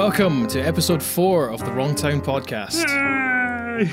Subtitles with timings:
[0.00, 2.88] Welcome to episode four of the Wrongtown podcast.
[2.88, 3.90] Yay!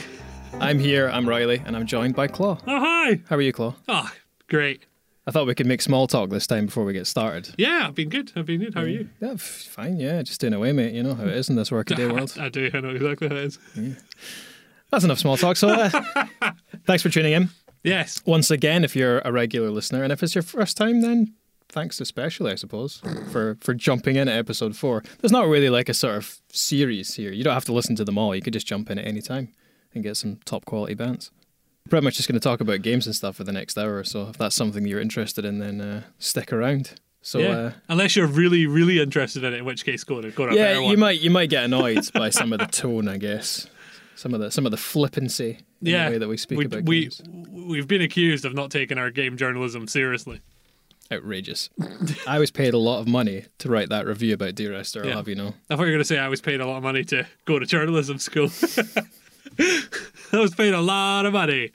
[0.53, 2.59] I'm here, I'm Reilly, and I'm joined by Claw.
[2.65, 3.19] Oh, hi.
[3.27, 3.75] How are you, Claw?
[3.89, 4.09] Oh,
[4.47, 4.85] great.
[5.27, 7.53] I thought we could make small talk this time before we get started.
[7.57, 8.31] Yeah, I've been good.
[8.37, 8.73] I've been good.
[8.73, 9.09] How are you?
[9.19, 10.93] Yeah, f- fine, yeah, just doing away, mate.
[10.93, 12.37] You know how it is in this workaday world.
[12.39, 12.71] I do.
[12.73, 13.59] I know exactly how it is.
[14.89, 15.57] That's enough small talk.
[15.57, 15.89] So, uh,
[16.85, 17.49] thanks for tuning in.
[17.83, 18.21] Yes.
[18.25, 21.33] Once again, if you're a regular listener, and if it's your first time, then
[21.69, 25.03] thanks especially, I suppose, for for jumping in at episode four.
[25.19, 27.31] There's not really like a sort of series here.
[27.31, 28.35] You don't have to listen to them all.
[28.35, 29.53] You could just jump in at any time
[29.93, 31.31] and get some top quality bands.
[31.89, 34.03] Pretty much just going to talk about games and stuff for the next hour or
[34.03, 34.27] so.
[34.29, 36.99] If that's something you're interested in, then uh, stick around.
[37.21, 37.49] So yeah.
[37.49, 40.55] uh, Unless you're really, really interested in it, in which case go to go to
[40.55, 43.67] yeah, you might you might get annoyed by some of the tone, I guess.
[44.15, 46.05] Some of the some of the flippancy in yeah.
[46.05, 47.21] the way that we speak we, about we, games.
[47.49, 50.41] We've been accused of not taking our game journalism seriously.
[51.11, 51.69] Outrageous.
[52.27, 55.17] I was paid a lot of money to write that review about Dear Esther, I'll
[55.17, 55.53] have you know.
[55.69, 57.25] I thought you were going to say I was paid a lot of money to
[57.45, 58.49] go to journalism school.
[59.59, 61.71] I was paid a lot of money.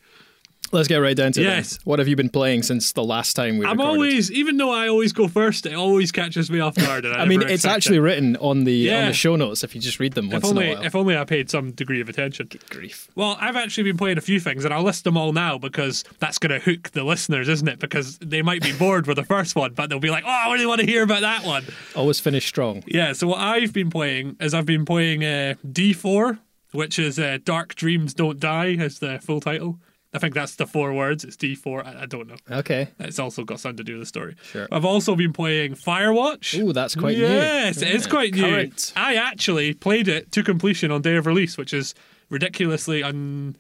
[0.73, 1.42] Let's get right down to.
[1.42, 1.78] Yes.
[1.84, 3.92] What have you been playing since the last time we I'm recorded?
[3.92, 7.05] always, even though I always go first, it always catches me off guard.
[7.05, 8.01] And I, I mean, it's actually it.
[8.01, 10.67] written on the on the show notes if you just read them If once only,
[10.67, 10.84] in a while.
[10.87, 12.48] if only I paid some degree of attention.
[12.70, 13.09] Grief.
[13.14, 16.05] Well, I've actually been playing a few things, and I'll list them all now because
[16.20, 17.79] that's going to hook the listeners, isn't it?
[17.79, 20.53] Because they might be bored with the first one, but they'll be like, "Oh, I
[20.55, 21.64] really want to hear about that one."
[21.95, 22.83] Always finish strong.
[22.86, 23.12] Yeah.
[23.12, 26.39] So what I've been playing is I've been playing uh, D4,
[26.73, 29.79] which is uh, "Dark Dreams Don't Die" is the full title.
[30.15, 31.25] I think that's the four words.
[31.25, 31.87] It's D4.
[31.87, 32.37] I, I don't know.
[32.51, 32.89] Okay.
[32.99, 34.37] It's also got something to do with the story.
[34.43, 34.69] Sure.
[34.71, 36.59] I've also been playing Firewatch.
[36.61, 37.25] Ooh, that's quite new.
[37.27, 38.43] yes, it's Yeah, quite new.
[38.43, 38.93] current.
[38.95, 41.95] I actually played it to completion on day of release, which is
[42.29, 43.57] ridiculously un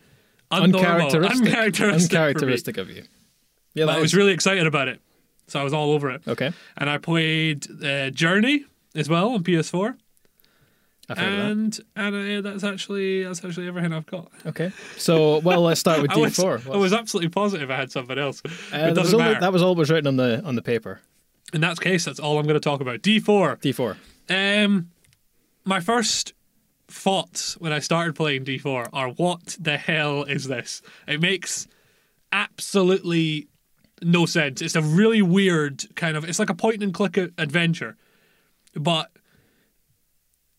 [0.50, 1.46] Uncharacteristic.
[1.48, 2.12] uncharacteristic.
[2.18, 3.04] Uncharacteristic of you.
[3.74, 5.00] Yeah, I was really excited about it,
[5.46, 6.20] so I was all over it.
[6.28, 6.52] Okay.
[6.76, 9.96] And I played uh, Journey as well on PS4,
[11.08, 14.30] Heard of and and uh, that's actually that's actually everything I've got.
[14.46, 14.70] Okay.
[14.96, 16.72] So, well, let's start with D4.
[16.72, 18.40] I was absolutely positive I had something else.
[18.44, 19.40] Uh, it that, was matter.
[19.40, 21.00] that was all was written on the on the paper.
[21.52, 23.02] In that case, that's all I'm going to talk about.
[23.02, 23.60] D4.
[23.60, 24.64] D4.
[24.64, 24.90] Um,
[25.64, 26.32] my first
[26.88, 30.82] thoughts when I started playing D4 are what the hell is this?
[31.06, 31.66] It makes
[32.30, 33.48] absolutely
[34.02, 34.62] no sense.
[34.62, 36.24] It's a really weird kind of.
[36.24, 37.96] It's like a point and click adventure,
[38.74, 39.10] but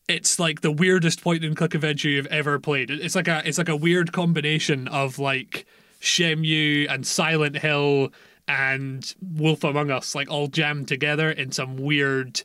[0.08, 2.90] it's like the weirdest point and click adventure you've ever played.
[2.90, 5.66] It's like a it's like a weird combination of like
[6.02, 8.12] Shenmue and Silent Hill
[8.48, 12.42] and Wolf Among Us, like all jammed together in some weird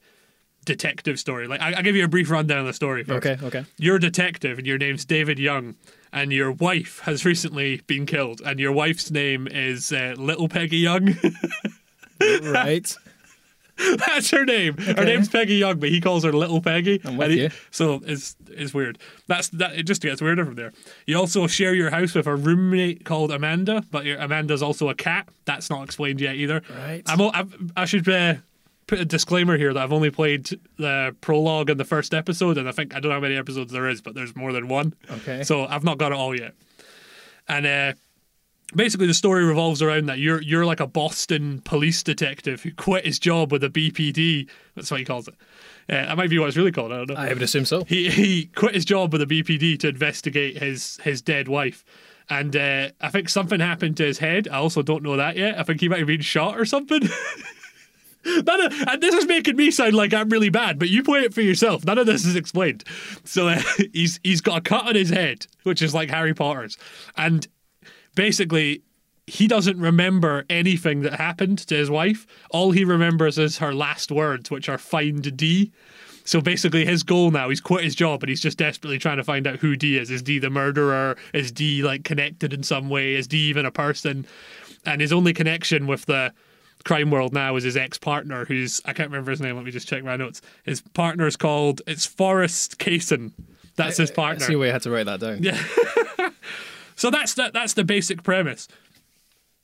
[0.64, 1.48] detective story.
[1.48, 3.26] Like I, I'll give you a brief rundown of the story first.
[3.26, 3.44] Okay.
[3.44, 3.64] Okay.
[3.78, 5.74] You're a detective and your name's David Young,
[6.12, 10.78] and your wife has recently been killed, and your wife's name is uh, Little Peggy
[10.78, 11.16] Young.
[12.42, 12.96] right.
[14.06, 14.76] That's her name.
[14.76, 17.00] Her name's Peggy Young, but he calls her Little Peggy.
[17.04, 17.50] I'm with he- you.
[17.70, 18.98] So it's it's weird.
[19.26, 19.78] That's that.
[19.78, 20.72] It just gets weirder from there.
[21.06, 24.94] You also share your house with a roommate called Amanda, but your, Amanda's also a
[24.94, 25.28] cat.
[25.44, 26.62] That's not explained yet either.
[26.76, 27.02] Right.
[27.06, 27.20] I'm.
[27.20, 28.34] I've, I should uh,
[28.86, 32.68] put a disclaimer here that I've only played the prologue and the first episode, and
[32.68, 34.94] I think I don't know how many episodes there is, but there's more than one.
[35.10, 35.44] Okay.
[35.44, 36.54] So I've not got it all yet.
[37.46, 37.92] And uh,
[38.74, 43.04] basically, the story revolves around that you're you're like a Boston police detective who quit
[43.06, 44.48] his job with the BPD.
[44.74, 45.34] That's what he calls it.
[45.90, 46.92] Uh, that might be what it's really called.
[46.92, 47.14] I don't know.
[47.16, 47.84] I would assume so.
[47.84, 51.84] He he quit his job with the BPD to investigate his his dead wife.
[52.30, 54.48] And uh, I think something happened to his head.
[54.48, 55.58] I also don't know that yet.
[55.58, 57.00] I think he might have been shot or something.
[58.26, 61.20] None of, and this is making me sound like I'm really bad, but you play
[61.20, 61.84] it for yourself.
[61.84, 62.84] None of this is explained.
[63.24, 63.62] So uh,
[63.92, 66.76] he's he's got a cut on his head, which is like Harry Potter's,
[67.16, 67.46] and
[68.18, 68.82] basically
[69.28, 72.26] he doesn't remember anything that happened to his wife.
[72.50, 75.70] All he remembers is her last words, which are "find D."
[76.24, 79.24] So basically, his goal now, he's quit his job and he's just desperately trying to
[79.24, 80.10] find out who D is.
[80.10, 81.16] Is D the murderer?
[81.32, 83.14] Is D like connected in some way?
[83.14, 84.26] Is D even a person?
[84.84, 86.34] And his only connection with the
[86.84, 89.54] crime world now is his ex partner, who's I can't remember his name.
[89.54, 90.42] Let me just check my notes.
[90.64, 93.32] His partner's called it's Forrest Kaysen.
[93.76, 94.44] That's his I partner.
[94.44, 95.40] see why I had to write that down.
[95.40, 95.62] Yeah.
[96.98, 98.66] So that's the, that's the basic premise.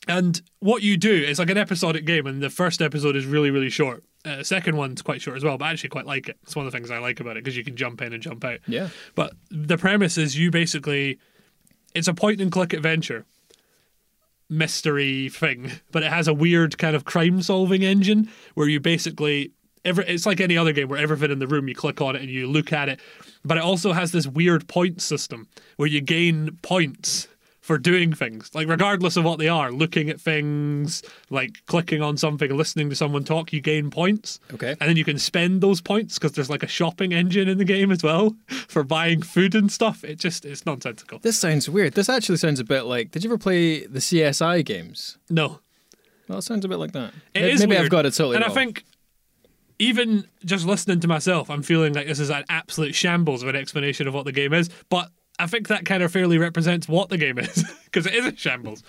[0.07, 3.51] And what you do is like an episodic game, and the first episode is really,
[3.51, 4.05] really short.
[4.25, 6.39] Uh, the second one's quite short as well, but I actually quite like it.
[6.45, 8.23] It's one of the things I like about it because you can jump in and
[8.23, 8.61] jump out.
[8.69, 8.89] Yeah.
[9.17, 11.19] But the premise is you basically,
[11.93, 13.27] it's a point and click adventure
[14.49, 19.51] mystery thing, but it has a weird kind of crime solving engine where you basically
[19.85, 22.23] every it's like any other game where everything in the room you click on it
[22.23, 23.01] and you look at it,
[23.45, 27.29] but it also has this weird point system where you gain points
[27.65, 32.15] for doing things, like regardless of what they are, looking at things, like clicking on
[32.15, 34.39] something, listening to someone talk, you gain points.
[34.53, 34.73] Okay.
[34.73, 37.65] And then you can spend those points because there's like a shopping engine in the
[37.65, 40.05] game as well for buying food and stuff.
[40.05, 41.21] It just it's nonsensical.
[41.21, 41.95] This sounds weird.
[41.95, 43.13] This actually sounds a bit like.
[43.13, 45.17] Did you ever play the CSI games?
[45.31, 45.61] No,
[46.29, 47.15] Well, it sounds a bit like that.
[47.33, 48.53] It Maybe is I've got it totally And wrong.
[48.53, 48.85] I think
[49.79, 53.57] even just listening to myself, I'm feeling like this is an absolute shambles of an
[53.57, 54.71] explanation of what the game is.
[54.89, 58.27] But I think that kind of fairly represents what the game is because it is
[58.27, 58.83] a shambles.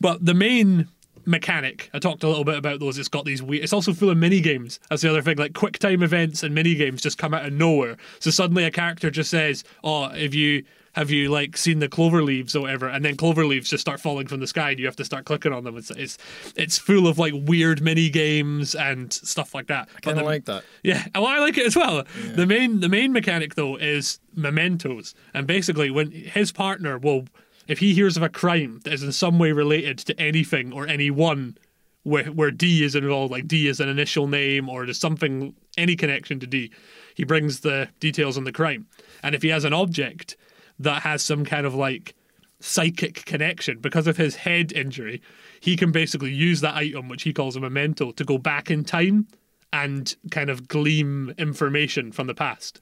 [0.00, 0.88] But the main
[1.26, 2.98] mechanic, I talked a little bit about those.
[2.98, 3.64] It's got these weird.
[3.64, 4.80] It's also full of mini games.
[4.88, 5.36] That's the other thing.
[5.36, 7.96] Like quick time events and mini games just come out of nowhere.
[8.20, 10.64] So suddenly a character just says, "Oh, if you."
[10.96, 12.88] Have you like seen the clover leaves or whatever?
[12.88, 15.26] And then clover leaves just start falling from the sky, and you have to start
[15.26, 15.76] clicking on them.
[15.76, 16.16] It's it's,
[16.56, 19.90] it's full of like weird mini games and stuff like that.
[19.94, 20.64] I kind of like that.
[20.82, 22.04] yeah, well, I like it as well.
[22.34, 27.26] The main the main mechanic though is mementos, and basically when his partner will,
[27.68, 30.86] if he hears of a crime that is in some way related to anything or
[30.86, 31.58] anyone,
[32.04, 35.94] where where D is involved, like D is an initial name or there's something any
[35.94, 36.70] connection to D,
[37.14, 38.86] he brings the details on the crime,
[39.22, 40.38] and if he has an object
[40.78, 42.14] that has some kind of like
[42.60, 45.20] psychic connection because of his head injury,
[45.60, 48.84] he can basically use that item, which he calls a memento, to go back in
[48.84, 49.26] time
[49.72, 52.80] and kind of gleam information from the past.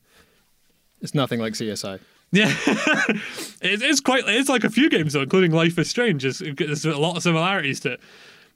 [1.00, 2.00] It's nothing like CSI.
[2.32, 2.52] Yeah,
[3.62, 4.24] it is quite.
[4.26, 6.22] It's like a few games though, including Life is Strange.
[6.22, 8.00] There's a lot of similarities to it.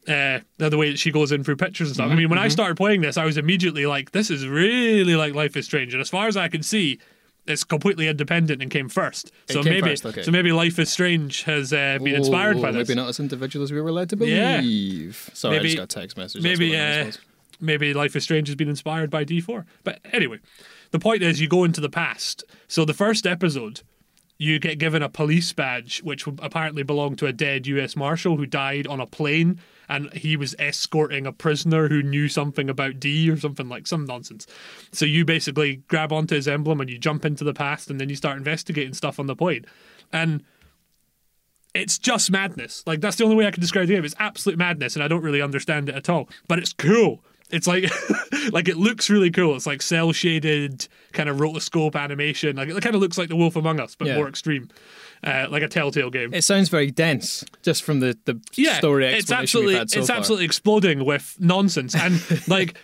[0.08, 2.11] Uh, the way that she goes in through pictures and stuff.
[2.11, 5.35] I mean, when I started playing this, I was immediately like, "This is really like
[5.35, 6.99] Life is Strange." And as far as I can see,
[7.48, 9.32] it's completely independent and came first.
[9.50, 10.22] So came maybe, first, okay.
[10.22, 12.88] so maybe Life is Strange has uh, been inspired by this.
[12.88, 14.60] Maybe not as individual as we were led to Yeah.
[14.60, 15.30] believe.
[15.34, 16.42] Sorry, I Maybe- just got a text message.
[16.42, 17.10] maybe uh,
[17.60, 19.64] maybe Life is Strange has been inspired by D4.
[19.84, 20.38] But anyway,
[20.90, 22.44] the point is you go into the past.
[22.68, 23.80] So the first episode,
[24.38, 27.96] you get given a police badge, which apparently belonged to a dead U.S.
[27.96, 32.70] Marshal who died on a plane, and he was escorting a prisoner who knew something
[32.70, 34.46] about D or something like some nonsense.
[34.93, 38.08] So you basically grab onto his emblem and you jump into the past, and then
[38.08, 39.67] you start investigating stuff on the plane,
[40.12, 40.44] and
[41.75, 42.85] it's just madness.
[42.87, 44.05] Like that's the only way I can describe the game.
[44.05, 46.29] It's absolute madness, and I don't really understand it at all.
[46.46, 47.25] But it's cool.
[47.50, 47.84] It's like
[48.52, 49.56] like it looks really cool.
[49.56, 52.56] It's like cel shaded kind of rotoscope animation.
[52.56, 54.16] Like it kind of looks like The Wolf Among Us, but Yeah.
[54.16, 54.68] more extreme,
[55.24, 56.34] uh, like a Telltale game.
[56.34, 60.16] It sounds very dense, just from the, the yeah, story it's absolutely so it's far.
[60.18, 62.76] absolutely exploding with nonsense, and like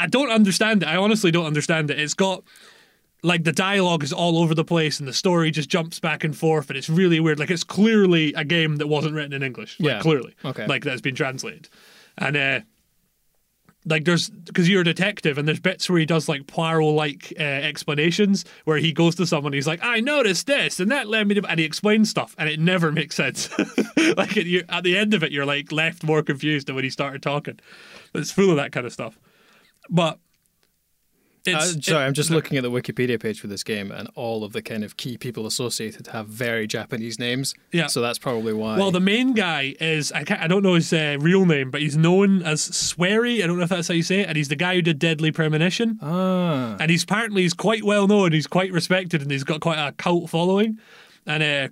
[0.00, 0.86] I don't understand it.
[0.88, 1.98] I honestly don't understand it.
[2.00, 2.42] It's got
[3.22, 6.36] like the dialogue is all over the place and the story just jumps back and
[6.36, 9.74] forth and it's really weird like it's clearly a game that wasn't written in english
[9.80, 9.98] like, Yeah.
[10.00, 10.66] clearly Okay.
[10.66, 11.68] like that's been translated
[12.16, 12.60] and uh
[13.88, 17.32] like there's because you're a detective and there's bits where he does like Poirot like
[17.38, 21.26] uh, explanations where he goes to someone he's like I noticed this and that led
[21.28, 23.48] me to and he explains stuff and it never makes sense.
[24.16, 26.84] Like it, you at the end of it you're like left more confused than when
[26.84, 27.58] he started talking.
[28.14, 29.18] It's full of that kind of stuff.
[29.90, 30.18] But
[31.54, 34.08] Uh, it's sorry, it- I'm just looking at the Wikipedia page for this game, and
[34.14, 37.54] all of the kind of key people associated have very Japanese names.
[37.72, 37.86] Yeah.
[37.86, 38.76] So that's probably why.
[38.78, 41.80] Well, the main guy is I, can't, I don't know his uh, real name, but
[41.80, 43.42] he's known as Swery.
[43.42, 44.98] I don't know if that's how you say it, and he's the guy who did
[44.98, 45.98] Deadly Premonition.
[46.02, 48.32] ah, And he's apparently he's quite well known.
[48.32, 50.78] He's quite respected, and he's got quite a cult following.
[51.26, 51.68] And uh,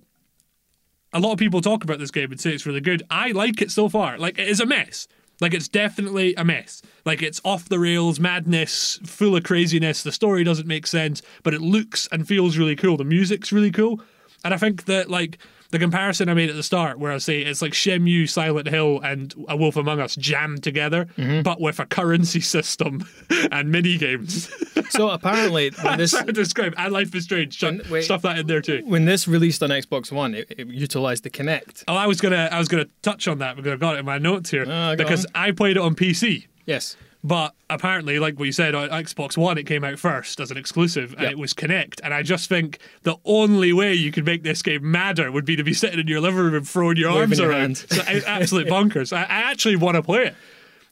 [1.12, 3.02] a lot of people talk about this game and say it's really good.
[3.10, 4.18] I like it so far.
[4.18, 5.08] Like it is a mess.
[5.40, 6.82] Like it's definitely a mess.
[7.04, 10.02] Like it's off the rails, madness, full of craziness.
[10.02, 12.96] The story doesn't make sense, but it looks and feels really cool.
[12.96, 14.00] The music's really cool,
[14.44, 15.38] and I think that like
[15.70, 19.00] the comparison I made at the start, where I say it's like Shenmue, Silent Hill,
[19.02, 21.06] and A Wolf Among Us jammed together,
[21.42, 23.06] but with a currency system
[23.50, 24.50] and mini games.
[24.90, 26.74] so apparently when this That's how to describe.
[26.76, 27.62] And Life is Strange.
[27.62, 28.04] When- wait.
[28.04, 28.82] stuff that in there too.
[28.86, 31.84] when this released on Xbox One, it, it utilized the Kinect.
[31.88, 34.04] Oh, I was gonna, I was gonna touch on that because I've got it in
[34.06, 35.32] my notes here Ah, because on.
[35.34, 36.46] I played it on PC.
[36.66, 36.96] Yes.
[37.26, 40.56] But apparently, like what you said, on Xbox One, it came out first as an
[40.56, 41.32] exclusive, and Yep.
[41.32, 41.98] it was Kinect.
[42.04, 45.56] And I just think the only way you could make this game madder would be
[45.56, 47.76] to be sitting in your living room and throwing your Waving arms your around.
[47.78, 49.12] So absolute bonkers.
[49.12, 50.36] I, I actually want to play it.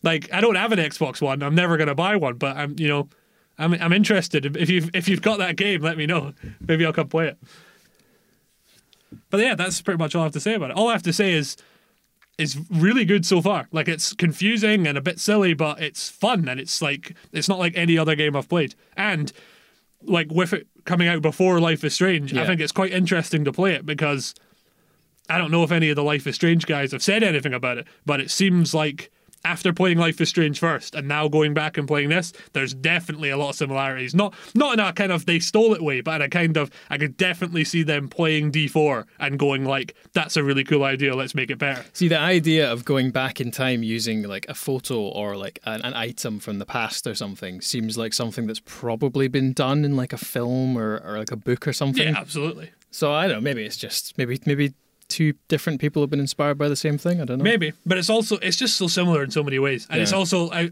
[0.03, 1.41] Like I don't have an Xbox One.
[1.41, 3.09] I'm never gonna buy one, but I'm, you know,
[3.57, 4.57] I'm, I'm interested.
[4.57, 6.33] If you've if you've got that game, let me know.
[6.67, 7.39] Maybe I'll come play it.
[9.31, 10.77] But yeah, that's pretty much all I have to say about it.
[10.77, 11.57] All I have to say is
[12.39, 13.69] is really good so far.
[13.73, 17.59] Like it's confusing and a bit silly, but it's fun and it's like it's not
[17.59, 18.75] like any other game I've played.
[18.97, 19.33] And
[20.03, 23.53] like with it coming out before Life is Strange, I think it's quite interesting to
[23.53, 24.35] play it because
[25.29, 27.79] I don't know if any of the Life is Strange guys have said anything about
[27.79, 29.11] it, but it seems like
[29.45, 33.31] after playing Life is Strange first and now going back and playing this, there's definitely
[33.31, 34.15] a lot of similarities.
[34.15, 36.71] Not not in a kind of they stole it way, but in a kind of
[36.91, 41.15] I could definitely see them playing D4 and going like, that's a really cool idea.
[41.15, 41.85] Let's make it better.
[41.93, 45.83] See, the idea of going back in time using like a photo or like an,
[45.83, 49.97] an item from the past or something seems like something that's probably been done in
[49.97, 52.09] like a film or, or like a book or something.
[52.09, 52.71] Yeah, absolutely.
[52.91, 53.41] So I don't know.
[53.41, 54.73] Maybe it's just maybe maybe
[55.09, 57.21] two different people have been inspired by the same thing.
[57.21, 57.45] I don't know.
[57.45, 60.51] Maybe, but it's also it's just so similar in so many ways, and it's also
[60.51, 60.71] I,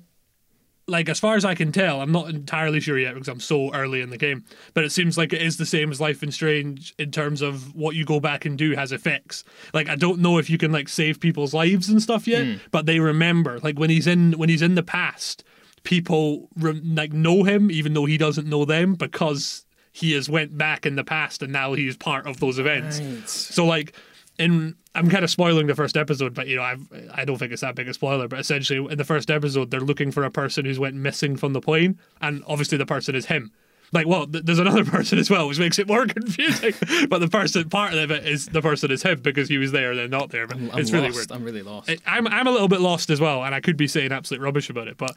[0.89, 3.73] like as far as I can tell, I'm not entirely sure yet because I'm so
[3.73, 4.45] early in the game.
[4.75, 7.75] But it seems like it is the same as Life is Strange in terms of
[7.75, 9.45] what you go back and do has effects.
[9.73, 12.55] Like I don't know if you can like save people's lives and stuff yet, Hmm.
[12.73, 13.61] but they remember.
[13.61, 15.45] Like when he's in when he's in the past,
[15.85, 20.57] people re- like know him even though he doesn't know them because he has went
[20.57, 22.99] back in the past and now he's part of those events.
[23.01, 23.29] Right.
[23.29, 23.93] So like
[24.43, 27.53] in I'm kind of spoiling the first episode, but you know I've I don't think
[27.53, 28.29] it's that big a spoiler.
[28.29, 31.53] But essentially, in the first episode, they're looking for a person who's went missing from
[31.53, 33.53] the plane, and obviously the person is him.
[33.95, 36.73] Like, well, th- there's another person as well, which makes it more confusing.
[37.09, 39.91] but the person part of it is the person is him because he was there
[39.91, 40.47] and then not there.
[40.47, 41.31] But I'm it's really weird.
[41.31, 41.89] I'm really lost.
[41.89, 44.41] It- I'm I'm a little bit lost as well, and I could be saying absolute
[44.43, 45.15] rubbish about it, but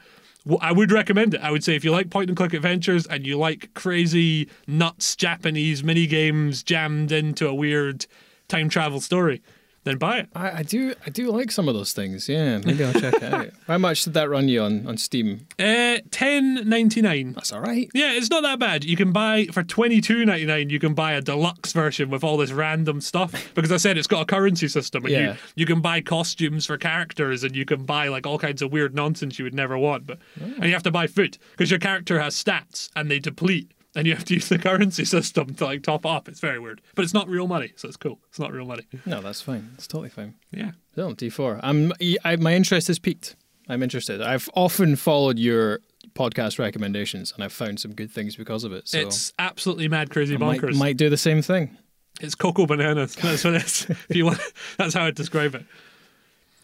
[0.60, 1.40] I would recommend it.
[1.40, 5.16] I would say if you like point and click adventures and you like crazy nuts
[5.16, 8.06] Japanese mini games jammed into a weird
[8.48, 9.42] time travel story,
[9.84, 10.28] then buy it.
[10.34, 12.28] I, I do I do like some of those things.
[12.28, 13.50] Yeah, maybe I'll check it out.
[13.68, 15.46] How much did that run you on on Steam?
[15.60, 17.34] Uh, ten ninety nine.
[17.34, 17.88] That's all right.
[17.94, 18.84] Yeah, it's not that bad.
[18.84, 20.70] You can buy for twenty two ninety nine.
[20.70, 24.08] You can buy a deluxe version with all this random stuff because I said it's
[24.08, 25.32] got a currency system, and Yeah.
[25.32, 28.72] you you can buy costumes for characters, and you can buy like all kinds of
[28.72, 30.04] weird nonsense you would never want.
[30.04, 33.70] But and you have to buy food because your character has stats and they deplete,
[33.96, 36.28] and you have to use the currency system to like top up.
[36.28, 38.20] It's very weird, but it's not real money, so it's cool.
[38.28, 38.84] It's not real money.
[39.06, 39.70] No, that's fine.
[39.74, 40.34] It's totally fine.
[40.52, 40.72] Yeah.
[40.96, 41.60] No, D4.
[41.62, 41.92] I'm,
[42.24, 43.34] I, my interest is peaked.
[43.68, 44.22] I'm interested.
[44.22, 45.80] I've often followed your
[46.14, 48.86] podcast recommendations and I've found some good things because of it.
[48.88, 50.76] So It's absolutely mad, crazy I might, bonkers.
[50.78, 51.76] might do the same thing.
[52.20, 53.14] It's cocoa bananas.
[53.22, 53.86] That's what it is.
[53.90, 54.38] if you want,
[54.78, 55.64] that's how I'd describe it.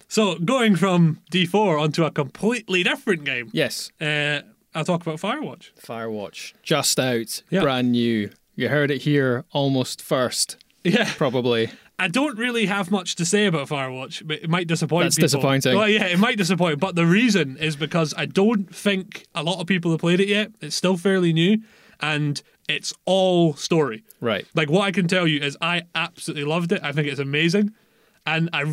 [0.08, 3.90] So going from D4 onto a completely different game, Yes.
[4.00, 4.40] uh,
[4.74, 5.70] I'll talk about Firewatch.
[5.80, 6.54] Firewatch.
[6.62, 7.42] Just out.
[7.50, 7.60] Yeah.
[7.60, 8.30] Brand new.
[8.54, 11.70] You heard it here almost first, Yeah, probably.
[11.98, 15.26] I don't really have much to say about Firewatch, but it might disappoint That's people.
[15.26, 15.76] disappointing.
[15.76, 19.60] Well, yeah, it might disappoint, but the reason is because I don't think a lot
[19.60, 20.50] of people have played it yet.
[20.60, 21.58] It's still fairly new,
[22.00, 24.02] and it's all story.
[24.20, 24.46] Right.
[24.54, 26.80] Like what I can tell you is I absolutely loved it.
[26.82, 27.72] I think it's amazing,
[28.26, 28.64] and I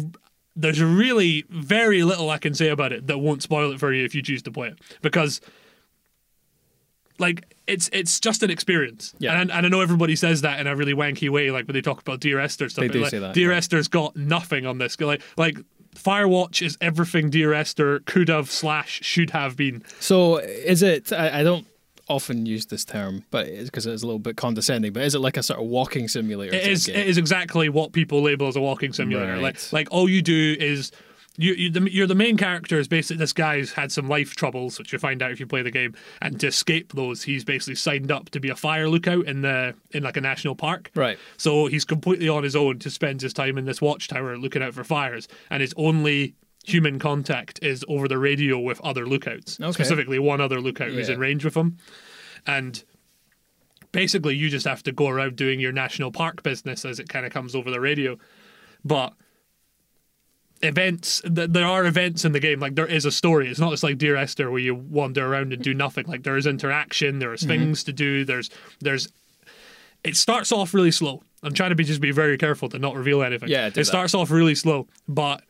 [0.55, 4.03] there's really very little I can say about it that won't spoil it for you
[4.03, 5.39] if you choose to play it because
[7.19, 9.13] like it's it's just an experience.
[9.19, 9.39] Yeah.
[9.39, 11.81] And, and I know everybody says that in a really wanky way, like when they
[11.81, 12.81] talk about Dear Esther stuff.
[12.81, 13.57] They do like, say that, Dear yeah.
[13.57, 14.99] Esther's got nothing on this.
[14.99, 15.57] Like like
[15.95, 19.83] Firewatch is everything Dear Esther could have slash should have been.
[19.99, 21.65] So is it, I, I don't
[22.07, 25.19] often use this term, but it's because it's a little bit condescending, but is it
[25.19, 26.55] like a sort of walking simulator?
[26.55, 26.95] It is game?
[26.95, 29.37] it is exactly what people label as a walking simulator.
[29.37, 30.91] Like like all you do is
[31.39, 34.77] you, you the, you're the main character is basically this guy's had some life troubles,
[34.77, 35.95] which you find out if you play the game.
[36.21, 39.73] And to escape those, he's basically signed up to be a fire lookout in the
[39.91, 40.91] in like a national park.
[40.95, 41.17] Right.
[41.37, 44.73] So he's completely on his own to spend his time in this watchtower looking out
[44.73, 49.71] for fires, and his only human contact is over the radio with other lookouts, Okay.
[49.71, 51.77] specifically one other lookout who's in range with him,
[52.45, 52.83] and
[53.91, 57.25] basically you just have to go around doing your national park business as it kind
[57.25, 58.17] of comes over the radio,
[58.83, 59.13] but
[60.61, 63.71] events th- there are events in the game like there is a story it's not
[63.71, 67.19] just like dear esther where you wander around and do nothing like there is interaction
[67.19, 67.49] there's Mm-hmm.
[67.49, 68.49] things to do there's
[68.81, 69.07] there's
[70.03, 72.95] it starts off really slow i'm trying to be just be very careful to not
[72.95, 73.85] reveal anything Yeah, it that.
[73.85, 75.43] starts off really slow but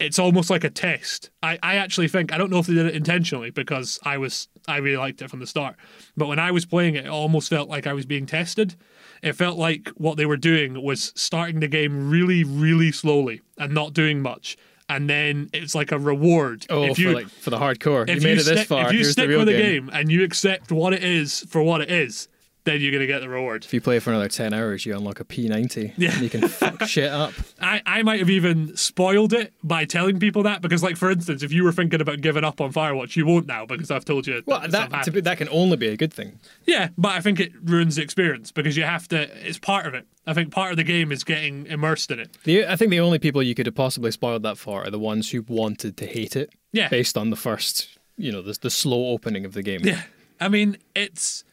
[0.00, 2.86] it's almost like a test I, I actually think i don't know if they did
[2.86, 5.76] it intentionally because i was i really liked it from the start
[6.16, 8.76] but when i was playing it it almost felt like i was being tested
[9.22, 13.72] it felt like what they were doing was starting the game really really slowly and
[13.74, 14.56] not doing much
[14.90, 18.08] and then it's like a reward Oh, if for, like, for the hardcore.
[18.08, 18.86] You if made you it this stick, far.
[18.86, 19.86] if you stick the with the game.
[19.86, 22.28] game and you accept what it is for what it is
[22.64, 24.94] then you're going to get the reward If you play for another 10 hours, you
[24.94, 25.94] unlock a P90.
[25.96, 26.12] Yeah.
[26.12, 27.32] And you can fuck shit up.
[27.60, 31.42] I, I might have even spoiled it by telling people that because, like, for instance,
[31.42, 34.26] if you were thinking about giving up on Firewatch, you won't now because I've told
[34.26, 34.42] you.
[34.44, 36.38] Well, that, that, to be, that can only be a good thing.
[36.66, 39.28] yeah, but I think it ruins the experience because you have to.
[39.46, 40.06] It's part of it.
[40.26, 42.36] I think part of the game is getting immersed in it.
[42.44, 44.98] The, I think the only people you could have possibly spoiled that for are the
[44.98, 46.50] ones who wanted to hate it.
[46.72, 46.88] Yeah.
[46.90, 49.80] Based on the first, you know, the, the slow opening of the game.
[49.82, 50.02] Yeah,
[50.38, 51.44] I mean, it's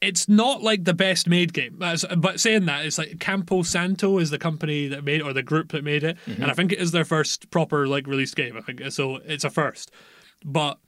[0.00, 1.78] it's not like the best made game.
[1.78, 5.72] But saying that, it's like Campo Santo is the company that made or the group
[5.72, 6.42] that made it, mm-hmm.
[6.42, 8.56] and I think it is their first proper like released game.
[8.56, 9.16] I think so.
[9.16, 9.90] It's a first,
[10.44, 10.78] but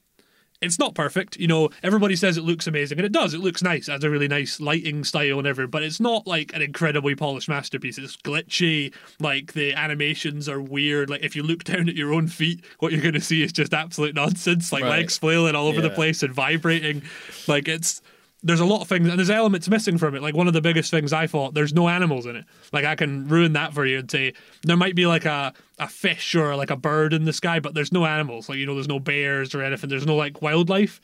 [0.62, 1.37] it's not perfect.
[1.37, 3.35] You know, everybody says it looks amazing, and it does.
[3.35, 3.88] It looks nice.
[3.88, 7.14] It has a really nice lighting style and everything, but it's not like an incredibly
[7.14, 7.99] polished masterpiece.
[7.99, 8.95] It's glitchy.
[9.21, 11.11] Like the animations are weird.
[11.11, 13.52] Like if you look down at your own feet, what you're going to see is
[13.52, 14.73] just absolute nonsense.
[14.73, 14.90] Like Right.
[14.90, 17.02] legs flailing all over the place and vibrating.
[17.47, 18.00] Like it's
[18.43, 20.23] there's a lot of things and there's elements missing from it.
[20.23, 22.45] Like one of the biggest things I thought, there's no animals in it.
[22.73, 25.89] Like I can ruin that for you and say there might be like a, a
[25.89, 28.49] fish or like a bird in the sky, but there's no animals.
[28.49, 29.89] Like, you know, there's no bears or anything.
[29.89, 31.01] There's no like wildlife.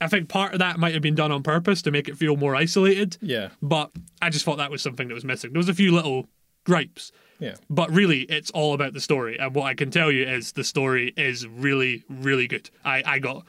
[0.00, 2.36] I think part of that might have been done on purpose to make it feel
[2.36, 3.18] more isolated.
[3.20, 3.48] Yeah.
[3.60, 3.90] But
[4.22, 5.52] I just thought that was something that was missing.
[5.52, 6.28] There was a few little
[6.64, 7.12] gripes.
[7.40, 7.54] Yeah.
[7.68, 9.38] But really, it's all about the story.
[9.38, 12.70] And what I can tell you is the story is really, really good.
[12.84, 13.44] I, I got,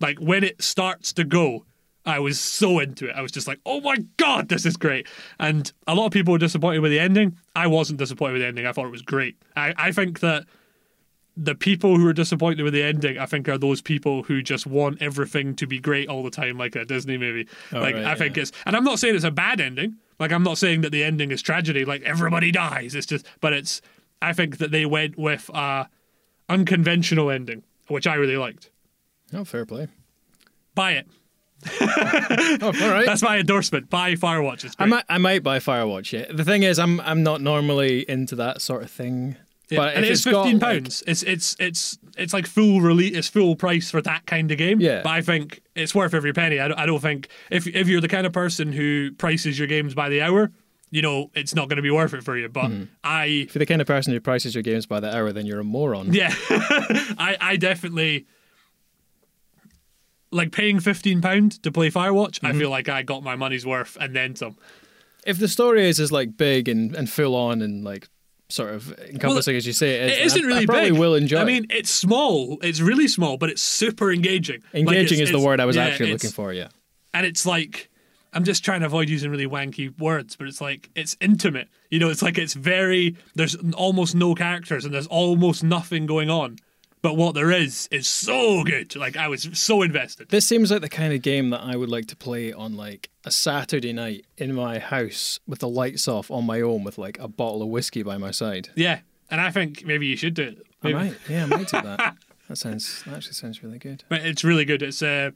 [0.00, 1.64] like, when it starts to go,
[2.04, 3.14] I was so into it.
[3.14, 5.06] I was just like, oh my God, this is great.
[5.38, 7.38] And a lot of people were disappointed with the ending.
[7.54, 8.66] I wasn't disappointed with the ending.
[8.66, 9.36] I thought it was great.
[9.56, 10.44] I, I think that
[11.36, 14.66] the people who are disappointed with the ending, I think, are those people who just
[14.66, 17.48] want everything to be great all the time, like a Disney movie.
[17.72, 18.42] Oh, like, right, I think yeah.
[18.42, 19.96] it's, and I'm not saying it's a bad ending.
[20.18, 22.94] Like, I'm not saying that the ending is tragedy, like everybody dies.
[22.94, 23.80] It's just, but it's,
[24.20, 25.88] I think that they went with a
[26.48, 28.70] unconventional ending, which I really liked.
[29.32, 29.88] Oh, fair play.
[30.74, 31.08] Buy it.
[31.70, 33.06] Oh, all right.
[33.06, 33.88] That's my endorsement.
[33.90, 34.64] Buy Firewatch.
[34.64, 36.12] It's I might, I might buy Firewatch.
[36.12, 36.30] Yeah.
[36.32, 39.36] The thing is, I'm, I'm not normally into that sort of thing.
[39.68, 41.02] Yeah, But and it's it's fifteen like- pounds.
[41.06, 43.16] it's it's it's it's like full release.
[43.16, 44.80] It's full price for that kind of game.
[44.80, 45.00] Yeah.
[45.02, 46.60] but I think it's worth every penny.
[46.60, 49.68] I don't, I don't think if if you're the kind of person who prices your
[49.68, 50.50] games by the hour,
[50.90, 52.50] you know it's not going to be worth it for you.
[52.50, 52.84] But Mm-hmm.
[53.02, 55.46] I If you're the kind of person who prices your games by the hour, then
[55.46, 56.12] you're a moron.
[56.12, 58.26] yeah, I I definitely
[60.32, 62.40] like paying fifteen pound to play Firewatch.
[62.40, 62.46] Mm-hmm.
[62.46, 64.56] I feel like I got my money's worth and then some.
[65.24, 68.08] If the story is as like big and, and full on and like
[68.48, 70.98] sort of encompassing as you say it is, It isn't I, really I probably big.
[70.98, 71.38] will enjoy.
[71.38, 72.58] I mean, it's small.
[72.62, 74.62] It's really small, but it's super engaging.
[74.74, 76.52] Like, engaging it's- is the word I was yeah, actually looking for.
[76.52, 76.68] Yeah.
[77.14, 77.88] and it's like
[78.34, 81.68] I'm just trying to avoid using really wanky words, but it's like it's intimate.
[81.90, 86.30] You know, it's like it's very there's almost no characters and there's almost nothing going
[86.30, 86.56] on.
[87.02, 88.94] But what there is is so good.
[88.94, 90.28] Like I was so invested.
[90.28, 93.10] This seems like the kind of game that I would like to play on like
[93.24, 97.18] a Saturday night in my house with the lights off on my own with like
[97.18, 98.68] a bottle of whiskey by my side.
[98.76, 99.00] Yeah.
[99.30, 100.66] And I think maybe you should do it.
[100.82, 102.16] I might, yeah, I might do that.
[102.48, 104.04] That sounds that actually sounds really good.
[104.10, 104.82] But it's really good.
[104.82, 105.30] It's uh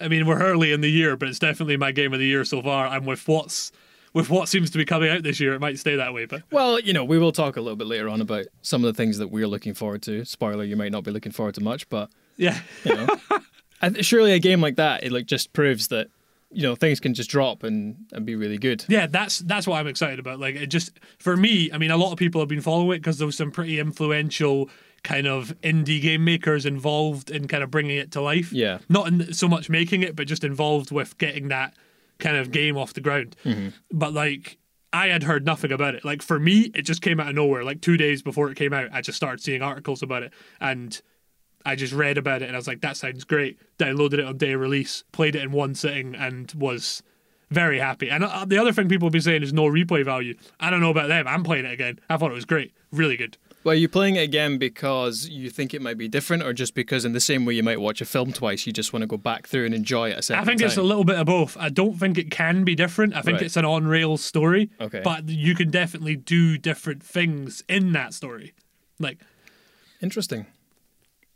[0.00, 2.46] I mean we're early in the year, but it's definitely my game of the year
[2.46, 2.86] so far.
[2.86, 3.72] I'm with what's
[4.16, 6.24] with what seems to be coming out this year, it might stay that way.
[6.24, 8.88] But Well, you know, we will talk a little bit later on about some of
[8.88, 10.24] the things that we're looking forward to.
[10.24, 12.58] Spoiler, you might not be looking forward to much, but yeah.
[12.84, 16.08] you know, surely a game like that it like just proves that
[16.50, 18.86] you know things can just drop and and be really good.
[18.88, 20.40] Yeah, that's that's what I'm excited about.
[20.40, 23.00] Like it just for me, I mean, a lot of people have been following it
[23.00, 24.70] because there was some pretty influential
[25.04, 28.50] kind of indie game makers involved in kind of bringing it to life.
[28.50, 28.78] Yeah.
[28.88, 31.74] not in so much making it, but just involved with getting that
[32.18, 33.36] kind of game off the ground.
[33.90, 34.58] But like.
[34.92, 36.06] I had heard nothing about it.
[36.06, 37.64] Like for me, it just came out of nowhere.
[37.64, 40.98] Like two days before it came out, I just started seeing articles about it, and
[41.66, 44.38] I just read about it, and I was like, "That sounds great." Downloaded it on
[44.38, 47.02] day of release, played it in one sitting, and was
[47.50, 48.08] very happy.
[48.08, 50.34] And uh, the other thing people have been saying is no replay value.
[50.60, 51.28] I don't know about them.
[51.28, 51.98] I'm playing it again.
[52.08, 53.36] I thought it was great, really good.
[53.66, 56.72] Well, are you playing it again because you think it might be different, or just
[56.76, 59.08] because in the same way you might watch a film twice, you just want to
[59.08, 60.68] go back through and enjoy it a second I think time?
[60.68, 61.56] it's a little bit of both.
[61.58, 63.16] I don't think it can be different.
[63.16, 63.42] I think Right.
[63.46, 64.70] it's an on rails story.
[64.80, 65.00] Okay.
[65.02, 68.54] But you can definitely do different things in that story.
[69.00, 69.18] Like,
[70.00, 70.46] Interesting.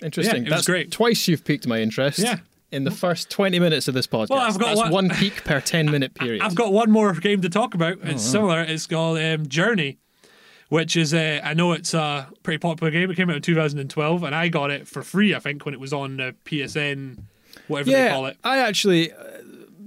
[0.01, 0.45] Interesting.
[0.45, 0.93] was That's great.
[0.93, 2.21] Twice you've piqued my interest.
[2.21, 2.38] Yeah.
[2.71, 4.29] In the first 20 minutes of this podcast.
[4.31, 6.43] Well, I've got That's one- one peak per 10 minute period.
[6.43, 7.99] I've got one more game to talk about.
[8.05, 8.61] Oh, It's similar.
[8.61, 9.99] It's called um, Journey,
[10.70, 13.11] which is uh, I know it's a pretty popular game.
[13.11, 15.35] It came out in 2012, and I got it for free.
[15.35, 17.24] I think when it was on uh, PSN,
[17.68, 18.37] whatever they call yeah, it.
[18.42, 19.16] I actually, uh,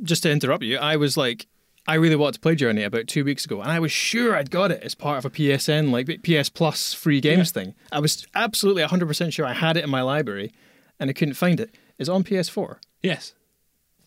[0.03, 1.47] just to interrupt you, I was like,
[1.87, 4.51] I really wanted to play Journey about two weeks ago, and I was sure I'd
[4.51, 7.75] got it as part of a PSN, like PS Plus free games thing.
[7.91, 10.51] I was absolutely 100% sure I had it in my library,
[10.99, 11.69] and I couldn't find it.
[11.69, 11.75] it.
[11.97, 12.77] Is it on PS4?
[13.01, 13.33] Yes,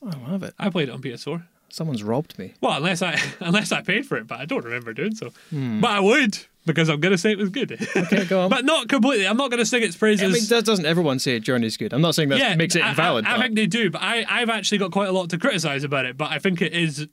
[0.06, 0.54] I don't have it.
[0.58, 1.46] I played it on PS4.
[1.76, 2.54] Someone's robbed me.
[2.62, 5.30] Well, unless I unless I paid for it, but I don't remember doing so.
[5.50, 5.82] Hmm.
[5.82, 7.78] But I would because I'm gonna say it was good.
[7.94, 8.48] Okay, go on.
[8.56, 9.28] but not completely.
[9.28, 10.26] I'm not gonna sing its praises.
[10.26, 11.92] I mean, that doesn't everyone say Journey's good?
[11.92, 13.26] I'm not saying that yeah, makes it I- invalid.
[13.26, 15.84] I, I think they do, but I, I've actually got quite a lot to criticize
[15.84, 16.16] about it.
[16.16, 17.08] But I think it is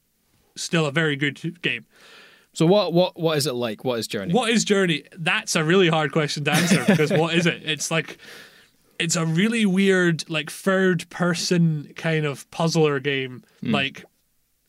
[0.56, 1.86] still a very good game.
[2.54, 3.84] so what, what, what is it like?
[3.84, 4.34] What is Journey?
[4.34, 5.04] What is Journey?
[5.18, 7.64] That's a really hard question to answer because what is it?
[7.66, 8.18] It's like
[8.98, 13.44] it's a really weird, like third person kind of puzzler game.
[13.60, 13.72] Hmm.
[13.72, 14.06] Like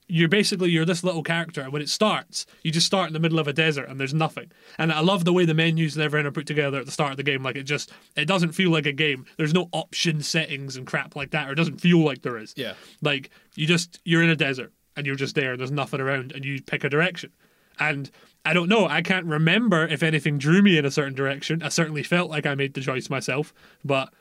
[0.06, 3.18] you're basically you're this little character and when it starts you just start in the
[3.18, 4.50] middle of a desert and there's nothing.
[4.78, 7.12] And i love the way the menus and everything are put together at the start
[7.12, 7.42] of the game.
[7.42, 9.24] Like it just it doesn't feel like a game.
[9.36, 12.52] There's no option settings and crap like that or it doesn't feel like there is.
[12.56, 12.74] Yeah.
[13.02, 16.32] like you just you're in a desert and you're just there and there's nothing around
[16.32, 17.32] and you pick a direction.
[17.78, 18.10] And
[18.46, 21.62] i don't know i can't remember if anything drew me in a certain direction.
[21.62, 24.12] I certainly felt like i made the choice myself but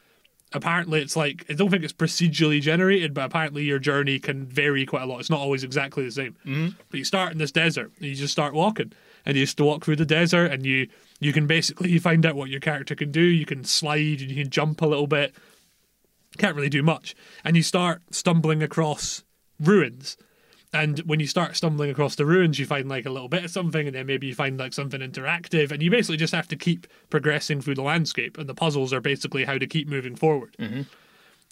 [0.53, 4.85] apparently it's like I don't think it's procedurally generated, but apparently your journey can vary
[4.85, 5.19] quite a lot.
[5.19, 6.35] It's not always exactly the same.
[6.45, 6.69] Mm-hmm.
[6.89, 8.93] But you start in this desert and you just start walking,
[9.25, 10.87] and you just walk through the desert, and you
[11.19, 13.21] you can basically you find out what your character can do.
[13.21, 15.33] You can slide and you can jump a little bit.
[16.37, 19.23] Can't really do much, and you start stumbling across
[19.59, 20.17] ruins.
[20.73, 23.51] And when you start stumbling across the ruins, you find like a little bit of
[23.51, 26.55] something, and then maybe you find like something interactive, and you basically just have to
[26.55, 28.37] keep progressing through the landscape.
[28.37, 30.55] And the puzzles are basically how to keep moving forward.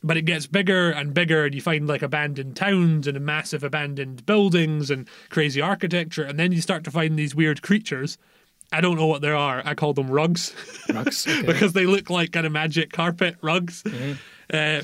[0.04, 4.26] But it gets bigger and bigger, and you find like abandoned towns and massive abandoned
[4.26, 8.18] buildings and crazy architecture, and then you start to find these weird creatures.
[8.74, 9.62] I don't know what they are.
[9.66, 10.56] I call them rugs
[10.90, 11.28] Rugs.
[11.28, 11.42] Okay.
[11.46, 13.84] because they look like kind of magic carpet rugs.
[14.52, 14.82] Uh,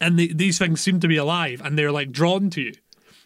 [0.00, 2.72] and the, these things seem to be alive and they're like drawn to you.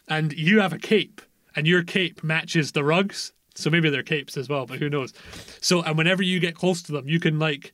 [0.07, 1.21] And you have a cape,
[1.55, 3.33] and your cape matches the rugs.
[3.55, 5.13] So maybe they're capes as well, but who knows?
[5.61, 7.73] So, and whenever you get close to them, you can like,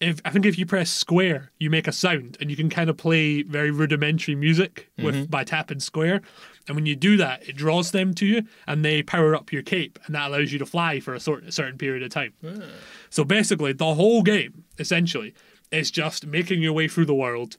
[0.00, 2.90] if I think if you press square, you make a sound, and you can kind
[2.90, 5.24] of play very rudimentary music with mm-hmm.
[5.26, 6.20] by tapping square.
[6.66, 9.62] And when you do that, it draws them to you, and they power up your
[9.62, 12.32] cape, and that allows you to fly for a sort a certain period of time.
[12.44, 12.64] Ah.
[13.08, 15.32] So basically, the whole game essentially
[15.70, 17.56] is just making your way through the world,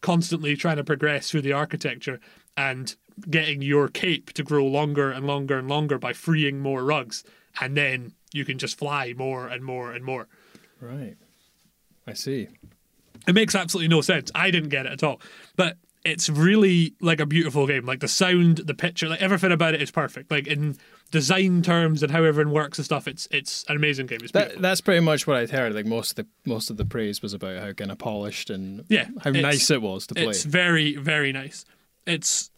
[0.00, 2.18] constantly trying to progress through the architecture
[2.56, 2.96] and
[3.30, 7.24] getting your cape to grow longer and longer and longer by freeing more rugs,
[7.60, 10.28] and then you can just fly more and more and more.
[10.80, 11.16] right.
[12.06, 12.48] I see.
[13.26, 14.30] It makes absolutely no sense.
[14.34, 15.20] I didn't get it at all,
[15.56, 17.84] but it's really like a beautiful game.
[17.84, 20.30] Like the sound, the picture, like everything about it is perfect.
[20.30, 20.78] Like in
[21.10, 24.20] design terms and how everyone works and stuff, it's it's an amazing game.
[24.22, 24.32] It's.
[24.32, 25.74] That, that's pretty much what I'd heard.
[25.74, 28.84] Like most of the most of the praise was about how kind of polished and
[28.88, 30.28] Yeah, how nice it was to play.
[30.28, 31.64] It's very, very nice.
[32.06, 32.50] It's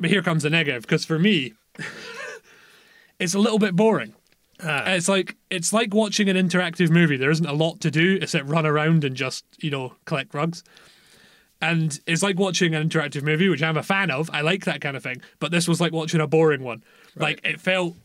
[0.00, 1.54] but here comes the negative because for me,
[3.18, 4.14] it's a little bit boring.
[4.62, 4.92] Ah.
[4.92, 7.16] It's like it's like watching an interactive movie.
[7.16, 10.64] There isn't a lot to do except run around and just you know collect rugs.
[11.60, 14.30] And it's like watching an interactive movie, which I'm a fan of.
[14.32, 15.20] I like that kind of thing.
[15.40, 16.84] But this was like watching a boring one.
[17.16, 17.96] Like it felt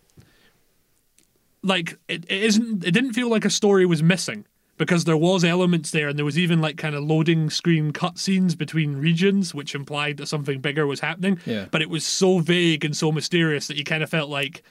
[1.62, 2.84] like it, it isn't.
[2.84, 4.46] It didn't feel like a story was missing
[4.86, 8.58] because there was elements there, and there was even like kind of loading screen cutscenes
[8.58, 11.40] between regions, which implied that something bigger was happening.
[11.46, 11.68] Yeah.
[11.72, 14.62] But it was so vague and so mysterious that you kind of felt like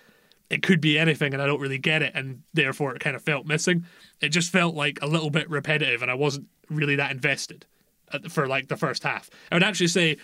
[0.50, 3.22] it could be anything, and I don't really get it, and therefore it kind of
[3.22, 3.86] felt missing.
[4.20, 7.64] It just felt like a little bit repetitive, and I wasn't really that invested
[8.28, 9.30] for like the first half.
[9.50, 10.18] I would actually say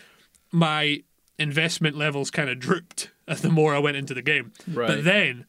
[0.52, 1.02] my
[1.38, 4.52] investment levels kind of drooped as the more I went into the game.
[4.66, 4.88] Right.
[4.88, 5.46] But then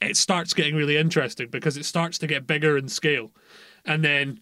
[0.00, 3.30] it starts getting really interesting because it starts to get bigger in scale.
[3.88, 4.40] And then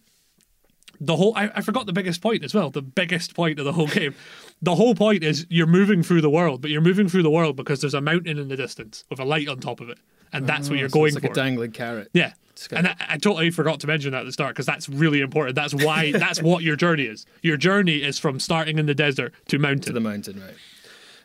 [0.99, 2.69] the whole I, I forgot the biggest point as well.
[2.69, 4.13] The biggest point of the whole game.
[4.61, 7.55] The whole point is you're moving through the world, but you're moving through the world
[7.55, 9.97] because there's a mountain in the distance with a light on top of it.
[10.33, 11.31] And that's what ah, you're So going it's like for.
[11.31, 12.09] a dangling carrot.
[12.13, 12.33] Yeah.
[12.71, 15.55] And I, I totally forgot to mention that at the start because that's really important.
[15.55, 17.25] That's why, that's what your journey is.
[17.43, 19.81] Your journey is from starting in the desert to mountain.
[19.81, 20.55] To the mountain, right?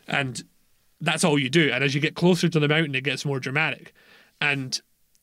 [0.07, 0.43] and
[1.01, 1.69] that's all you do.
[1.71, 3.93] And as you get closer to the mountain, it gets more dramatic.
[4.39, 4.79] And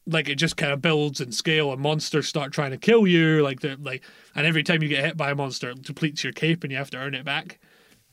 [0.07, 3.43] like it just kind of builds in scale and monsters start trying to kill you
[3.43, 4.03] like they're like
[4.35, 6.79] and every time you get hit by a monster it depletes your cape and you
[6.79, 7.59] have to earn it back.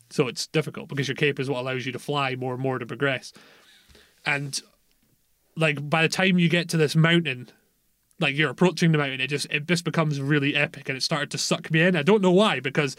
[0.10, 2.80] So it's difficult because your cape is what allows you to fly more and more
[2.80, 3.34] to progress.
[4.26, 4.60] And
[5.56, 7.50] like by the time you get to this mountain
[8.20, 11.32] like you're approaching the mountain it just it just becomes really epic and it started
[11.32, 11.96] to suck me in.
[11.96, 12.96] I don't know why because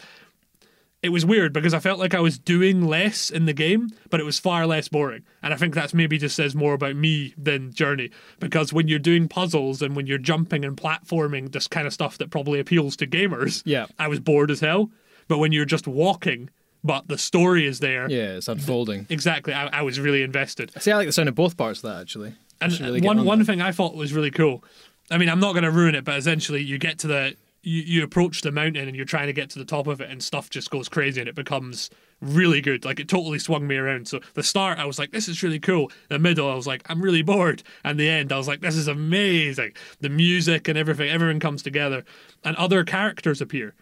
[1.01, 4.19] it was weird because I felt like I was doing less in the game, but
[4.19, 5.23] it was far less boring.
[5.41, 8.09] And I think that's maybe just says more about me than Journey.
[8.39, 12.17] Because when you're doing puzzles and when you're jumping and platforming, this kind of stuff
[12.17, 13.85] that probably appeals to gamers, Yeah.
[13.97, 14.91] I was bored as hell.
[15.29, 16.49] But when you're just walking,
[16.83, 19.05] but the story is there, Yeah, it's unfolding.
[19.09, 20.71] exactly, I, I was really invested.
[20.81, 22.33] See, I like the sound of both parts of that actually.
[22.61, 23.45] And really one on one that.
[23.45, 24.63] thing I thought was really cool.
[25.11, 27.81] I mean, I'm not going to ruin it, but essentially, you get to the you,
[27.81, 30.21] you approach the mountain and you're trying to get to the top of it, and
[30.23, 31.89] stuff just goes crazy, and it becomes
[32.21, 32.85] really good.
[32.85, 34.07] Like it totally swung me around.
[34.07, 35.91] So the start, I was like, this is really cool.
[36.09, 38.75] The middle, I was like, I'm really bored, and the end, I was like, this
[38.75, 39.73] is amazing.
[39.99, 42.03] The music and everything, everything comes together,
[42.43, 43.75] and other characters appear.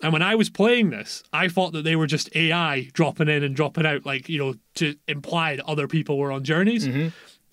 [0.00, 3.42] And when I was playing this, I thought that they were just AI dropping in
[3.42, 6.86] and dropping out, like, you know, to imply that other people were on journeys.
[6.86, 7.08] Mm-hmm.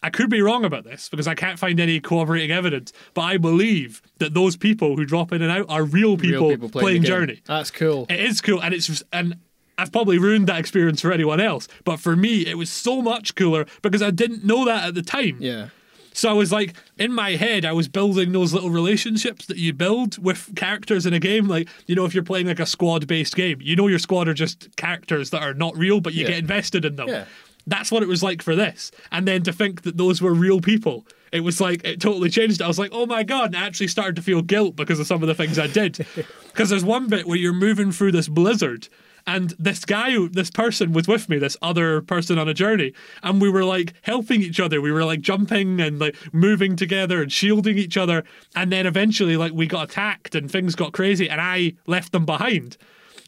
[0.06, 3.38] I could be wrong about this because I can't find any corroborating evidence, but I
[3.38, 7.02] believe that those people who drop in and out are real people, Real people playing,
[7.02, 7.08] game.
[7.10, 7.42] Journey.
[7.46, 8.06] That's cool.
[8.10, 9.38] It is cool, and it's and
[9.78, 11.68] I've probably ruined that experience for anyone else.
[11.84, 15.02] But for me, it was so much cooler because I didn't know that at the
[15.02, 15.38] time.
[15.40, 15.70] Yeah.
[16.14, 19.74] So I was like, in my head, I was building those little relationships that you
[19.74, 21.50] build with characters in a game.
[21.50, 24.30] Like, you know, if you're playing like a squad based game, you know your squad
[24.30, 26.30] are just characters that are not real, but you Yeah.
[26.30, 27.10] get invested in them.
[27.10, 27.26] Yeah.
[27.68, 28.92] That's what it was like for this.
[29.12, 32.62] And then to think that those were real people, it was like, it totally changed.
[32.62, 33.48] I was like, oh my God.
[33.48, 36.06] And I actually started to feel guilt because of some of the things I did.
[36.56, 38.88] Because there's one bit where you're moving through this blizzard.
[39.28, 43.42] And this guy, this person was with me, this other person on a journey, and
[43.42, 44.80] we were like helping each other.
[44.80, 48.24] We were like jumping and like moving together and shielding each other.
[48.56, 52.26] And then eventually, like we got attacked and things got crazy, and I left them
[52.26, 52.78] behind.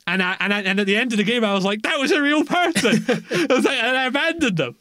[0.07, 1.99] And I, and I, and at the end of the game, I was like, that
[1.99, 3.05] was a real person.
[3.09, 4.75] I was like, and I abandoned them.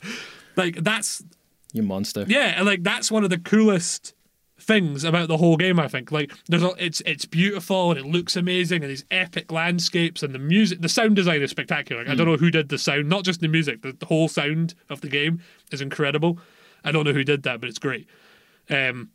[0.57, 1.23] Like that's
[1.73, 2.25] You monster.
[2.29, 4.15] yeah, and like that's one of the coolest
[4.59, 5.79] things about the whole game.
[5.79, 9.53] I think like there's a, it's it's beautiful and it looks amazing and these epic
[9.53, 12.03] landscapes and the music, the sound design is spectacular.
[12.03, 14.29] Like, I don't know who did the sound, not just the music, the, the whole
[14.29, 15.41] sound of the game
[15.73, 16.39] is incredible.
[16.85, 18.07] I don't know who did that, but it's great.
[18.71, 19.11] Um,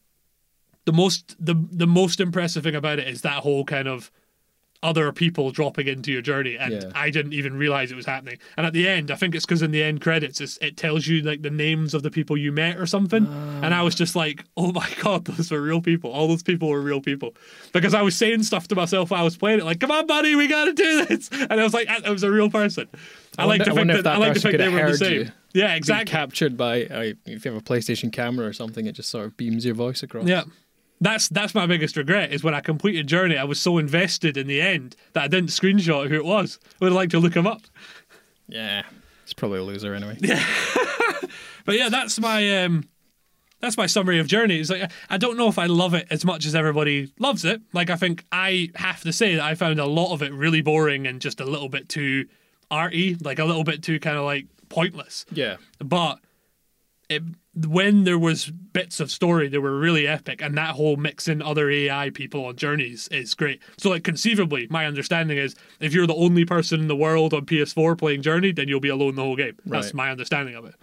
[0.85, 4.11] the most the the most impressive thing about it is that whole kind of
[4.83, 6.91] other people dropping into your journey and Yeah.
[6.95, 8.37] i didn't even realize it was happening.
[8.57, 11.05] And at the end i think it's because in the end credits it's, it tells
[11.07, 13.27] you like the names of the people you met or something.
[13.63, 16.11] And i was just like oh my god those were real people.
[16.11, 17.35] All those people were real people.
[17.73, 20.07] Because i was saying stuff to myself while i was playing it like come on
[20.07, 21.29] buddy we gotta do this.
[21.49, 22.87] And i was like i was a real person.
[23.37, 25.13] I, I like to think that, that i like to think they were the same.
[25.13, 25.31] you.
[25.53, 26.11] yeah exactly.
[26.11, 29.37] captured by uh, if you have a PlayStation camera or something, it just sort of
[29.37, 30.25] beams your voice across.
[30.27, 30.43] Yeah.
[31.01, 34.47] That's that's my biggest regret is when I completed Journey, I was so invested in
[34.47, 36.59] the end that I didn't screenshot who it was.
[36.79, 37.61] I would like to look him up.
[38.47, 38.83] Yeah.
[39.25, 40.17] he's probably a loser anyway.
[40.19, 40.43] Yeah,
[41.65, 42.87] But yeah, that's my um
[43.61, 44.59] that's my summary of Journey.
[44.59, 47.61] It's like I don't know if I love it as much as everybody loves it.
[47.73, 50.61] Like I think I have to say that I found a lot of it really
[50.61, 52.25] boring and just a little bit too
[52.69, 55.25] arty, like a little bit too kind of like pointless.
[55.31, 55.57] Yeah.
[55.79, 56.19] but
[57.11, 57.23] it,
[57.67, 61.69] when there was bits of story they were really epic and that whole mixing other
[61.69, 63.61] ai people on journeys is great.
[63.77, 67.45] So like conceivably my understanding is if you're the only person in the world on
[67.45, 69.57] ps4 playing journey then you'll be alone the whole game.
[69.65, 69.93] That's Right.
[69.93, 70.75] my understanding of it.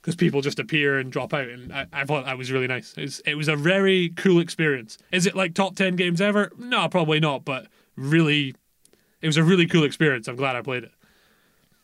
[0.00, 2.94] Because people just appear and drop out and I, I thought that was really nice.
[2.96, 4.98] It was, it was a very cool experience.
[5.10, 6.52] Is it like top 10 games ever?
[6.58, 8.54] No probably not but really
[9.20, 10.28] it was a really cool experience.
[10.28, 10.92] I'm glad i played it.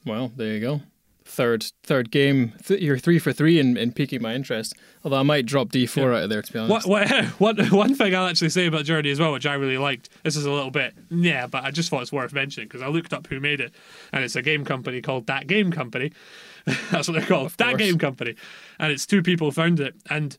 [0.06, 0.80] Well, there you go.
[1.28, 2.54] Third third game.
[2.64, 4.74] Th- you're three for three in, in piquing my interest.
[5.04, 6.88] Although I might drop D4 out of there, to be honest.
[6.88, 9.78] What, what, one, one thing I'll actually say about Journey as well, which I really
[9.78, 12.82] liked, this is a little bit, yeah, but I just thought it's worth mentioning because
[12.82, 13.72] I looked up who made it,
[14.12, 16.12] and it's a game company called That Game Company.
[16.90, 17.78] That's what they're called, That.
[17.78, 18.34] Game Company.
[18.78, 19.94] And it's two people founded it.
[20.10, 20.36] And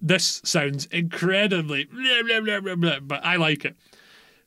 [0.00, 3.74] this sounds incredibly, blah, blah, blah, blah, blah, but I like it.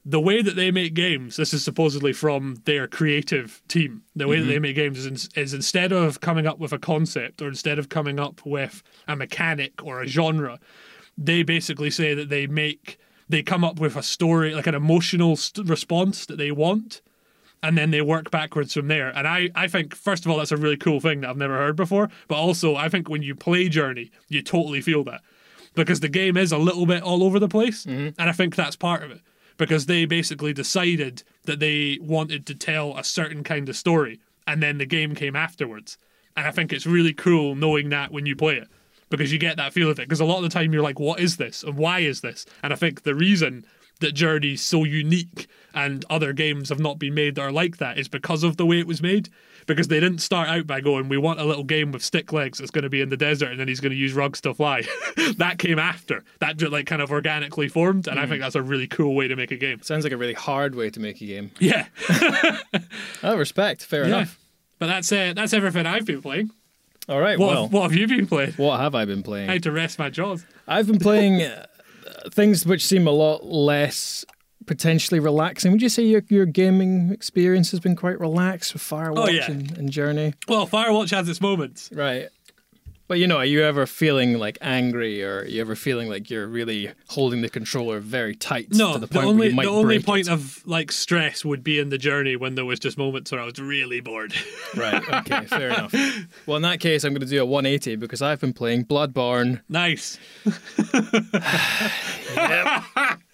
[0.10, 4.04] The way that they make games, this is supposedly from their creative team.
[4.16, 4.50] The way that mm-hmm.
[4.50, 7.78] they make games is, in, is instead of coming up with a concept or instead
[7.78, 10.60] of coming up with a mechanic or a genre,
[11.16, 15.36] they basically say that they make they come up with a story like an emotional
[15.36, 17.02] st- response that they want
[17.62, 19.10] and then they work backwards from there.
[19.10, 21.56] And I, I think first of all that's a really cool thing that i've never
[21.56, 25.22] heard before but also i think when you play journey you totally feel that
[25.76, 28.20] because the game is a little bit all over the place mm-hmm.
[28.20, 29.22] and i think that's part of it
[29.60, 34.64] because they basically decided that they wanted to tell a certain kind of story and
[34.64, 36.00] then the game came afterwards
[36.36, 38.68] and i think it's really cool knowing that when you play it
[39.10, 40.08] because you get that feel of it.
[40.08, 41.64] Because a lot of the time you're like, what is this?
[41.64, 42.46] And why is this?
[42.64, 43.66] And I think the reason
[44.00, 47.98] that Journey's so unique and other games have not been made that are like that
[47.98, 49.30] is because of the way it was made.
[49.76, 52.58] Because they didn't start out by going, we want a little game with stick legs
[52.58, 54.54] that's going to be in the desert and then he's going to use rugs to
[54.54, 54.84] fly.
[55.38, 56.24] that came after.
[56.40, 58.08] That just like kind of organically formed.
[58.08, 59.82] And I think that's a really cool way to make a game.
[59.84, 61.52] Sounds like a really hard way to make a game.
[61.60, 61.86] Yeah.
[63.22, 63.84] Oh, respect.
[63.84, 64.08] Fair yeah.
[64.08, 64.40] enough.
[64.80, 66.52] But that's uh, that's everything I've been playing.
[67.08, 67.38] All right.
[67.38, 68.54] What, well, what have you been playing?
[68.54, 69.50] what have I been playing?
[69.50, 70.46] How to rest my jaws.
[70.68, 71.66] I've been playing uh,
[72.32, 74.26] things which seem a lot less
[74.70, 75.72] potentially relaxing.
[75.72, 79.50] Would you say your, your gaming experience has been quite relaxed with Firewatch Oh, yeah.
[79.50, 80.36] and, and Journey?
[80.48, 81.90] Well, Firewatch has its moments.
[81.92, 82.28] Right.
[83.08, 86.30] But you know, are you ever feeling like angry or are you ever feeling like
[86.30, 89.56] you're really holding the controller very tight No, to the the, point where only you
[89.56, 90.34] might the only point it?
[90.34, 93.46] of like stress would be in the journey when there was just moments where I
[93.46, 94.36] was really bored.
[94.78, 95.92] Right, okay, fair enough.
[96.46, 99.62] Well, in that case, I'm going to do a 180 because I've been playing Bloodborne.
[99.68, 100.20] nice.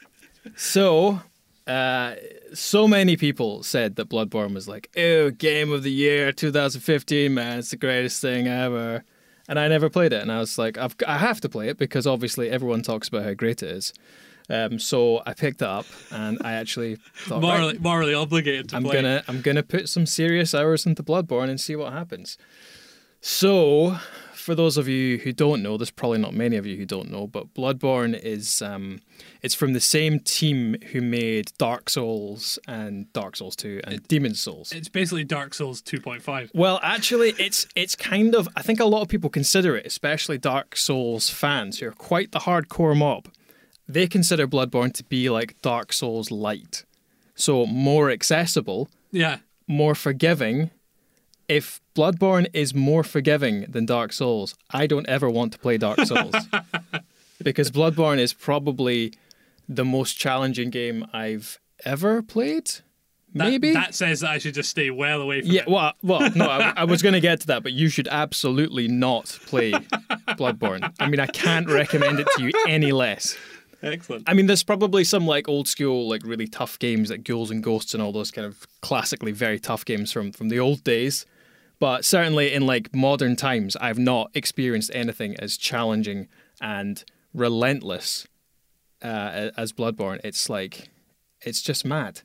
[0.55, 1.21] So,
[1.67, 2.15] uh,
[2.53, 7.59] so many people said that Bloodborne was like, oh, game of the year 2015, man,
[7.59, 9.03] it's the greatest thing ever.
[9.47, 10.21] And I never played it.
[10.21, 13.23] And I was like, I've, I have to play it because obviously everyone talks about
[13.25, 13.93] how great it is.
[14.49, 18.75] Um, so I picked it up and I actually thought, right, Morally, morally obligated to
[18.75, 18.93] I'm play.
[18.93, 22.37] gonna I'm gonna put some serious hours into Bloodborne and see what happens.
[23.21, 23.97] So,
[24.45, 27.09] for those of you who don't know, there's probably not many of you who don't
[27.11, 28.99] know, but Bloodborne is um,
[29.41, 34.39] it's from the same team who made Dark Souls and Dark Souls 2 and Demon's
[34.39, 34.71] Souls.
[34.71, 36.51] It's basically Dark Souls 2.5.
[36.53, 38.47] Well, actually, it's it's kind of.
[38.55, 42.31] I think a lot of people consider it, especially Dark Souls fans who are quite
[42.31, 43.27] the hardcore mob.
[43.87, 46.85] They consider Bloodborne to be like Dark Souls light,
[47.35, 49.37] so more accessible, Yeah.
[49.67, 50.69] more forgiving.
[51.47, 55.99] If Bloodborne is more forgiving than Dark Souls, I don't ever want to play Dark
[55.99, 56.35] Souls
[57.43, 59.13] because Bloodborne is probably
[59.69, 62.71] the most challenging game I've ever played.
[63.35, 65.67] That, Maybe That says that I should just stay well away from yeah, it.
[65.67, 68.87] well, well, no, I, I was going to get to that, but you should absolutely
[68.87, 70.93] not play Bloodborne.
[70.99, 73.35] I mean, I can't recommend it to you any less.
[73.83, 74.23] Excellent.
[74.27, 77.61] I mean, there's probably some like old school, like really tough games like Ghouls and
[77.61, 81.25] Ghosts and all those kind of classically very tough games from from the old days.
[81.85, 86.27] But certainly in like modern times, I've not experienced anything as challenging
[86.59, 88.25] and relentless
[89.03, 90.19] uh, as Bloodborne.
[90.23, 90.89] It's like,
[91.41, 92.21] it's just mad.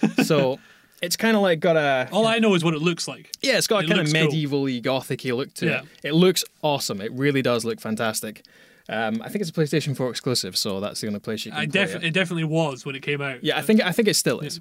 [0.24, 0.58] So
[1.02, 3.30] it's kind of like got a All I know is what it looks like.
[3.42, 4.80] yeah, it's got a kind of looks cool.
[4.80, 5.80] gothic-y look to Yeah.
[6.02, 6.08] it.
[6.08, 7.02] It looks awesome.
[7.02, 8.46] It really does look fantastic.
[8.88, 11.60] Um, I think it's a PlayStation 4 exclusive, so that's the only place you can
[11.60, 12.04] I play def- it.
[12.04, 13.44] it definitely was when it came out.
[13.44, 14.58] Yeah, I think I think it still is.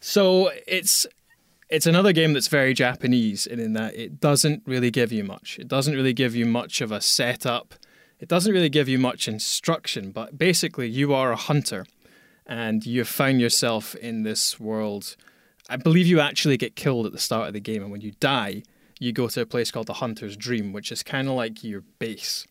[0.00, 1.06] So it's
[1.68, 5.58] it's another game that's very Japanese in, in that it doesn't really give you much.
[5.58, 7.74] It doesn't really give you much of a setup.
[8.20, 11.86] It doesn't really give you much instruction, but basically you are a hunter
[12.46, 15.16] and you found yourself in this world.
[15.68, 18.12] I believe you actually get killed at the start of the game and when you
[18.18, 18.62] die,
[18.98, 21.82] you go to a place called the Hunter's Dream, which is kind of like your
[21.98, 22.46] base.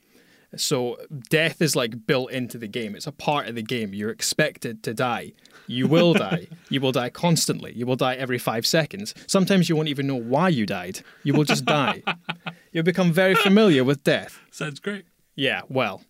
[0.56, 0.98] So
[1.30, 2.96] death is like built into the game.
[2.96, 3.94] It's a part of the game.
[3.94, 5.34] You're expected to die.
[5.68, 6.48] You will die.
[6.70, 7.74] You will die constantly.
[7.74, 9.14] You will die every five seconds.
[9.28, 11.02] Sometimes you won't even know why you died.
[11.24, 12.04] You will just die.
[12.72, 14.40] You'll become very familiar with death.
[14.52, 15.06] Sounds great.
[15.36, 16.04] Yeah, well.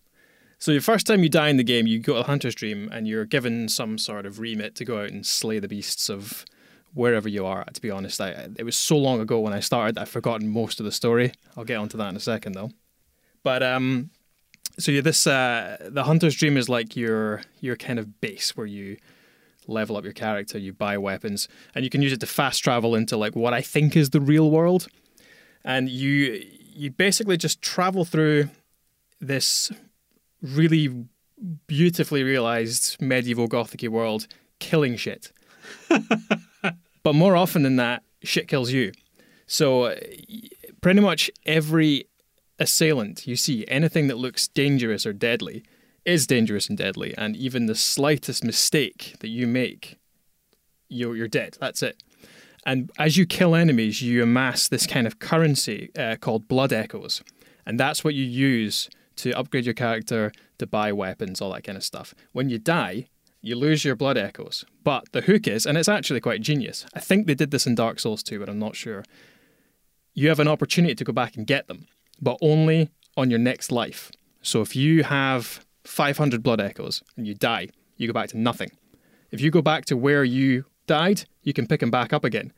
[0.58, 3.06] So the first time you die in the game, you go to Hunter's Dream and
[3.06, 6.44] you're given some sort of remit to go out and slay the beasts of
[6.94, 7.64] wherever you are.
[7.64, 10.80] To be honest, I, it was so long ago when I started, I've forgotten most
[10.80, 11.32] of the story.
[11.56, 12.70] I'll get onto that in a second, though.
[13.44, 14.10] But um,
[14.78, 18.66] so yeah, this uh, the Hunter's Dream is like your your kind of base where
[18.66, 18.96] you
[19.66, 22.94] level up your character, you buy weapons, and you can use it to fast travel
[22.94, 24.88] into like what I think is the real world.
[25.64, 28.50] And you you basically just travel through
[29.20, 29.72] this
[30.40, 31.04] really
[31.66, 34.26] beautifully realized medieval gothic world
[34.60, 35.32] killing shit.
[37.02, 38.92] but more often than that, shit kills you.
[39.46, 39.96] So
[40.80, 42.06] pretty much every
[42.58, 45.64] assailant you see, anything that looks dangerous or deadly,
[46.04, 47.14] is dangerous and deadly.
[47.16, 49.98] And even the slightest mistake that you make,
[50.88, 51.56] you're, you're dead.
[51.60, 52.02] That's it.
[52.66, 57.22] And as you kill enemies, you amass this kind of currency uh, called blood echoes.
[57.64, 61.76] And that's what you use to upgrade your character, to buy weapons, all that kind
[61.76, 62.14] of stuff.
[62.32, 63.08] When you die,
[63.40, 64.64] you lose your blood echoes.
[64.84, 66.86] But the hook is, and it's actually quite genius.
[66.94, 69.04] I think they did this in Dark Souls 2, but I'm not sure.
[70.14, 71.86] You have an opportunity to go back and get them,
[72.20, 74.10] but only on your next life.
[74.42, 78.70] So if you have 500 blood echoes and you die, you go back to nothing.
[79.30, 82.52] If you go back to where you died, you can pick them back up again.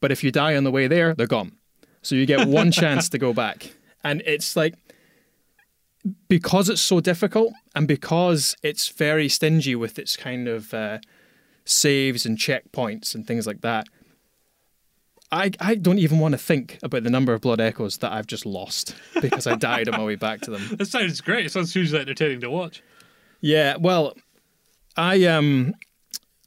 [0.00, 1.52] But if you die on the way there, they're gone.
[2.02, 3.74] So you get one chance to go back.
[4.02, 4.74] And it's like,
[6.28, 10.98] because it's so difficult and because it's very stingy with its kind of uh,
[11.64, 13.86] saves and checkpoints and things like that,
[15.32, 18.26] I, I don't even want to think about the number of blood echoes that I've
[18.26, 20.62] just lost because I died on my way back to them.
[20.76, 21.46] That sounds great.
[21.46, 22.82] It sounds hugely entertaining to watch.
[23.40, 24.14] Yeah, well,
[24.96, 25.74] I um,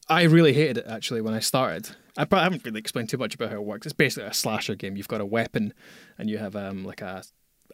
[0.10, 1.90] I really hated it actually when I started.
[2.18, 3.88] I probably haven't really explained too much about how it works.
[3.88, 4.98] It's basically a slasher game.
[4.98, 5.74] You've got a weapon,
[6.18, 7.24] and you have um like a,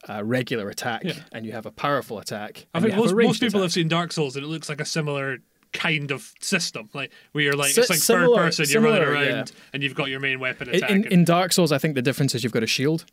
[0.07, 1.13] a regular attack, Yeah.
[1.31, 2.67] and you have a powerful attack.
[2.73, 5.39] I think most, most people have seen Dark Souls and it looks like a similar
[5.73, 6.89] kind of system.
[6.93, 9.43] Like where you're like Si- it's like similar- third person, you're running around yeah.
[9.73, 10.89] and you've got your main weapon In, attack.
[10.91, 13.05] in, in Dark Souls, I think the difference is you've got a shield,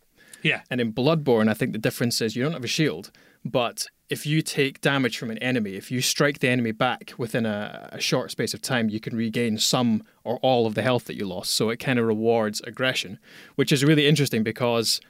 [0.42, 0.62] yeah.
[0.70, 3.10] and in Bloodborne, I think the difference is you don't have a shield,
[3.44, 7.44] but if you take damage from an enemy, if you strike the enemy back within
[7.44, 11.06] a, a short space of time, you can regain some or all of the health
[11.06, 11.50] that you lost.
[11.52, 13.18] So it kind of rewards aggression,
[13.56, 15.00] which is really interesting because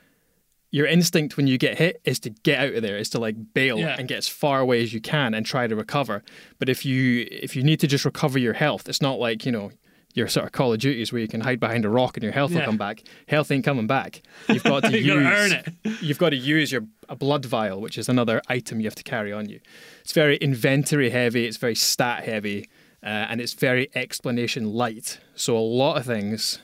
[0.76, 3.36] your instinct when you get hit is to get out of there, is to like
[3.54, 3.96] bail Yeah.
[3.98, 6.22] and get as far away as you can and try to recover.
[6.58, 9.52] But if you if you need to just recover your health, it's not like you
[9.52, 9.70] know
[10.14, 12.32] your sort of Call of Duties where you can hide behind a rock and your
[12.32, 13.02] health will come back.
[13.28, 14.22] Health ain't coming back.
[14.48, 15.66] You've got to You use earn it.
[16.02, 19.02] You've got to use your a blood vial, which is another item you have to
[19.14, 19.60] carry on you.
[20.02, 21.46] It's very inventory heavy.
[21.46, 22.68] It's very stat heavy,
[23.02, 25.20] uh, and it's very explanation light.
[25.34, 26.60] So a lot of things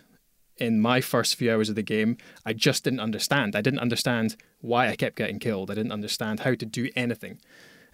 [0.62, 3.56] in my first few hours of the game, I just didn't understand.
[3.56, 5.72] I didn't understand why I kept getting killed.
[5.72, 7.40] I didn't understand how to do anything.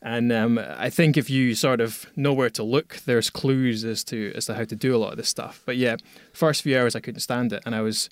[0.03, 4.05] And um, I think if you sort of know where to look, there's clues as
[4.05, 5.63] to as to how to do a lot of this stuff.
[5.65, 5.97] But yeah,
[6.33, 8.11] first few hours I couldn't stand it, and I was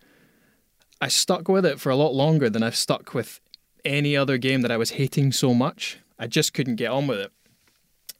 [1.02, 3.40] I stuck with it for a lot longer than I've stuck with
[3.84, 5.98] any other game that I was hating so much.
[6.18, 7.32] I just couldn't get on with it.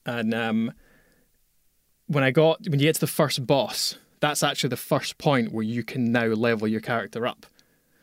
[0.05, 0.73] And um,
[2.07, 5.53] when I got when you get to the first boss, that's actually the first point
[5.53, 7.47] where you can now level your character up.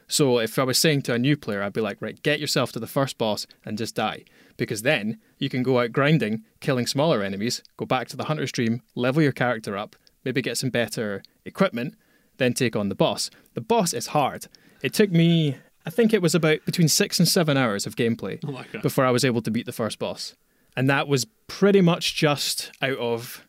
[0.07, 2.71] So if I was saying to a new player, I'd be like, right, get yourself
[2.73, 4.25] to the first boss and just die.
[4.57, 8.51] Because then you can go out grinding, killing smaller enemies, go back to the hunter's
[8.51, 11.95] dream, level your character up, maybe get some better equipment,
[12.37, 13.31] then take on the boss.
[13.55, 14.47] The boss is hard.
[14.83, 18.39] It took me, I think it was about between six and seven hours of gameplay
[18.45, 20.35] Oh before I was able to beat the first boss.
[20.75, 23.47] And that was pretty much just out of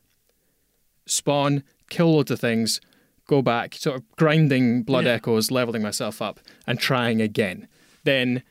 [1.06, 2.80] spawn, kill loads of things,
[3.26, 5.12] go back, sort of grinding blood Yeah.
[5.12, 7.68] echoes, leveling myself up, and trying again.
[8.04, 8.42] Then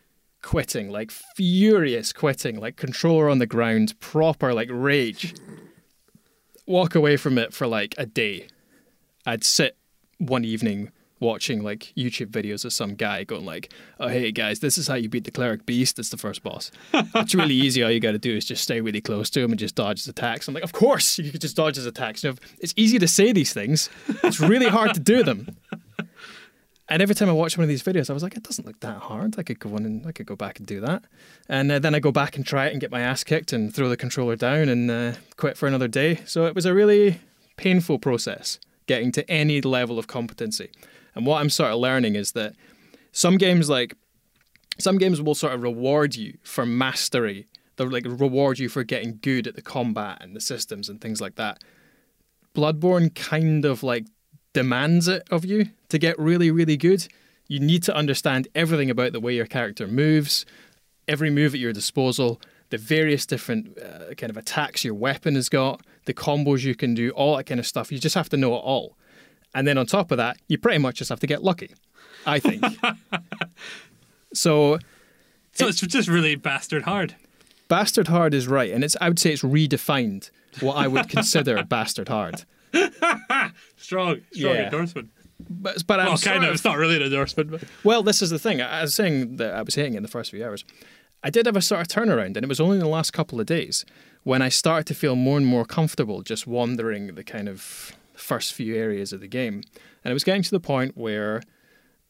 [0.41, 5.33] quitting, like furious quitting, like controller on the ground, proper like rage.
[6.65, 8.47] Walk away from it for like a day.
[9.25, 9.77] I'd sit
[10.17, 10.91] one evening
[11.23, 14.95] watching like YouTube videos of some guy going like, "Oh hey guys, this is how
[14.95, 15.97] you beat the cleric beast.
[15.97, 16.69] It's the first boss.
[16.93, 17.81] it's really easy.
[17.81, 19.99] All you got to do is just stay really close to him and just dodge
[19.99, 22.23] his attacks." I'm like, "Of course, you could just dodge his attacks.
[22.23, 23.89] You know, it's easy to say these things.
[24.23, 25.55] It's really hard to do them."
[26.89, 28.79] And every time I watch one of these videos, I was like, "It doesn't look
[28.81, 29.39] that hard.
[29.39, 31.05] I could go on and I could go back and do that."
[31.47, 33.73] And uh, then I go back and try it and get my ass kicked and
[33.73, 36.19] throw the controller down and uh, quit for another day.
[36.25, 37.19] So it was a really
[37.55, 40.69] painful process getting to any level of competency.
[41.15, 42.55] And what I'm sort of learning is that
[43.11, 43.95] some games like
[44.79, 47.47] some games will sort of reward you for mastery.
[47.75, 51.21] They'll like reward you for getting good at the combat and the systems and things
[51.21, 51.63] like that.
[52.55, 54.05] Bloodborne kind of like
[54.53, 57.07] demands it of you to get really, really good.
[57.47, 60.45] You need to understand everything about the way your character moves,
[61.07, 62.39] every move at your disposal,
[62.69, 66.93] the various different uh, kind of attacks your weapon has got, the combos you can
[66.93, 67.91] do, all that kind of stuff.
[67.91, 68.97] You just have to know it all.
[69.55, 71.71] And then on top of that, you pretty much just have to get lucky,
[72.25, 72.63] I think.
[74.33, 74.79] so
[75.53, 77.15] So it's just really bastard hard.
[77.67, 80.29] bastard hard is right, and it's I would say it's redefined
[80.61, 82.45] what I would consider bastard hard.
[82.73, 83.41] Strong,
[83.77, 84.65] strong Yeah.
[84.65, 85.09] endorsement.
[85.49, 86.53] But, but I'm kind of.
[86.53, 88.61] It's not really an endorsement, but Well, this is the thing.
[88.61, 90.63] I I was saying that I was hating in the first few hours.
[91.21, 93.39] I did have a sort of turnaround, and it was only in the last couple
[93.39, 93.85] of days
[94.23, 97.91] when I started to feel more and more comfortable just wandering the kind of
[98.23, 99.61] first few areas of the game.
[100.03, 101.41] And it was getting to the point where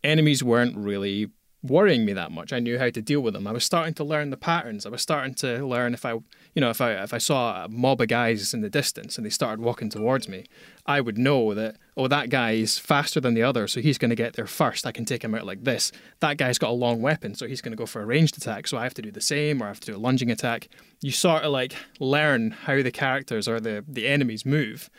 [0.04, 1.30] enemies weren't really
[1.64, 2.52] worrying me that much.
[2.52, 3.48] I knew how to deal with them.
[3.48, 4.86] I was starting to learn the patterns.
[4.86, 7.70] I was starting to learn if I, you know, if I if I saw a
[7.70, 10.44] mob of guys in the distance and they started walking towards me,
[10.86, 14.10] I would know that oh that guy is faster than the other, so he's going
[14.10, 14.86] to get there first.
[14.86, 15.92] I can take him out like this.
[16.20, 18.68] That guy's got a long weapon, so he's going to go for a ranged attack.
[18.68, 20.68] So I have to do the same, or I have to do a lunging attack.
[21.02, 24.90] You sort of like learn how the characters or the the enemies move,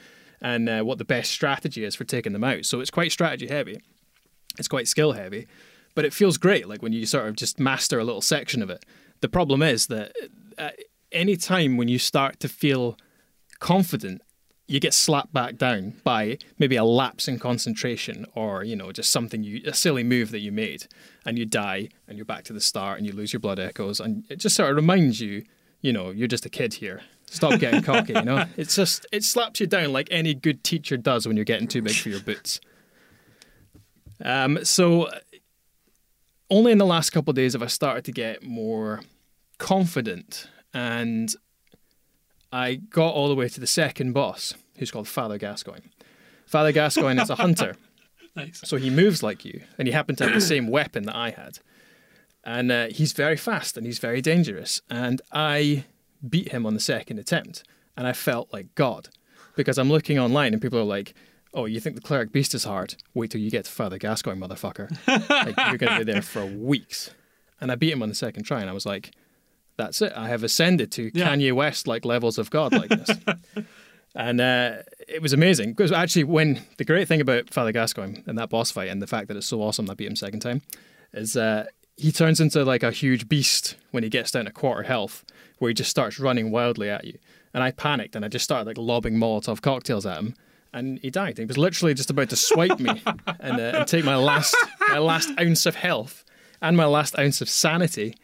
[0.44, 2.66] and uh, what the best strategy is for taking them out.
[2.66, 3.80] So it's quite strategy heavy.
[4.58, 5.48] It's quite skill heavy,
[5.94, 6.68] but it feels great.
[6.68, 8.84] Like when you sort of just master a little section of it.
[9.20, 10.12] The problem is that
[10.58, 10.68] uh,
[11.10, 12.98] any time when you start to feel
[13.58, 14.20] confident,
[14.68, 19.10] you get slapped back down by maybe a lapse in concentration or you know just
[19.10, 20.86] something you a silly move that you made,
[21.24, 23.98] and you die and you're back to the start and you lose your blood echoes
[23.98, 25.42] and it just sort of reminds you,
[25.80, 27.00] you know, you're just a kid here.
[27.34, 28.46] Stop getting cocky, you know.
[28.56, 31.82] It's just it slaps you down like any good teacher does when you're getting too
[31.82, 32.60] big for your boots.
[34.24, 35.10] Um, so
[36.48, 39.00] only in the last couple of days have I started to get more
[39.58, 41.34] confident, and
[42.52, 45.88] I got all the way to the second boss, who's called Father Gascoigne.
[46.46, 47.74] Father Gascoigne is a hunter,
[48.36, 48.60] nice.
[48.62, 51.30] so he moves like you, and he happened to have the same weapon that I
[51.30, 51.58] had.
[52.44, 54.82] And uh, he's very fast and he's very dangerous.
[54.90, 55.86] And I
[56.28, 57.64] beat him on the second attempt,
[57.96, 59.08] and I felt like God
[59.56, 61.14] because I'm looking online and people are like,
[61.52, 62.96] "Oh, you think the cleric beast is hard?
[63.14, 64.90] Wait till you get to Father Gascoigne, motherfucker!
[65.06, 67.10] like you're going to be there for weeks."
[67.60, 69.12] And I beat him on the second try, and I was like,
[69.76, 70.12] "That's it!
[70.16, 71.28] I have ascended to Yeah.
[71.28, 73.66] Kanye West like levels of God godlikeness."
[74.16, 74.76] And uh,
[75.08, 78.70] it was amazing because actually, when the great thing about Father Gascoigne and that boss
[78.70, 80.62] fight, and the fact that it's so awesome that I beat him second time,
[81.12, 81.66] is uh,
[81.96, 85.24] he turns into like a huge beast when he gets down to quarter health,
[85.58, 87.18] where he just starts running wildly at you.
[87.52, 90.34] And I panicked and I just started like lobbing Molotov cocktails at him,
[90.72, 91.38] and he died.
[91.38, 93.02] He was literally just about to swipe me
[93.40, 94.56] and, uh, and take my last
[94.88, 96.24] my last ounce of health
[96.60, 98.16] and my last ounce of sanity,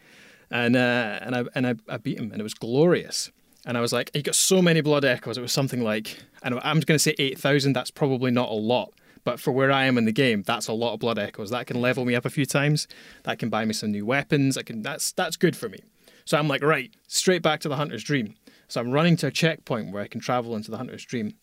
[0.49, 3.31] and uh, and I and I, I beat him, and it was glorious.
[3.63, 5.37] And I was like, he got so many blood echoes.
[5.37, 7.73] It was something like, and I'm going to say eight thousand.
[7.73, 8.91] That's probably not a lot,
[9.23, 11.51] but for where I am in the game, that's a lot of blood echoes.
[11.51, 12.87] That can level me up a few times.
[13.23, 14.57] That can buy me some new weapons.
[14.57, 14.81] I can.
[14.81, 15.79] That's that's good for me.
[16.25, 18.35] So I'm like, right, straight back to the hunter's dream.
[18.67, 21.33] So I'm running to a checkpoint where I can travel into the hunter's dream,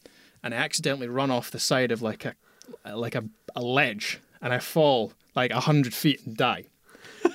[0.43, 2.35] and I accidentally run off the side of like a
[2.95, 3.25] like a,
[3.55, 6.65] a ledge, and I fall like hundred feet and die.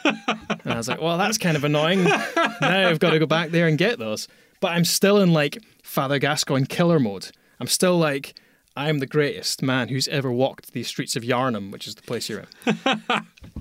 [0.03, 0.17] and
[0.65, 2.03] I was like, well, that's kind of annoying.
[2.03, 4.27] now I've got to go back there and get those.
[4.59, 7.31] But I'm still in like Father Gascoigne killer mode.
[7.59, 8.33] I'm still like,
[8.76, 12.28] I'm the greatest man who's ever walked these streets of Yharnam, which is the place
[12.28, 12.74] you're in.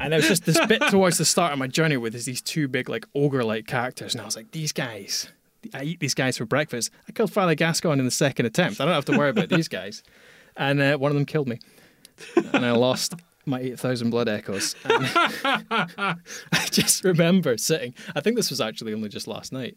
[0.01, 2.41] and there was just this bit towards the start of my journey with there's these
[2.41, 4.15] two big, like, ogre like characters.
[4.15, 5.31] And I was like, these guys,
[5.75, 6.91] I eat these guys for breakfast.
[7.09, 8.81] I killed Father Gascoigne in the second attempt.
[8.81, 10.03] I don't have to worry about these guys.
[10.57, 11.61] And uh, one of them killed me.
[12.55, 14.75] And I lost my 8,000 blood echoes.
[14.85, 15.07] And
[15.45, 19.77] I just remember sitting, I think this was actually only just last night.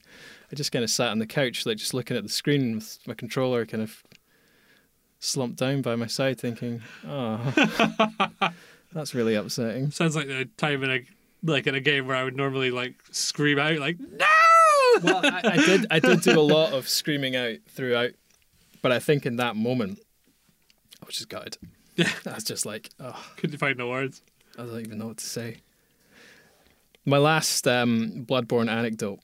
[0.52, 3.00] I just kind of sat on the couch, like just looking at the screen with
[3.06, 4.04] my controller kind of
[5.26, 7.40] slumped down by my side, thinking, oh,
[8.94, 9.92] that's really upsetting.
[9.92, 11.00] Sounds like the time in a
[11.44, 14.26] like in a game where I would normally like scream out like no.
[15.04, 15.88] Well, I, I did.
[15.92, 18.12] I did do a lot of screaming out throughout,
[18.82, 20.00] but I think in that moment,
[21.02, 21.58] I was just gutted.
[21.96, 22.12] Yeah.
[22.26, 24.22] I was just like, oh, Couldn't find the words.
[24.58, 25.58] I don't even know what to say.
[27.06, 29.20] My last um, Bloodborne anecdote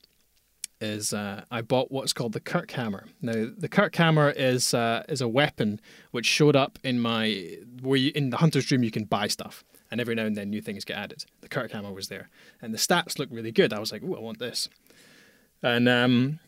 [0.82, 3.06] is uh, I bought what's called the Kirk Hammer.
[3.22, 5.80] Now, the Kirk Hammer is uh, is a weapon
[6.12, 9.64] which showed up in my where you, in the Hunter's Dream you can buy stuff,
[9.90, 11.26] and every now and then new things get added.
[11.42, 12.30] The Kirk Hammer was there,
[12.62, 13.72] and the stats look really good.
[13.72, 14.68] I was like, oh, I want this,
[15.62, 16.40] and um,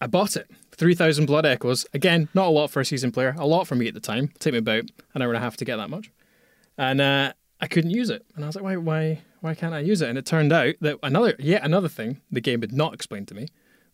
[0.00, 0.50] I bought it.
[0.72, 1.86] 3,000 blood echoes.
[1.94, 3.36] Again, not a lot for a season player.
[3.38, 4.32] A lot for me at the time.
[4.40, 4.84] Took me about
[5.14, 6.10] an hour and a half to get that much.
[6.76, 8.26] And uh, I couldn't use it.
[8.34, 10.08] And I was like, why, why, why can't I use it?
[10.08, 13.34] And it turned out that another, yet another thing the game had not explained to
[13.34, 13.46] me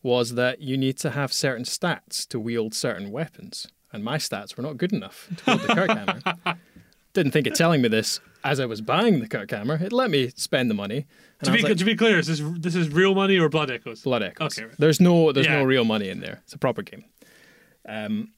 [0.02, 3.66] was that you need to have certain stats to wield certain weapons.
[3.92, 6.58] And my stats were not good enough to wield the Kirk Hammer.
[7.12, 9.78] Didn't think of telling me this as I was buying the Kirk Hammer.
[9.82, 11.06] It let me spend the money.
[11.42, 14.02] To be like, to be clear, is this this is real money or blood echoes?
[14.02, 14.58] Blood Echoes.
[14.58, 14.76] Okay, right.
[14.78, 15.58] There's no there's Yeah.
[15.60, 16.40] no real money in there.
[16.44, 17.04] It's a proper game.
[17.88, 18.32] Um,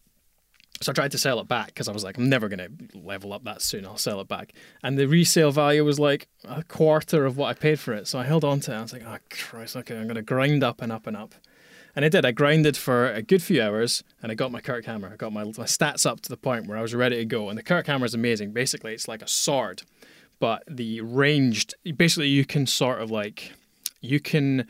[0.82, 3.32] so I tried to sell it back because I was like, I'm never gonna level
[3.32, 3.84] up that soon.
[3.84, 4.54] I'll sell it back.
[4.82, 8.08] And the resale value was like a quarter of what I paid for it.
[8.08, 8.76] So I held on to it.
[8.76, 11.34] I was like, oh Christ, okay, I'm gonna grind up and up and up.
[11.94, 12.24] And I did.
[12.24, 15.10] I grinded for a good few hours, and I got my Kirk Hammer.
[15.12, 17.48] I got my, my stats up to the point where I was ready to go.
[17.48, 18.52] And the Kirk Hammer is amazing.
[18.52, 19.82] Basically, it's like a sword,
[20.38, 21.74] but the ranged.
[21.96, 23.52] Basically, you can sort of like
[24.00, 24.66] you can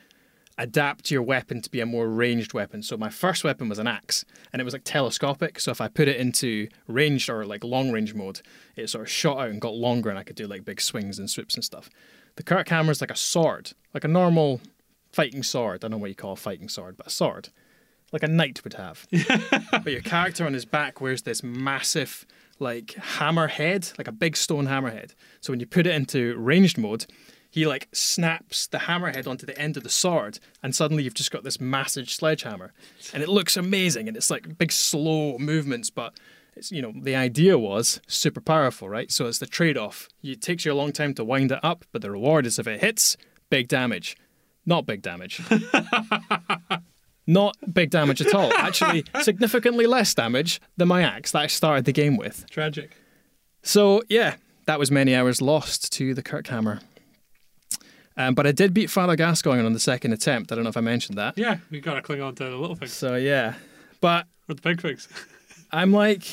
[0.60, 2.82] adapt your weapon to be a more ranged weapon.
[2.82, 5.58] So my first weapon was an axe, and it was like telescopic.
[5.58, 8.42] So if I put it into ranged or like long range mode,
[8.76, 11.18] it sort of shot out and got longer, and I could do like big swings
[11.18, 11.88] and swoops and stuff.
[12.36, 14.60] The Kirk hammer is like a sword, like a normal
[15.12, 15.76] fighting sword.
[15.76, 17.48] I don't know what you call a fighting sword, but a sword,
[18.12, 19.06] like a knight would have.
[19.72, 22.26] but your character on his back wears this massive
[22.58, 25.14] like hammer head, like a big stone hammerhead.
[25.40, 27.06] So when you put it into ranged mode,
[27.50, 31.30] he like snaps the hammerhead onto the end of the sword, and suddenly you've just
[31.30, 32.72] got this massive sledgehammer,
[33.12, 36.14] and it looks amazing, and it's like big slow movements, but
[36.56, 39.10] it's you know the idea was super powerful, right?
[39.10, 40.08] So it's the trade-off.
[40.22, 42.66] It takes you a long time to wind it up, but the reward is if
[42.66, 43.16] it hits,
[43.50, 44.16] big damage,
[44.64, 45.40] not big damage.
[47.26, 48.52] Not big damage at all.
[48.54, 52.44] Actually, significantly less damage than my axe that I started the game with.
[52.50, 52.96] Tragic.
[53.62, 54.36] So yeah,
[54.66, 56.80] that was many hours lost to the Kirk Hammer.
[58.20, 60.52] Um, but I did beat Father Gascoigne on the second attempt.
[60.52, 61.38] I don't know if I mentioned that.
[61.38, 63.54] Yeah, we gotta cling on to the little things So yeah,
[64.02, 65.08] but or the big things.
[65.70, 66.24] I'm like,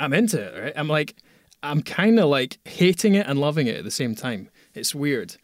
[0.00, 0.72] I'm into it, right?
[0.74, 1.14] I'm like,
[1.62, 4.48] I'm kind of like hating it and loving it at the same time.
[4.74, 5.36] It's weird,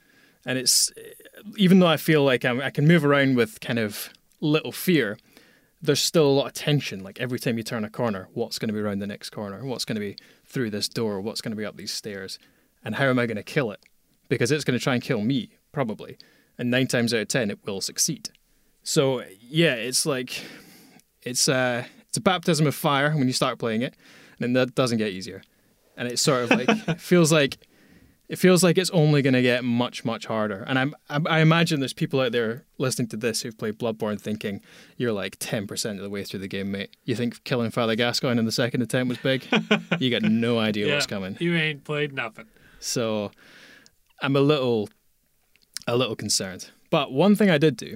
[0.44, 0.90] and it's
[1.56, 4.10] even though I feel like I'm, I can move around with kind of
[4.40, 5.16] little fear.
[5.80, 7.04] There's still a lot of tension.
[7.04, 9.64] Like every time you turn a corner, what's going to be around the next corner?
[9.64, 11.20] What's going to be through this door?
[11.20, 12.38] What's going to be up these stairs?
[12.84, 13.80] And how am I going to kill it?
[14.30, 16.16] Because it's going to try and kill me, probably.
[16.56, 18.30] And nine times out of ten, it will succeed.
[18.82, 20.42] So yeah, it's like
[21.22, 23.94] it's uh it's a baptism of fire when you start playing it,
[24.38, 25.42] and then that doesn't get easier.
[25.96, 27.58] And it's sort of like it feels like
[28.30, 30.62] it feels like it's only going to get much much harder.
[30.66, 34.20] And I'm, I, I imagine there's people out there listening to this who've played Bloodborne
[34.20, 34.62] thinking
[34.96, 36.90] you're like ten percent of the way through the game, mate.
[37.04, 39.46] You think killing Father Gascoigne in the second attempt was big?
[39.98, 41.36] you got no idea yeah, what's coming.
[41.40, 42.46] You ain't played nothing.
[42.78, 43.32] So
[44.20, 44.88] I'm a little
[45.86, 46.70] a little concerned.
[46.90, 47.94] But one thing I did do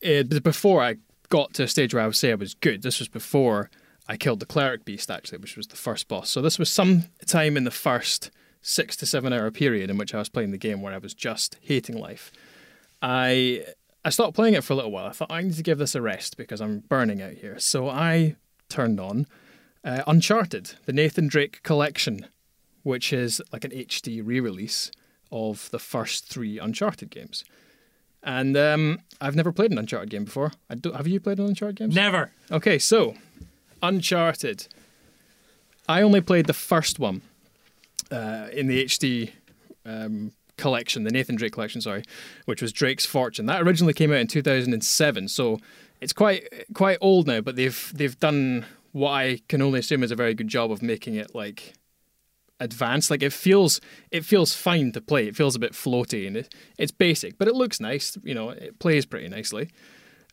[0.00, 0.96] it, before I
[1.28, 2.82] got to a stage where I would say I was good.
[2.82, 3.70] This was before
[4.08, 6.30] I killed the cleric beast actually, which was the first boss.
[6.30, 10.14] So this was some time in the first six to seven hour period in which
[10.14, 12.32] I was playing the game where I was just hating life.
[13.02, 13.64] I
[14.04, 15.06] I stopped playing it for a little while.
[15.06, 17.58] I thought I need to give this a rest because I'm burning out here.
[17.58, 18.36] So I
[18.68, 19.26] turned on
[19.84, 22.26] uh, Uncharted, the Nathan Drake collection,
[22.88, 24.90] which is like an HD re-release
[25.30, 27.44] of the first three Uncharted games.
[28.22, 30.52] And um, I've never played an Uncharted game before.
[30.70, 31.90] I do, have you played an Uncharted game?
[31.90, 32.30] Never.
[32.50, 33.14] Okay, so
[33.82, 34.68] Uncharted.
[35.86, 37.20] I only played the first one
[38.10, 39.32] uh, in the HD
[39.84, 42.04] um, collection, the Nathan Drake collection, sorry,
[42.46, 43.44] which was Drake's Fortune.
[43.44, 45.58] That originally came out in 2007, so
[46.00, 47.42] it's quite quite old now.
[47.42, 50.80] But they've they've done what I can only assume is a very good job of
[50.80, 51.74] making it like
[52.60, 53.10] advanced.
[53.10, 53.80] Like it feels
[54.10, 55.26] it feels fine to play.
[55.26, 58.16] It feels a bit floaty and it, it's basic, but it looks nice.
[58.22, 59.70] You know, it plays pretty nicely.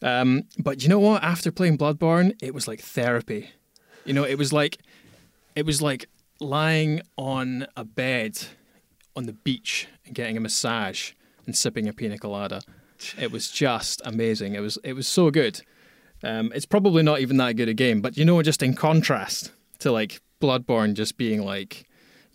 [0.02, 1.24] Um, but you know what?
[1.24, 3.52] After playing Bloodborne, it was like therapy.
[4.06, 4.78] You know, it was like
[5.56, 6.08] it was like
[6.40, 8.38] lying on a bed
[9.16, 11.14] on the beach and getting a massage
[11.46, 12.62] and sipping a pina colada.
[13.20, 14.56] It was just amazing.
[14.56, 15.62] It was it was so good.
[16.24, 19.52] Um, it's probably not even that good a game, but you know, just in contrast
[19.80, 21.86] to like Bloodborne just being like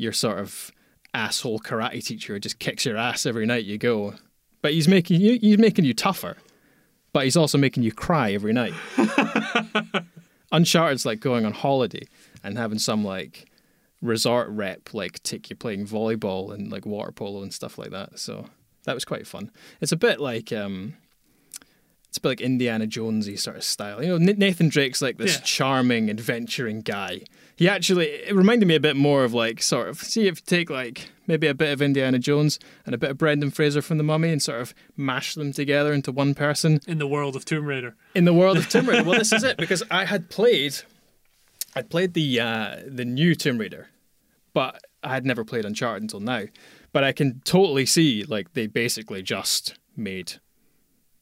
[0.00, 0.70] your sort of
[1.12, 4.14] asshole karate teacher who just kicks your ass every night you go,
[4.62, 6.36] but he's making you he's making you tougher,
[7.12, 8.72] but he's also making you cry every night.
[10.52, 12.02] Uncharted's like going on holiday
[12.42, 13.46] and having some like
[14.02, 18.18] resort rep like take you playing volleyball and like water polo and stuff like that.
[18.18, 18.46] So
[18.84, 19.50] that was quite fun.
[19.80, 20.94] It's a bit like um,
[22.08, 24.02] it's a bit like Indiana Jonesy sort of style.
[24.02, 25.42] You know, Nathan Drake's like this Yeah.
[25.44, 27.20] charming, adventuring guy.
[27.60, 30.42] He actually it reminded me a bit more of like sort of see if you
[30.46, 33.98] take like maybe a bit of Indiana Jones and a bit of Brendan Fraser from
[33.98, 37.44] The Mummy and sort of mash them together into one person In the world of
[37.44, 37.96] Tomb Raider.
[38.14, 39.04] in the world of Tomb Raider.
[39.04, 40.76] well, this is it because I had played,
[41.76, 43.88] I'd played the uh, the new Tomb Raider,
[44.54, 46.44] but I had never played Uncharted until now.
[46.92, 50.40] But I can totally see like they basically just made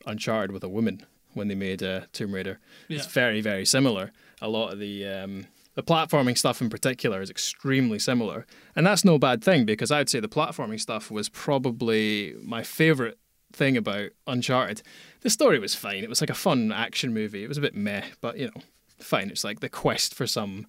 [0.07, 2.61] Uncharted with a woman when they made uh, Tomb Raider.
[2.89, 4.12] It's very very similar.
[4.41, 5.47] A lot of the um,
[5.78, 10.08] the platforming stuff in particular is extremely similar, and that's no bad thing because I'd
[10.08, 13.16] say the platforming stuff was probably my favorite
[13.52, 14.82] thing about Uncharted.
[15.20, 16.02] The story was fine.
[16.02, 17.44] It was like a fun action movie.
[17.44, 18.60] It was a bit meh, but you know,
[18.98, 19.30] fine.
[19.30, 20.66] It's like the quest for some,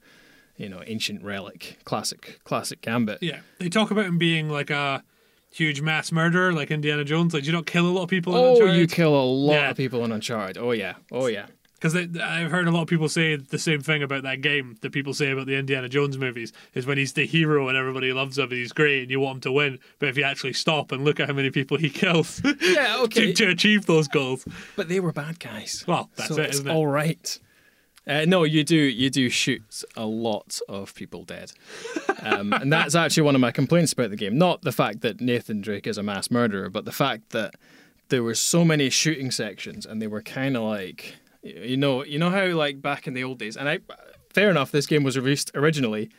[0.57, 3.17] you know, ancient relic, classic, classic Gambit.
[3.23, 3.39] Yeah.
[3.57, 5.03] They talk about him being like a
[5.51, 7.33] huge mass murderer, like Indiana Jones.
[7.33, 8.75] Like, you do you not kill a lot of people in Oh, Uncharted?
[8.77, 9.69] you kill a lot Yeah.
[9.71, 10.59] of people in Uncharted.
[10.59, 11.47] Oh yeah, oh yeah.
[11.79, 14.91] Because I've heard a lot of people say the same thing about that game that
[14.91, 18.37] people say about the Indiana Jones movies is when he's the hero and everybody loves
[18.37, 20.91] him and he's great and you want him to win, but if you actually stop
[20.91, 23.27] and look at how many people he kills Yeah, okay.
[23.31, 25.85] to, to achieve those goals, But they were bad guys.
[25.87, 26.73] well, that's so it's isn't it?
[26.73, 27.39] all right.
[28.07, 31.51] Uh, no, you do you do shoot a lot of people dead,
[32.23, 34.35] um, and that's actually one of my complaints about the game.
[34.37, 37.53] Not the fact that Nathan Drake is a mass murderer, but the fact that
[38.07, 42.19] there were so many shooting sections, and they were kind of like, you know, you
[42.19, 43.55] know how like back in the old days.
[43.57, 43.79] And I,
[44.33, 46.09] fair enough, this game was released originally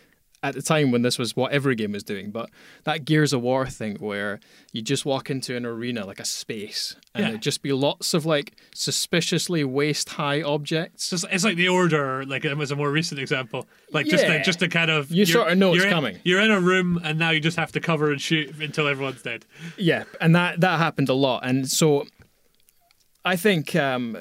[0.43, 2.49] at the time when this was what every game was doing, but
[2.85, 4.41] that Gears of War thing where
[4.73, 7.29] you just walk into an arena like a space, and Yeah.
[7.33, 11.13] there'd just be lots of like suspiciously waist high objects.
[11.13, 13.67] It's, just, it's like the order, like it was a more recent example.
[13.93, 14.31] Like just Yeah.
[14.31, 16.19] like just a kind of You sort of know it's in- coming.
[16.25, 19.21] You're in a room and now you just have to cover and shoot until everyone's
[19.21, 19.45] dead.
[19.77, 22.07] Yeah, and that that happened a lot, and so
[23.27, 24.17] I think um,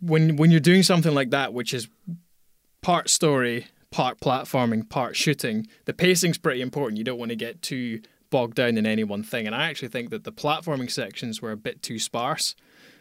[0.00, 1.88] when when you're doing something like that, which is
[2.82, 6.98] part story, part platforming, part shooting, the pacing's pretty important.
[6.98, 9.88] You don't want to get too bogged down in any one thing, and I actually
[9.88, 12.54] think that the platforming sections were a bit too sparse,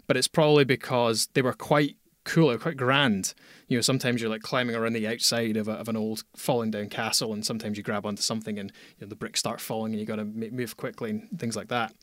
[0.07, 1.95] but it's probably because they were quite
[2.25, 3.33] cool quite grand.
[3.67, 6.71] You know, sometimes you're like climbing around the outside of, a, of an old falling
[6.71, 9.93] down castle, and sometimes you grab onto something and you know, the bricks start falling,
[9.93, 11.93] and you got to move quickly and things like that.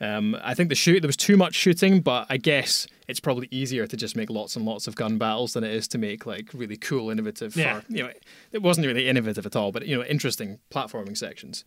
[0.00, 3.48] Um, I think the shoot there was too much shooting, but I guess it's probably
[3.50, 6.26] easier to just make lots and lots of gun battles than it is to make
[6.26, 7.56] like really cool, innovative.
[7.56, 7.78] Yeah.
[7.78, 8.10] Or, you know,
[8.52, 11.64] it wasn't really innovative at all, but you know, interesting platforming sections.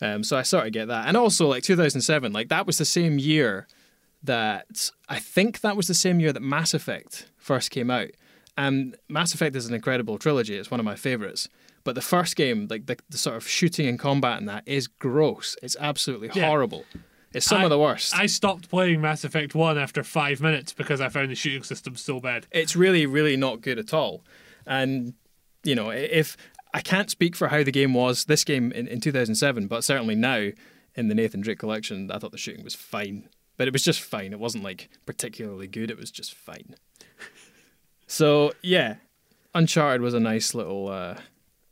[0.00, 2.84] Um, so I sort of get that, and also like 2007, like that was the
[2.84, 3.66] same year
[4.22, 8.08] that I think that was the same year that Mass Effect first came out.
[8.56, 10.56] And Mass Effect is an incredible trilogy.
[10.56, 11.48] It's one of my favorites.
[11.84, 14.88] But the first game, like the, the sort of shooting and combat in that, is
[14.88, 15.56] gross.
[15.62, 16.46] It's absolutely Yeah.
[16.48, 16.84] horrible.
[17.32, 18.14] It's some I- of the worst.
[18.16, 21.94] I stopped playing Mass Effect 1 after five minutes because I found the shooting system
[21.96, 22.46] so bad.
[22.50, 24.24] it's really, really not good at all.
[24.66, 25.14] And
[25.64, 26.36] you know, if
[26.72, 30.14] I can't speak for how the game was this game in, in 2007, but certainly
[30.14, 30.50] now
[30.94, 33.28] in the Nathan Drake collection, I thought the shooting was fine.
[33.56, 34.32] But it was just fine.
[34.32, 35.90] It wasn't like particularly good.
[35.90, 36.76] It was just fine.
[38.06, 38.96] So yeah,
[39.54, 41.16] Uncharted was a nice little uh,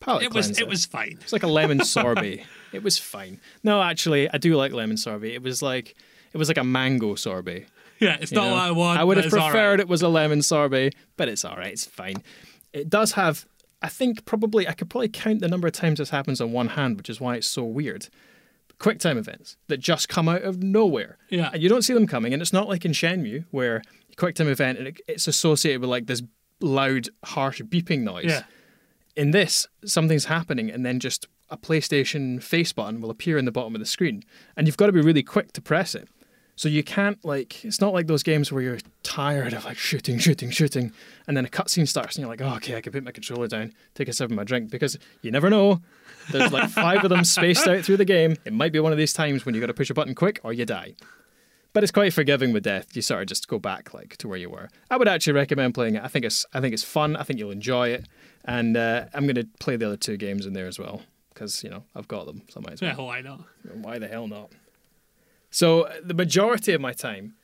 [0.06, 0.62] It was cleanser.
[0.62, 1.18] it was fine.
[1.20, 2.44] It's like a lemon sorbet.
[2.72, 3.40] it was fine.
[3.62, 5.34] No, actually, I do like lemon sorbet.
[5.34, 5.94] It was like
[6.32, 7.66] it was like a mango sorbet.
[7.98, 8.52] Yeah, it's you not know?
[8.52, 9.00] what I want.
[9.00, 9.80] I would have preferred right.
[9.80, 11.72] it was a lemon sorbet, but it's all right.
[11.72, 12.22] It's fine.
[12.72, 13.46] It does have.
[13.82, 16.68] I think probably I could probably count the number of times this happens on one
[16.68, 18.08] hand, which is why it's so weird.
[18.78, 21.16] Quick time events that just come out of nowhere.
[21.30, 21.50] Yeah.
[21.52, 23.82] And you don't see them coming, and it's not like in Shenmue where
[24.16, 26.22] quick time event and it, it's associated with like this
[26.60, 28.42] loud, harsh beeping noise Yeah.
[29.16, 33.52] In this, something's happening, and then just a PlayStation face button will appear in the
[33.52, 34.22] bottom of the screen,
[34.56, 36.08] and you've got to be really quick to press it.
[36.58, 40.18] So you can't like it's not like those games where you're tired of like shooting,
[40.18, 40.90] shooting, shooting,
[41.26, 43.46] and then a cutscene starts and you're like, oh, okay, I can put my controller
[43.46, 45.82] down, take a sip of my drink because you never know.
[46.32, 48.36] There's like five of them spaced out through the game.
[48.46, 50.40] It might be one of these times when you've got to push a button quick
[50.44, 50.94] or you die.
[51.74, 52.96] But it's quite forgiving with death.
[52.96, 54.70] You sort of just go back like to where you were.
[54.90, 56.02] I would actually recommend playing it.
[56.02, 57.16] I think it's I think it's fun.
[57.16, 58.06] I think you'll enjoy it,
[58.46, 61.02] and uh, I'm going to play the other two games in there as well
[61.34, 62.42] because you know I've got them.
[62.48, 62.90] So I might as well.
[62.90, 63.40] Yeah, why not?
[63.74, 64.52] Why the hell not?
[65.50, 67.34] So the majority of my time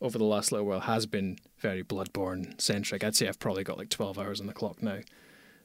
[0.00, 3.04] over the last little while has been very Bloodborne centric.
[3.04, 4.98] I'd say I've probably got like 12 hours on the clock now,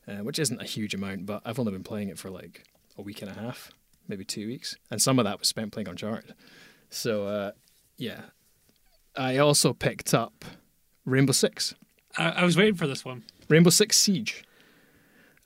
[0.07, 2.63] uh, which isn't a huge amount, but I've only been playing it for like
[2.97, 3.71] a week and a half,
[4.07, 6.35] maybe two weeks, and some of that was spent playing Uncharted.
[6.89, 7.51] So uh,
[7.97, 8.21] yeah,
[9.15, 10.45] I also picked up
[11.03, 11.73] Rainbow Six,
[12.17, 13.23] I, I was waiting for this one.
[13.49, 14.43] Rainbow Six Siege.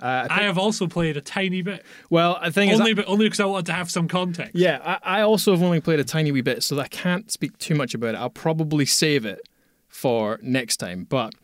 [0.02, 3.26] Uh, I I have also played a tiny bit, well, thing is, only but only
[3.26, 4.56] because I wanted to have some context.
[4.56, 7.58] Yeah, I, I also have only played a tiny wee bit, so I can't speak
[7.58, 8.18] too much about it.
[8.18, 9.48] I'll probably save it
[9.88, 11.06] for next time.
[11.08, 11.36] But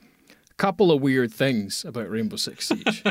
[0.49, 3.03] a couple of weird things about Rainbow Six Siege.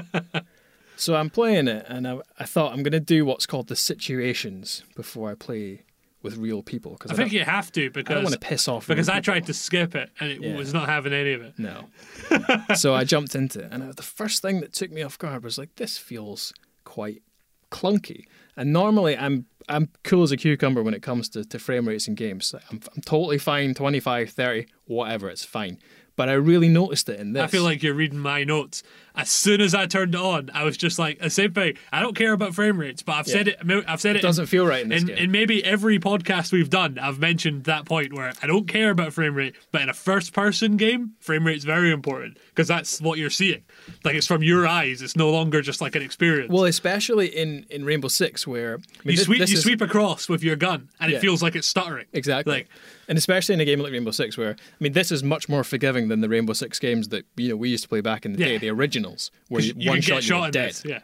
[0.97, 3.76] so I'm playing it, and I, I thought I'm going to do what's called the
[3.76, 5.82] situations before I play
[6.27, 8.41] with real people because I I, think you have to because I don't want to
[8.41, 8.87] piss off.
[8.87, 10.57] because I tried to skip it and it Yeah.
[10.57, 11.55] was not having any of it.
[11.59, 11.87] No.
[12.77, 15.57] so I jumped into it, and the first thing that took me off guard was
[15.57, 16.53] like, this feels
[16.85, 17.22] quite
[17.70, 18.24] clunky.
[18.57, 22.07] And normally I'm I'm cool as a cucumber when it comes to, to frame rates
[22.09, 22.55] in games.
[22.70, 25.79] I'm, I'm totally fine, 25, 30, whatever, it's fine.
[26.14, 27.43] But I really noticed it in this.
[27.43, 28.83] I feel like you're reading my notes.
[29.16, 31.76] As soon as I turned it on, I was just like, the same thing.
[31.90, 33.58] I don't care about frame rates, but I've said it.
[33.88, 34.18] I've said it.
[34.18, 35.16] it doesn't feel right in this in, game.
[35.16, 39.12] in maybe every podcast we've done, I've mentioned that point where I don't care about
[39.14, 43.18] frame rate, but in a first person game, frame rate's very important because that's what
[43.18, 43.62] you're seeing.
[44.04, 45.00] Like it's from your eyes.
[45.00, 46.50] It's no longer just like an experience.
[46.52, 49.62] well, especially in, in Rainbow Six, where I mean, you this- sweep this you is-
[49.62, 51.18] sweep across with your gun, and Yeah.
[51.18, 52.06] it feels like it's stuttering.
[52.12, 52.52] Exactly.
[52.52, 52.68] Like
[53.08, 55.62] and especially in a game like Rainbow Six, where I mean, this is much more
[55.62, 58.32] forgiving than the Rainbow Six games that you know we used to play back in
[58.32, 58.46] the Yeah.
[58.46, 58.70] day, the
[59.07, 60.80] originals, where you, you one can shot shot were dead.
[60.84, 61.00] Yeah.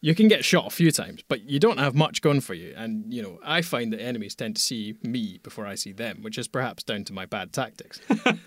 [0.00, 2.74] you can get shot a few times, but you don't have much going for you.
[2.76, 6.18] And, you know, I find that enemies tend to see me before I see them,
[6.22, 8.00] which is perhaps down to my bad tactics.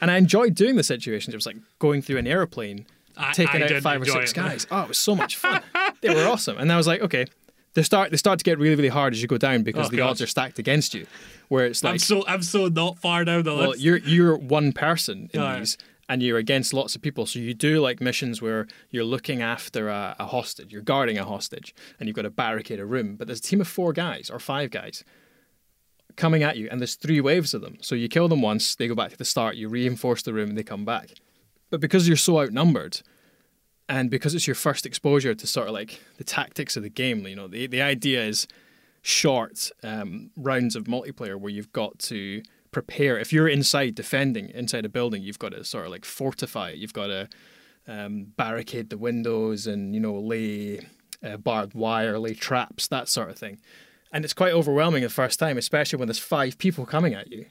[0.00, 1.34] and I enjoyed doing the situations.
[1.34, 2.86] It was like going through an airplane,
[3.16, 4.34] I- taking I out five or six it.
[4.34, 4.66] guys.
[4.70, 5.62] Oh, it was so much fun.
[6.00, 6.58] they were awesome.
[6.58, 7.26] And I was like, okay,
[7.74, 9.90] they start they start to get really, really hard as you go down because Oh,
[9.90, 10.10] the God.
[10.10, 11.06] odds are stacked against you.
[11.48, 13.80] Where it's like I'm so I'm so not far down the well, list.
[13.82, 15.76] you're you're one person in these,
[16.08, 17.26] and you're against lots of people.
[17.26, 21.24] So you do like missions where you're looking after a, a hostage, you're guarding a
[21.24, 23.16] hostage, and you've got to barricade a room.
[23.16, 25.04] But there's a team of four guys or five guys
[26.16, 27.78] coming at you, and there's three waves of them.
[27.80, 29.56] So you kill them once, they go back to the start.
[29.56, 31.10] You reinforce the room, and they come back.
[31.70, 33.00] But because you're so outnumbered,
[33.88, 37.26] and because it's your first exposure to sort of like the tactics of the game,
[37.26, 38.46] you know, the the idea is
[39.02, 42.42] short um, rounds of multiplayer where you've got to
[42.74, 43.18] prepare.
[43.18, 46.78] If you're inside defending inside a building, you've got to sort of like fortify it.
[46.78, 47.28] You've got to
[47.86, 50.80] um, barricade the windows and you know lay
[51.22, 53.60] uh, barbed wire, lay traps, that sort of thing.
[54.12, 57.46] And it's quite overwhelming the first time, especially when there's five people coming at you,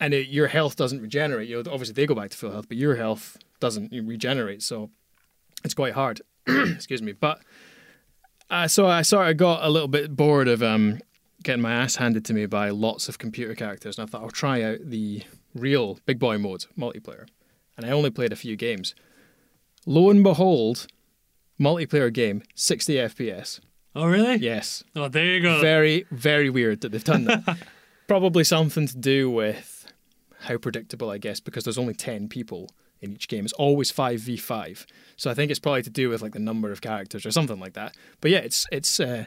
[0.00, 1.48] and it, your health doesn't regenerate.
[1.48, 4.62] You know, obviously they go back to full health, but your health doesn't regenerate.
[4.62, 4.90] So
[5.64, 6.20] it's quite hard.
[6.46, 7.40] Excuse me, but
[8.50, 11.00] uh, so I sort of got a little bit bored of um,
[11.46, 14.30] getting my ass handed to me by lots of computer characters, and I thought I'll
[14.30, 15.22] try out the
[15.54, 17.26] real big boy mode multiplayer.
[17.76, 18.94] And I only played a few games.
[19.86, 20.86] Lo and behold,
[21.60, 23.60] multiplayer game, 60 FPS.
[23.94, 24.36] oh really?
[24.36, 25.60] Yes, Oh, there you go.
[25.60, 27.58] very very weird that they've done that.
[28.08, 29.86] Probably something to do with
[30.40, 32.70] how predictable, I guess, because there's only 10 people
[33.00, 33.44] in each game.
[33.44, 34.86] It's always 5v5.
[35.16, 37.58] So I think it's probably to do with like the number of characters or something
[37.58, 37.96] like that.
[38.20, 39.24] But yeah, it's it's uh,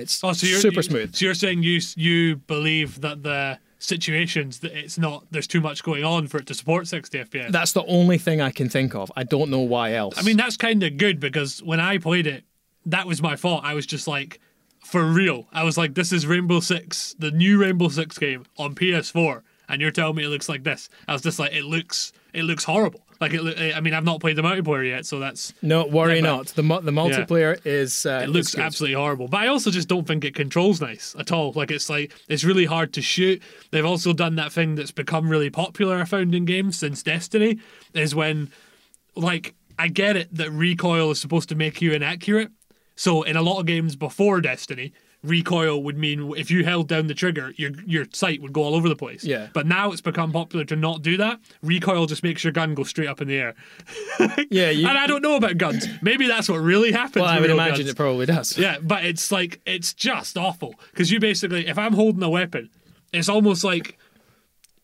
[0.00, 1.14] it's oh, so you're super you- smooth.
[1.14, 5.82] So you're saying you you believe that the situations that it's not there's too much
[5.82, 7.50] going on for it to support 60 FPS.
[7.50, 9.10] That's the only thing I can think of.
[9.16, 10.18] I don't know why else.
[10.18, 12.44] I mean, that's kind of good because when I played it,
[12.86, 13.64] that was my fault.
[13.64, 14.38] I was just like,
[14.84, 15.46] for real.
[15.52, 19.42] I was like, this is Rainbow Six, the new Rainbow Six game on PS4.
[19.68, 20.88] and you're telling me it looks like this.
[21.08, 23.06] I was just like, it looks, it looks horrible.
[23.20, 23.76] Like it.
[23.76, 26.46] I mean, I've not played the multiplayer yet, so that's No, worry Yeah, not.
[26.46, 29.28] The the multiplayer is uh, it looks absolutely horrible.
[29.28, 31.52] But I also just don't think it controls nice at all.
[31.52, 33.42] Like it's like it's really hard to shoot.
[33.72, 36.00] They've also done that thing that's become really popular.
[36.00, 37.58] I found in games since Destiny
[37.92, 38.50] is when,
[39.14, 42.50] like, I get it that recoil is supposed to make you inaccurate.
[42.96, 44.92] So in a lot of games before Destiny.
[45.22, 48.74] Recoil would mean if you held down the trigger, your your sight would go all
[48.74, 49.22] over the place.
[49.22, 49.48] Yeah.
[49.52, 51.40] But now it's become popular to not do that.
[51.62, 53.54] Recoil just makes your gun go straight up in the air.
[54.50, 55.86] Yeah, you, and I don't know about guns.
[56.02, 57.22] Maybe that's what really happens.
[57.22, 57.90] well, I would imagine guns.
[57.90, 58.56] it probably does.
[58.58, 62.70] Yeah, but it's like it's just awful because you basically, if I'm holding a weapon,
[63.12, 63.98] it's almost like,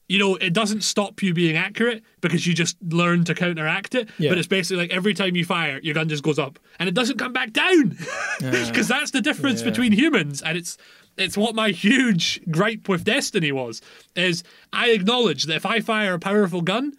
[0.08, 4.08] you know, it doesn't stop you being accurate because you just learn to counteract it.
[4.18, 4.30] Yeah.
[4.30, 6.94] But it's basically like every time you fire, your gun just goes up and it
[6.94, 7.96] doesn't come back down
[8.40, 9.70] because that's the difference Yeah.
[9.70, 10.76] between humans and it's.
[11.18, 13.80] It's what my huge gripe with Destiny was.
[14.16, 16.92] Is I acknowledge that if I fire a powerful gun,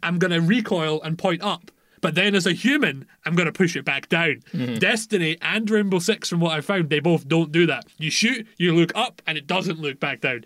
[0.00, 1.72] I'm going to recoil and point up.
[2.00, 4.42] But then as a human, I'm going to push it back down.
[4.54, 4.76] Mm-hmm.
[4.76, 7.86] Destiny and Rainbow Six, from what I found, they both don't do that.
[7.98, 10.44] You shoot, you look up, and it doesn't look back down.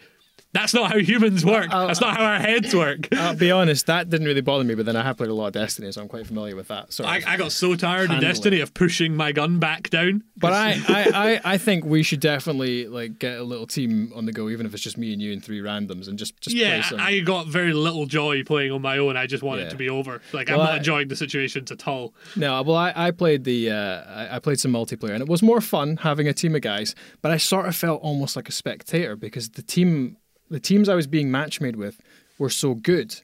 [0.55, 1.73] That's not how humans work.
[1.73, 3.09] Uh, uh, That's not how our heads uh, work.
[3.13, 5.47] I'll be honest, that didn't really bother me, but then I have played a lot
[5.47, 6.93] of Destiny, so I'm quite familiar with that.
[6.93, 8.21] So, I, I got so tired Handling.
[8.31, 10.25] Destiny of pushing my gun back down.
[10.37, 14.27] but I, I, I, I think we should definitely like get a little team on
[14.27, 16.55] the go, even if it's just me and you and three randoms, and just just
[16.55, 17.01] yeah, play some.
[17.01, 19.17] I got very little joy playing on my own.
[19.17, 20.21] I just want it to be over.
[20.33, 22.13] Like Well, I'm not I- enjoying the situations at all.
[22.37, 25.61] No, well, I, I played the uh, I played some multiplayer, and it was more
[25.63, 26.95] fun having a team of guys.
[27.23, 30.17] But I sort of felt almost like a spectator because the team,
[30.53, 32.01] the teams I was being match made with,
[32.39, 33.21] were so good,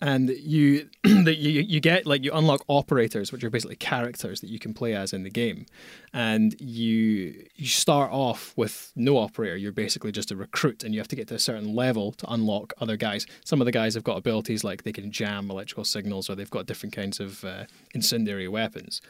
[0.00, 4.48] and you that you you get like you unlock operators, which are basically characters that
[4.48, 5.66] you can play as in the game,
[6.12, 9.56] and you you start off with no operator.
[9.56, 12.32] You're basically just a recruit, and you have to get to a certain level to
[12.32, 13.26] unlock other guys.
[13.44, 16.50] Some of the guys have got abilities like they can jam electrical signals, or they've
[16.50, 17.64] got different kinds of uh,
[17.94, 19.02] incendiary weapons.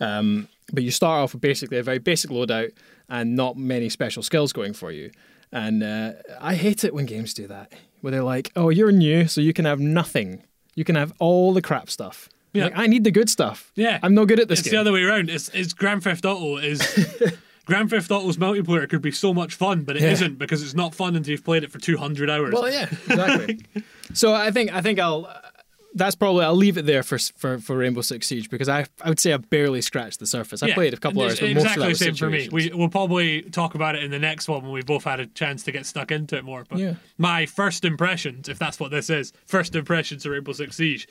[0.00, 2.72] Um, but you start off with basically a very basic loadout
[3.08, 5.10] and not many special skills going for you.
[5.54, 9.26] And uh, I hate it when games do that, where they're like, "Oh, you're new,
[9.28, 10.42] so you can have nothing.
[10.74, 12.64] You can have all the crap stuff." Yeah.
[12.64, 13.70] Like, I need the good stuff.
[13.76, 13.98] Yeah.
[14.02, 14.74] I'm no good at this It's game.
[14.76, 15.30] the other way around.
[15.30, 16.80] It's, it's Grand Theft Auto is
[17.66, 20.28] Grand Theft Auto's multiplayer could be so much fun, but it Yeah.
[20.28, 22.52] not because it's not fun until you've played it for 200 hours.
[22.52, 23.60] Well, yeah, exactly.
[24.12, 25.32] so I think I think I'll.
[25.96, 29.08] That's probably I'll leave it there for for, for Rainbow Six Siege because I I
[29.08, 30.62] would say I barely scratched the surface.
[30.62, 32.48] I Yeah, played a couple hours, but most of exactly that same for me.
[32.50, 35.26] We, we'll probably talk about it in the next one when we both had a
[35.26, 36.64] chance to get stuck into it more.
[36.68, 36.94] But Yeah.
[37.16, 41.06] my first impressions, if that's what this is, first impressions of Rainbow Six Siege,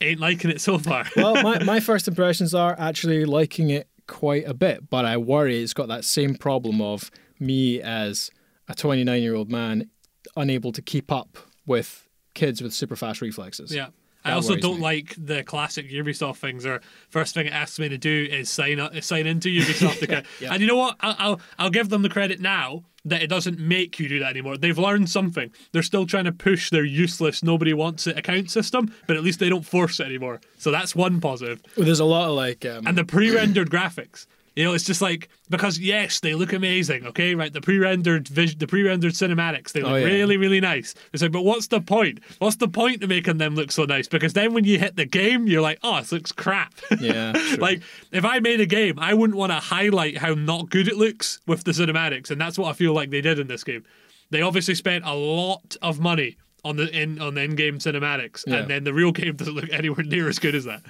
[0.00, 1.06] ain't liking it so far.
[1.16, 5.62] well, my, my first impressions are actually liking it quite a bit, but I worry
[5.62, 7.10] it's got that same problem of
[7.40, 8.30] me as
[8.68, 9.90] a 29 year old man
[10.36, 13.74] unable to keep up with kids with super fast reflexes.
[13.74, 13.88] Yeah.
[14.26, 14.82] I also don't me.
[14.82, 16.66] like the classic Ubisoft things.
[16.66, 20.26] Or first thing it asks me to do is sign up, sign into Ubisoft account.
[20.40, 20.52] Yeah.
[20.52, 20.96] And you know what?
[21.00, 24.30] I'll, I'll I'll give them the credit now that it doesn't make you do that
[24.30, 24.56] anymore.
[24.56, 25.52] They've learned something.
[25.70, 29.38] They're still trying to push their useless, nobody wants it account system, but at least
[29.38, 30.40] they don't force it anymore.
[30.58, 31.62] So that's one positive.
[31.76, 32.64] Well, there's a lot of like.
[32.66, 34.26] Um, And the pre-rendered graphics.
[34.56, 37.06] You know, it's just like because yes, they look amazing.
[37.06, 37.52] Okay, right?
[37.52, 40.06] The pre-rendered vis- the pre-rendered cinematics, they look Oh, yeah.
[40.06, 40.94] really, really nice.
[41.12, 42.20] It's like, but what's the point?
[42.38, 44.08] What's the point of making them look so nice?
[44.08, 46.72] Because then when you hit the game, you're like, oh, this looks crap.
[47.00, 47.82] Yeah, like
[48.12, 51.38] if I made a game, I wouldn't want to highlight how not good it looks
[51.46, 53.84] with the cinematics, and that's what I feel like they did in this game.
[54.30, 58.56] They obviously spent a lot of money on the in on the in-game cinematics, Yeah.
[58.56, 60.80] and then the real game doesn't look anywhere near as good as that.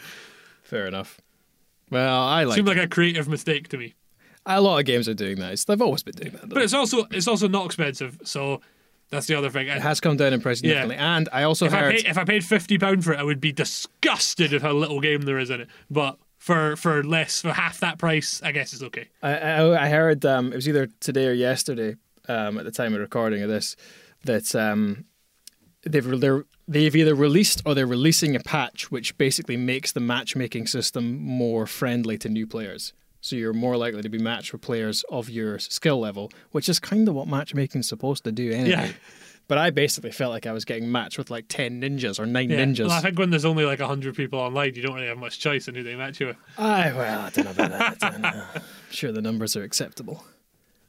[0.63, 1.21] fair enough.
[1.91, 2.57] Well, I like.
[2.57, 3.95] Seemed like a creative mistake to me.
[4.45, 5.53] a lot of games are doing that.
[5.53, 6.43] It's, they've always been doing that.
[6.49, 6.55] Though.
[6.55, 8.61] But it's also it's also not expensive, so
[9.11, 9.69] that's the other thing.
[9.69, 10.85] it has come down in price Yeah.
[10.85, 11.95] And I also if I heard.
[11.97, 15.01] paid if I paid fifty pound for it, I would be disgusted at how little
[15.01, 15.69] game there is in it.
[15.91, 19.09] But for for less for half that price, I guess it's okay.
[19.23, 21.97] I, I, I heard um, it was either today or yesterday
[22.29, 23.77] um, at the time of recording of this
[24.25, 25.05] that um,
[25.83, 30.67] they've they're, they've either released or they're releasing a patch which basically makes the matchmaking
[30.67, 32.93] system more friendly to new players.
[33.21, 36.79] So you're more likely to be matched with players of your skill level, which is
[36.79, 38.69] kind of what matchmaking's supposed to do anyway.
[38.71, 38.89] Yeah.
[39.49, 42.51] But I basically felt like I was getting matched with like ten ninjas or nine
[42.51, 42.65] Yeah.
[42.65, 42.89] ninjas.
[42.89, 45.39] Well, I think when there's only like hundred people online, you don't really have much
[45.39, 46.37] choice in who they match you with.
[46.59, 48.03] I well, I don't know about that.
[48.05, 48.45] I don't know.
[48.57, 50.25] I'm sure the numbers are acceptable.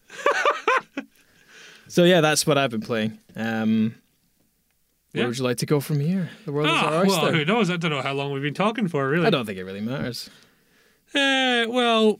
[1.87, 3.17] so yeah, that's what I've been playing.
[3.35, 3.95] Um,
[5.17, 5.27] where Yeah.
[5.27, 6.29] would you like to go from here?
[6.45, 7.21] The world is Ah, our oyster.
[7.21, 7.69] well, who knows?
[7.69, 9.25] I don't know how long we've been talking for, really.
[9.25, 10.29] I don't think it really matters.
[11.15, 12.19] Uh, well,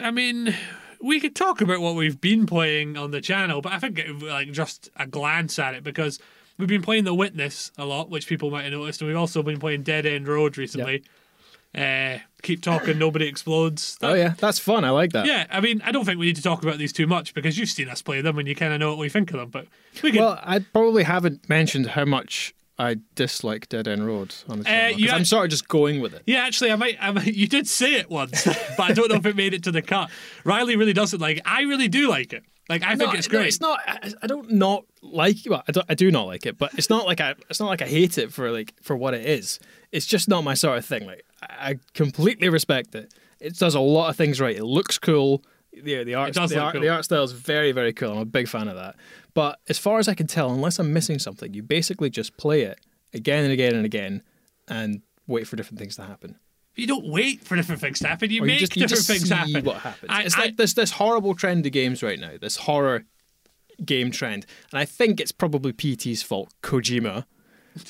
[0.00, 0.54] I mean,
[1.02, 4.22] we could talk about what we've been playing on the channel, but I think it,
[4.22, 6.18] like just a glance at it because
[6.58, 9.42] we've been playing The Witness a lot, which people might have noticed, and we've also
[9.42, 11.02] been playing Dead End Road recently.
[11.74, 13.98] Uh, keep talking, nobody explodes.
[14.02, 14.84] Oh yeah, that's fun.
[14.84, 15.26] I like that.
[15.26, 17.58] Yeah, I mean, I don't think we need to talk about these too much because
[17.58, 19.50] you've seen us play them and you kind of know what we think of them.
[19.50, 19.66] But
[20.02, 20.20] we can.
[20.20, 24.88] Well, I probably haven't mentioned how much I dislike Dead End Road on the Uh,
[24.88, 26.22] you I'm sort of just going with it.
[26.26, 27.34] yeah, actually, I might, I might.
[27.34, 29.82] You did say it once, but I don't know if it made it to the
[29.82, 30.10] cut.
[30.44, 31.38] Reilly really doesn't like.
[31.38, 31.42] it.
[31.46, 32.42] I really do like it.
[32.68, 33.48] Like, I think No, it's no, great.
[33.48, 33.78] it's not.
[33.86, 35.36] I, I don't not like.
[35.46, 37.34] Well, I, I do not like it, but it's not like I.
[37.50, 39.60] It's not like I hate it for like for what it is.
[39.92, 41.04] It's just not my sort of thing.
[41.06, 43.12] Like I, completely respect it.
[43.40, 44.56] It does a lot of things right.
[44.56, 45.42] It looks cool.
[45.72, 46.82] The the art does the art, cool.
[46.82, 48.12] the art style is very very cool.
[48.12, 48.94] I'm a big fan of that.
[49.34, 52.62] But as far as I can tell, unless I'm missing something, you basically just play
[52.62, 52.78] it
[53.12, 54.22] again and again and again,
[54.68, 56.36] and wait for different things to happen.
[56.76, 58.30] you don't wait for different things to happen.
[58.30, 59.64] You make just, you different just things see happen.
[59.64, 60.10] what happens.
[60.10, 63.04] I- it's I- like this this horrible trend of games right now, this horror
[63.84, 67.24] game trend, and I think it's probably PT's fault, Kojima.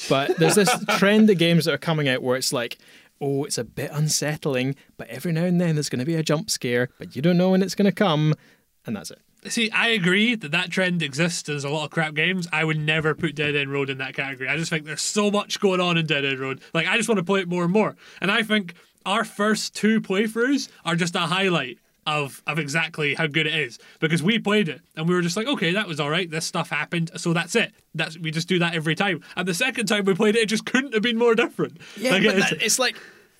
[0.08, 2.78] But there's this trend of games that are coming out where it's like,
[3.20, 6.22] oh, it's a bit unsettling, but every now and then there's going to be a
[6.22, 8.34] jump scare, but you don't know when it's going to come,
[8.86, 9.20] and that's it.
[9.46, 11.42] See, I agree that that trend exists.
[11.42, 12.48] There's a lot of crap games.
[12.50, 14.48] I would never put Dead End Road in that category.
[14.48, 16.62] I just think there's so much going on in Dead End Road.
[16.72, 17.94] Like, I just want to play it more and more.
[18.22, 18.72] And I think
[19.04, 23.78] our first two playthroughs are just a highlight of of exactly how good it is
[24.00, 26.30] because we played it and we were just like, okay, that was all right.
[26.30, 27.72] This stuff happened, so that's it.
[27.94, 29.22] That's we just do that every time.
[29.36, 31.78] And the second time we played it, it just couldn't have been more different.
[31.96, 32.96] Yeah, Like, but it's- that, it's like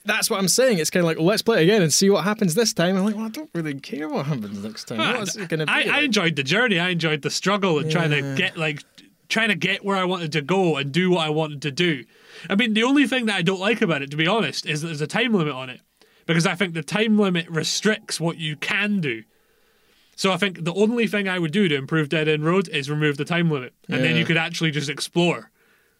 [0.06, 0.78] that's what I'm saying.
[0.78, 2.96] It's kind of like well, let's play it again and see what happens this time.
[2.96, 5.00] I'm like, well, I don't really care what happens next time.
[5.00, 5.72] Ah, What's it going to be?
[5.72, 6.78] I, I enjoyed the journey.
[6.78, 8.82] I enjoyed the struggle and trying to get like
[9.30, 12.04] trying to get where I wanted to go and do what I wanted to do.
[12.50, 14.82] I mean, the only thing that I don't like about it, to be honest, is
[14.82, 15.80] that there's a time limit on it
[16.26, 19.22] because I think the time limit restricts what you can do.
[20.16, 22.88] So I think the only thing I would do to improve Dead End Road is
[22.88, 25.50] remove the time limit, and then you could actually just explore,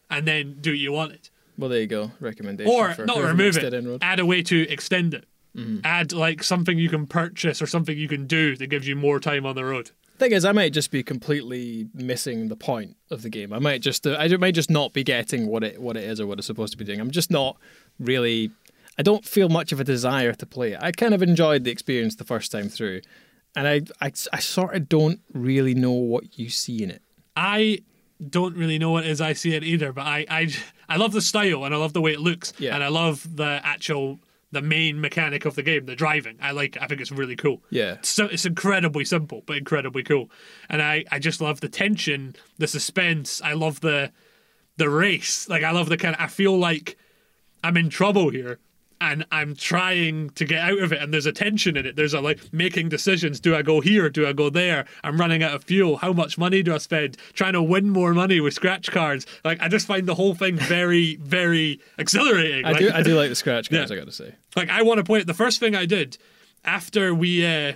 [0.09, 2.11] and then do what you wanted Well, there you go.
[2.19, 2.71] Recommendation.
[2.73, 3.99] or for not remove it Dead End Road.
[4.01, 5.79] add a way to extend it Mm-hmm.
[5.85, 9.21] add like something you can purchase or something you can do that gives you more
[9.21, 13.21] time on the road Thing is, I might just be completely missing the point of
[13.21, 13.51] the game.
[13.53, 16.19] I might just, uh, I might just not be getting what it what it is
[16.21, 16.99] or what it's supposed to be doing.
[17.01, 17.57] I'm just not
[17.99, 18.51] really.
[18.97, 20.79] I don't feel much of a desire to play it.
[20.81, 23.01] I kind of enjoyed the experience the first time through,
[23.55, 27.01] and I, I, I sort of don't really know what you see in it.
[27.35, 27.79] i
[28.29, 30.47] don't really know what it is i see it either but i i,
[30.87, 32.73] I love the style and i love the way it looks Yeah.
[32.73, 34.19] and i love the actual
[34.53, 37.61] the main mechanic of the game the driving i like i think it's really cool
[37.71, 37.97] Yeah.
[38.03, 40.31] so it's incredibly simple but incredibly cool
[40.69, 44.13] and i i just love the tension the suspense i love the
[44.77, 46.97] the race like i love the kind of i feel like
[47.65, 48.59] i'm in trouble here
[49.11, 52.13] and i'm trying to get out of it and there's a tension in it there's
[52.13, 55.53] a like making decisions do i go here do i go there i'm running out
[55.53, 58.91] of fuel how much money do i spend trying to win more money with scratch
[58.91, 63.01] cards like i just find the whole thing very very exhilarating I like, do, I
[63.03, 63.91] do like the scratch cards.
[63.91, 63.95] Yeah.
[63.95, 64.33] I got to say.
[64.55, 65.27] like I want to play it.
[65.27, 66.17] The first thing I did
[66.63, 67.73] after we uh,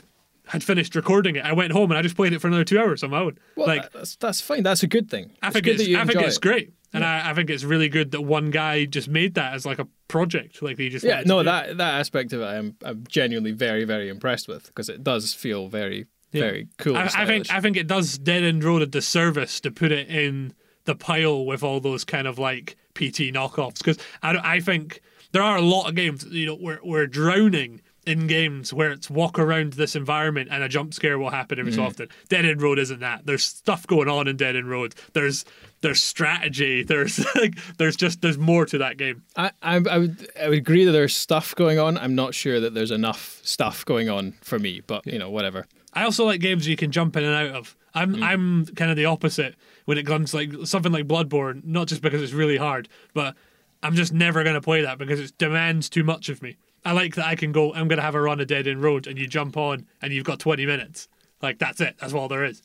[0.48, 2.80] had finished recording it, I went home and I just played it for another two
[2.80, 3.38] hours on my own.
[3.56, 4.64] Well, like that's that's fine.
[4.64, 5.32] That's a good thing.
[5.44, 6.42] I It's think it's I think it's it.
[6.42, 9.66] great, and I, I think it's really good that one guy just made that as
[9.66, 10.62] like a project.
[10.62, 14.10] Like he just Yeah, no, that that aspect of it, I'm I'm genuinely very very
[14.10, 16.96] impressed with because it does feel very very cool.
[16.96, 17.52] I, I think.
[17.52, 20.54] I think it does Dead End Road a disservice to put it in
[20.86, 25.42] the pile with all those kind of like PT knockoffs because I, I think there
[25.42, 29.38] are a lot of games you know we're we're drowning in games where it's walk
[29.38, 31.86] around this environment and a jump scare will happen every so mm.
[31.86, 32.10] often.
[32.28, 33.26] Dead End Road isn't that.
[33.26, 34.96] There's stuff going on in Dead End Road.
[35.14, 35.46] There's
[35.82, 36.84] there's strategy.
[36.90, 39.24] There's like there's just there's more to that game.
[39.36, 41.98] I, I, I would I would agree that there's stuff going on.
[41.98, 45.68] I'm not sure that there's enough stuff going on for me, but you know whatever.
[45.94, 47.76] I also like games you can jump in and out of.
[47.94, 48.24] I'm Mm.
[48.24, 49.56] I'm kind of the opposite
[49.86, 53.36] when it comes like something like Bloodborne, not just because it's really hard, but
[53.82, 56.58] I'm just never going to play that because it demands too much of me.
[56.86, 57.74] I like that I can go.
[57.74, 60.14] I'm going to have a run a dead end road, and you jump on, and
[60.14, 61.08] you've got 20 minutes.
[61.42, 61.96] Like that's it.
[62.00, 62.62] That's all there is.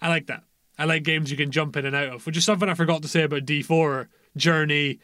[0.00, 0.42] I like that.
[0.78, 3.02] I like games you can jump in and out of, which is something I forgot
[3.02, 4.98] to say about D4, Journey,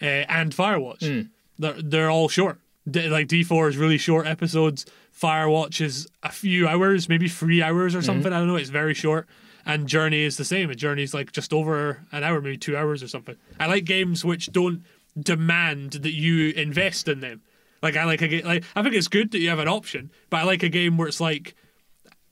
[0.00, 1.28] uh, and Firewatch.
[1.58, 2.58] They're they're all short.
[2.90, 4.84] D- like D4 is really short episodes.
[5.18, 8.32] Firewatch is a few hours, maybe three hours or something.
[8.32, 8.56] I don't know.
[8.56, 9.28] It's very short.
[9.64, 10.70] And Journey is the same.
[10.70, 13.36] A Journey's like just over an hour, maybe two hours or something.
[13.60, 14.82] I like games which don't
[15.16, 17.42] demand that you invest in them.
[17.80, 18.44] Like I like a game.
[18.44, 20.96] Like I think it's good that you have an option, but I like a game
[20.96, 21.54] where it's like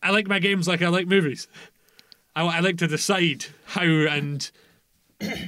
[0.03, 1.47] I like my games like I like movies.
[2.37, 4.51] I, I like to decide how and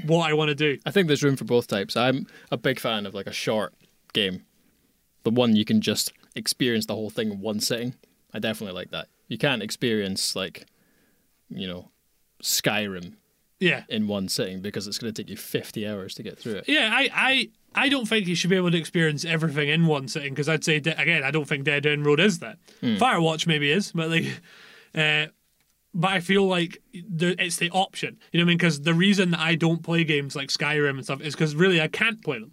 [0.07, 0.79] what I want to do.
[0.85, 1.97] I think there's room for both types.
[1.97, 3.73] I'm a big fan of like a short
[4.13, 4.45] game,
[5.23, 7.95] the one you can just experience the whole thing in one sitting.
[8.35, 9.09] I definitely like that.
[9.29, 10.67] You can't experience like,
[11.49, 11.91] you know,
[12.43, 13.15] Skyrim
[13.61, 13.85] Yeah.
[13.89, 16.65] in one sitting because it's going to take you 50 hours to get through it.
[16.69, 20.09] Yeah, I, I, I don't think you should be able to experience everything in one
[20.09, 22.59] sitting because I'd say again, I don't think Dead End Road is that.
[22.83, 24.27] Firewatch maybe is, but like,
[24.95, 25.27] uh,
[25.95, 28.19] but I feel like the, it's the option.
[28.33, 28.59] You know what I mean?
[28.59, 31.81] Because the reason that I don't play games like Skyrim and stuff is because really
[31.81, 32.53] I can't play them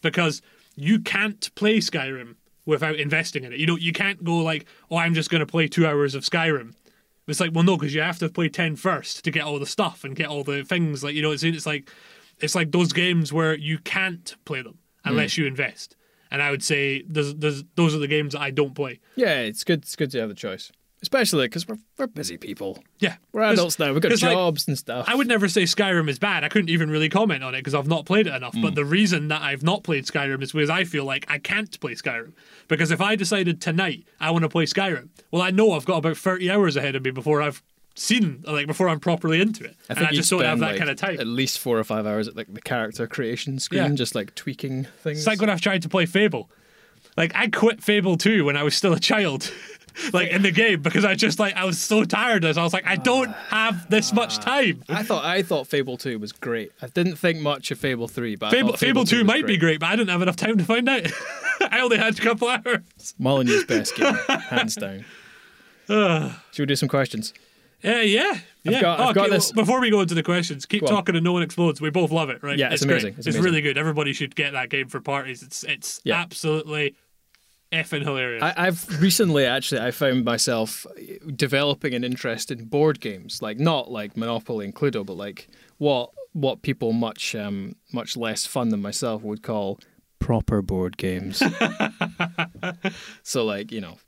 [0.00, 0.42] because
[0.76, 3.58] you can't play Skyrim without investing in it.
[3.58, 6.22] You know, you can't go like, oh, I'm just going to play two hours of
[6.22, 6.74] Skyrim.
[7.26, 9.66] It's like, well, no, because you have to play 10 first to get all the
[9.66, 11.04] stuff and get all the things.
[11.04, 11.90] Like, you know, it's, it's like,
[12.40, 15.38] it's like those games where you can't play them unless mm.
[15.38, 15.96] you invest.
[16.30, 19.00] And I would say there's, there's, those are the games that I don't play.
[19.16, 19.80] Yeah, it's good.
[19.80, 20.70] It's good to have the choice,
[21.02, 22.82] especially because we're we're busy people.
[22.98, 23.92] Yeah, We're adults now.
[23.92, 25.06] We've got 'cause, like, jobs and stuff.
[25.08, 26.44] I would never say Skyrim is bad.
[26.44, 28.54] I couldn't even really comment on it because I've not played it enough.
[28.54, 28.74] But mm.
[28.74, 31.94] the reason that I've not played Skyrim is because I feel like I can't play
[31.94, 32.32] Skyrim.
[32.68, 35.98] Because if I decided tonight I want to play Skyrim, well, I know I've got
[35.98, 37.62] about 30 hours ahead of me before I've
[37.94, 39.76] seen, like, before I'm properly into it.
[39.90, 41.18] I and I you'd just don't have spend, that like, kind of time.
[41.20, 43.88] At least four or five hours at like the character creation screen, Yeah.
[43.90, 45.18] just like tweaking things.
[45.18, 46.50] It's like when I've tried to play Fable.
[47.16, 49.52] Like I quit Fable 2 when I was still a child.
[50.12, 52.72] like in the game because I just like I was so tired as I was
[52.72, 54.82] like I don't have this much time.
[54.88, 56.70] I thought I thought Fable Two was great.
[56.82, 59.56] I didn't think much of Fable Three, but I Fable, Fable 2 was might be
[59.56, 61.06] great, but I didn't have enough time to find out.
[61.70, 63.14] I only had a couple hours.
[63.20, 64.14] Molyneux's best game,
[64.50, 65.04] hands down.
[65.88, 67.32] Should we do some questions?
[67.84, 68.80] Uh, yeah, yeah.
[68.80, 70.88] got- I've Oh, got okay, this- well, before we go into the questions, keep Go
[70.88, 70.92] on.
[70.94, 71.80] talking and no one explodes.
[71.80, 72.58] We both love it, right?
[72.58, 72.94] Yeah, it's great.
[72.94, 73.08] amazing.
[73.18, 73.42] It's It's, amazing.
[73.44, 73.78] really good.
[73.78, 75.42] Everybody should get that game for parties.
[75.44, 76.20] It's it's Yeah.
[76.20, 76.96] absolutely
[77.72, 78.42] effing hilarious.
[78.42, 80.86] I, I've recently actually I found myself
[81.34, 85.48] developing an interest in board games, like not like Monopoly and Cluedo, but like
[85.78, 89.78] what what people much um, much less fun than myself would call
[90.18, 91.42] proper board games.
[93.22, 93.98] so like you know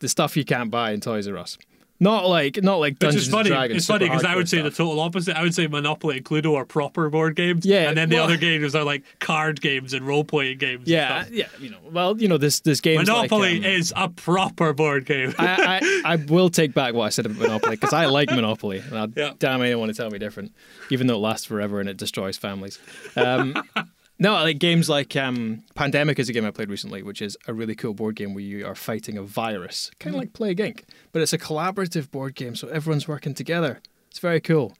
[0.00, 1.58] the stuff you can't buy in Toys R Us.
[2.02, 3.50] Not like not like Which Dungeons is funny.
[3.50, 3.76] and Dragons.
[3.78, 5.36] it's funny because I would say the total opposite.
[5.36, 7.64] I would say Monopoly and Cluedo are proper board games.
[7.64, 10.80] Yeah, and then the well- other games are like card games and role playing games.
[10.80, 11.32] and Yeah, stuff.
[11.34, 11.78] yeah, you know.
[11.90, 15.32] Well, you know, this this games Monopoly like, um, is a proper board game.
[15.38, 18.78] I, I, I will take back what I said about Monopoly because I like Monopoly.
[18.78, 19.32] And I, Yeah.
[19.38, 20.52] Damn anyone to tell me different,
[20.90, 22.78] even though it lasts forever and it destroys families.
[23.16, 23.54] Um,
[24.22, 27.52] no, like games like um, Pandemic is a game I played recently, which is a
[27.52, 30.84] really cool board game where you are fighting a virus, kind of like Plague Inc.
[31.12, 33.80] But it's a collaborative board game, so everyone's working together.
[34.10, 34.76] It's very cool.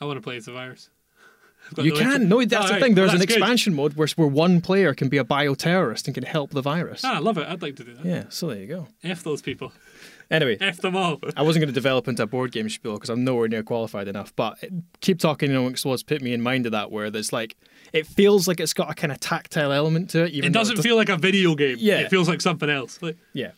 [0.00, 0.88] I want to play as a virus.
[1.78, 2.06] You no can.
[2.22, 2.82] interest- No, that's Oh, the right.
[2.82, 2.94] thing.
[2.94, 3.38] There's Well, an that's good.
[3.42, 7.02] expansion mode where, where one player can be a bioterrorist and can help the virus.
[7.04, 7.48] Ah, I love it.
[7.48, 8.04] I'd like to do that.
[8.04, 8.86] Yeah, so there you go.
[9.02, 9.72] F those people.
[10.30, 11.18] Anyway, F them all.
[11.36, 14.06] I wasn't going to develop into a board game spiel because I'm nowhere near qualified
[14.06, 14.32] enough.
[14.36, 14.62] But
[15.00, 17.56] keep talking, you know, explodes put me in mind of that where there's like
[17.92, 20.32] it feels like it's got a kind of tactile element to it.
[20.32, 21.76] Even It doesn't does- feel like a video game.
[21.78, 21.98] Yeah.
[22.00, 22.98] It feels like something else.
[23.02, 23.52] Like, Yeah.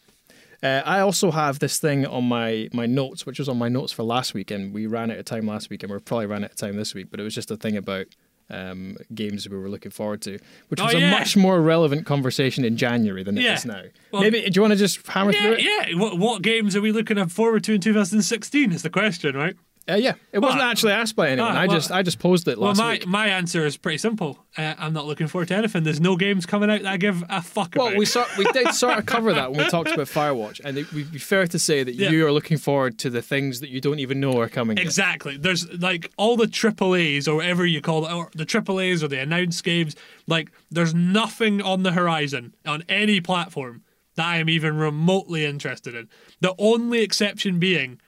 [0.61, 3.93] Uh, I also have this thing on my my notes, which was on my notes
[3.93, 6.43] for last week, and we ran out of time last week, and we're probably ran
[6.43, 7.07] out of time this week.
[7.13, 8.07] But it was just a thing about
[8.51, 12.65] um, games we were looking forward to, which Oh, was a much more relevant conversation
[12.65, 13.55] in January than it Yeah.
[13.55, 13.83] is now.
[14.11, 15.63] Well- Maybe do you want to just hammer yeah, through it?
[15.63, 15.95] yeah.
[15.99, 19.55] What, what games are we looking forward to in 2016 is the question, right?
[19.89, 21.57] Uh, yeah, it wasn't actually asked by anyone.
[21.57, 23.07] ah, I just I just posed it Well, last my, week.
[23.07, 24.39] my answer is pretty simple.
[24.57, 25.83] Uh, I'm not looking forward to anything.
[25.85, 27.93] There's no games coming out that I give a fuck Well, about.
[27.95, 30.77] Well, we sort we did sort of cover that when we talked about Firewatch, and
[30.77, 32.11] it would be fair to say that Yeah.
[32.11, 34.77] you are looking forward to the things that you don't even know are coming.
[34.77, 34.85] yet.
[34.85, 35.37] Exactly.
[35.39, 39.03] There's like all the triple A's or whatever you call it, or the triple A's
[39.03, 39.97] or the announced games.
[40.27, 43.85] Like there's nothing on the horizon on any platform
[44.17, 46.09] that I am even remotely interested in.
[46.41, 48.01] The only exception being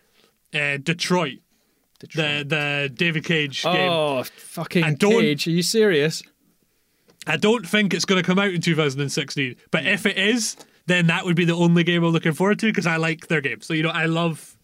[0.53, 1.39] uh, Detroit,
[2.01, 3.91] the the David Cage game.
[3.91, 5.47] Oh, fucking I Cage!
[5.47, 6.23] Are you serious?
[7.27, 11.09] I don't think it's going to come out in 2016, but if it is, then
[11.09, 13.67] that would be the only game I'm looking forward to because I like their games.
[13.67, 14.57] So you know, I love,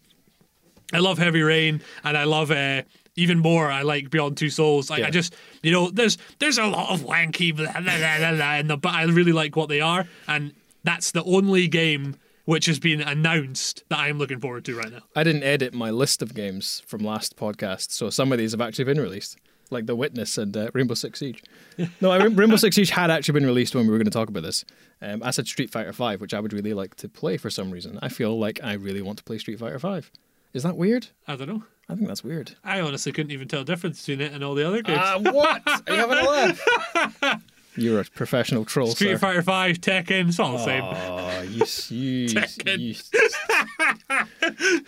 [0.92, 2.82] I love Heavy Rain, and I love uh,
[3.14, 3.70] even more.
[3.70, 4.88] I like Beyond Two Souls.
[4.88, 5.08] Like Yeah.
[5.08, 8.54] I just, you know, there's there's a lot of wanky blah blah blah blah, blah
[8.54, 12.66] in the, but I really like what they are, and that's the only game which
[12.66, 15.02] has been announced that I'm looking forward to right now.
[15.14, 18.60] I didn't edit my list of games from last podcast, so some of these have
[18.60, 19.36] actually been released,
[19.70, 21.42] like The Witness and uh, Rainbow Six Siege.
[22.00, 24.30] no, I, Rainbow Six Siege had actually been released when we were going to talk
[24.30, 24.64] about this.
[25.02, 27.70] Um, I said Street Fighter Five, which I would really like to play for some
[27.70, 27.98] reason.
[28.00, 30.10] I feel like I really want to play Street Fighter Five.
[30.54, 31.08] Is that weird?
[31.28, 31.64] I don't know.
[31.88, 32.56] I think that's weird.
[32.64, 34.98] I honestly couldn't even tell the difference between it and all the other games.
[35.00, 35.62] Ah, what?
[35.66, 37.42] Are you having a laugh?
[37.76, 39.18] You're a professional troll, Street sir.
[39.18, 40.82] Fighter Five, Tekken, it's all the same.
[40.84, 41.58] Oh, you,
[41.96, 42.78] you, Tekken.
[42.78, 42.94] you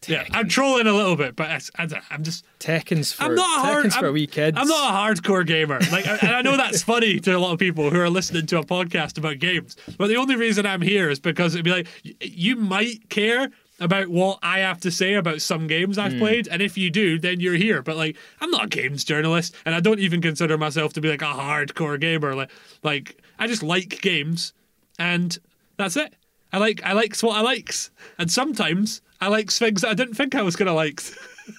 [0.08, 2.44] Yeah, I'm trolling a little bit, but I, I'm just.
[2.60, 3.86] Tekken's for I'm not a hard.
[3.86, 4.58] Tekken's I'm, wee kids.
[4.60, 5.80] I'm not a hardcore gamer.
[5.92, 8.48] Like, I- and I know that's funny to a lot of people who are listening
[8.48, 9.78] to a podcast about games.
[10.00, 13.50] But the only reason I'm here is because it'd be like y- you might care
[13.82, 16.48] about what I have to say about some games I've played.
[16.48, 17.82] And if you do, then you're here.
[17.82, 21.10] But like, I'm not a games journalist, and I don't even consider myself to be
[21.10, 22.36] like a hardcore gamer.
[22.36, 22.52] Like,
[22.84, 24.54] like I just like games,
[24.98, 25.38] and
[25.78, 26.14] that's it.
[26.54, 30.14] I like I likes what I likes, and sometimes I likes things that I didn't
[30.14, 31.02] think I was gonna like.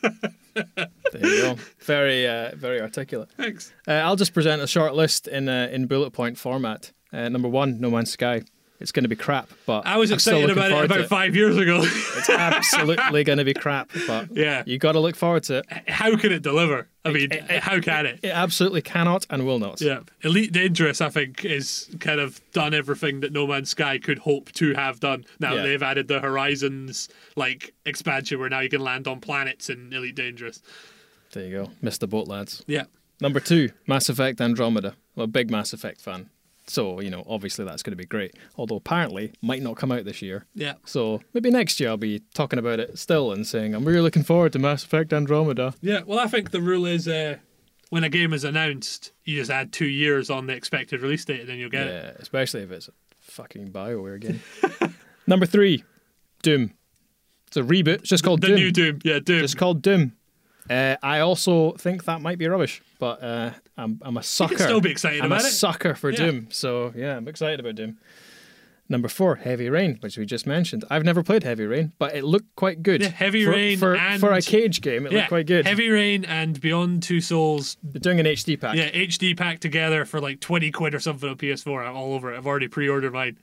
[0.54, 1.56] There you go.
[1.80, 3.30] Very, uh, very articulate.
[3.38, 3.72] Thanks.
[3.88, 6.92] Uh, I'll just present a short list in uh, in bullet point format.
[7.12, 8.42] Uh, number one, No Man's Sky.
[8.82, 11.56] It's going to be crap, but I was I'm excited about it about five years
[11.56, 11.82] ago.
[12.22, 14.62] It's absolutely going to be crap, but Yeah.
[14.66, 15.66] you got to look forward to it.
[15.88, 16.88] how can it deliver?
[17.04, 18.20] I mean, how can it?
[18.22, 19.80] It absolutely cannot and will not.
[19.80, 24.18] Yeah, Elite Dangerous, I think, is kind of done everything that No Man's Sky could
[24.20, 25.24] hope to have done.
[25.40, 25.62] Now Yeah.
[25.62, 30.14] they've added the Horizons like expansion where now you can land on planets in Elite
[30.14, 30.60] Dangerous.
[31.32, 31.70] There you go.
[31.80, 32.62] Missed the boat, lads.
[32.66, 32.84] Yeah,
[33.20, 34.94] Number two, Mass Effect Andromeda.
[35.16, 36.28] I'm a big Mass Effect fan.
[36.66, 38.34] So, you know, obviously that's going to be great.
[38.56, 40.46] Although apparently might not come out this year.
[40.54, 40.74] yeah.
[40.84, 44.22] So maybe next year I'll be talking about it still and saying, I'm really looking
[44.22, 45.74] forward to Mass Effect Andromeda.
[45.80, 47.38] Yeah, well, I think the rule is uh,
[47.90, 51.40] when a game is announced, you just add two years on the expected release date
[51.40, 52.04] and then you'll get it.
[52.04, 54.40] Yeah, especially if it's a fucking Bioware game.
[55.26, 55.82] Number three,
[56.42, 56.72] Doom.
[57.48, 58.00] It's a reboot.
[58.00, 58.56] It's just called The Doom.
[58.56, 58.98] new Doom.
[59.04, 59.40] Yeah, Doom.
[59.40, 60.12] Just called Doom.
[60.70, 64.58] Uh, I also think that might be rubbish, but uh, I'm I'm a sucker.
[64.58, 65.50] still be excited I'm about a it.
[65.50, 66.16] sucker for Yeah.
[66.18, 67.98] Doom, so yeah, I'm excited about Doom.
[68.88, 70.84] Number four, Heavy Rain, which we just mentioned.
[70.90, 73.00] I've never played Heavy Rain, but it looked quite good.
[73.00, 75.66] Yeah, Heavy for, Rain for and- for a cage game, it yeah, looked quite good.
[75.66, 78.76] Heavy Rain and Beyond Two Souls They're doing an HD pack.
[78.76, 81.88] Yeah, HD pack together for like 20 quid or something on PS4.
[81.88, 82.36] I'm all over it.
[82.36, 83.38] I've already pre ordered mine.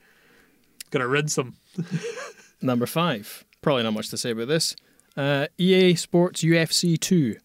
[0.90, 1.56] Gonna rinse them.
[2.62, 4.76] Number five, probably not much to say about this.
[5.16, 7.36] Uh, EA Sports UFC 2.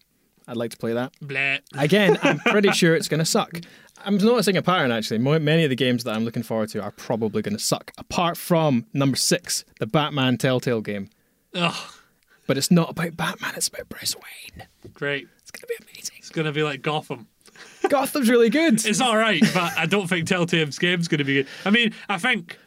[0.48, 1.12] I'd like to play that.
[1.22, 1.60] Bleh.
[1.76, 3.58] Again, I'm pretty sure it's going to suck.
[4.04, 5.18] I'm noticing a pattern actually.
[5.18, 8.36] Many of the games that I'm looking forward to are probably going to suck, apart
[8.36, 11.08] from number six, the Batman Telltale game.
[11.54, 11.74] Ugh,
[12.46, 14.68] But it's not about Batman, it's about Bruce Wayne.
[14.94, 15.26] great.
[15.40, 16.16] It's going to be amazing.
[16.18, 17.28] It's gonna be like Gotham.
[17.88, 18.74] Gotham's really good.
[18.86, 21.46] It's all right, but I don't think Telltale's game's gonna be good.
[21.64, 22.58] I mean, I think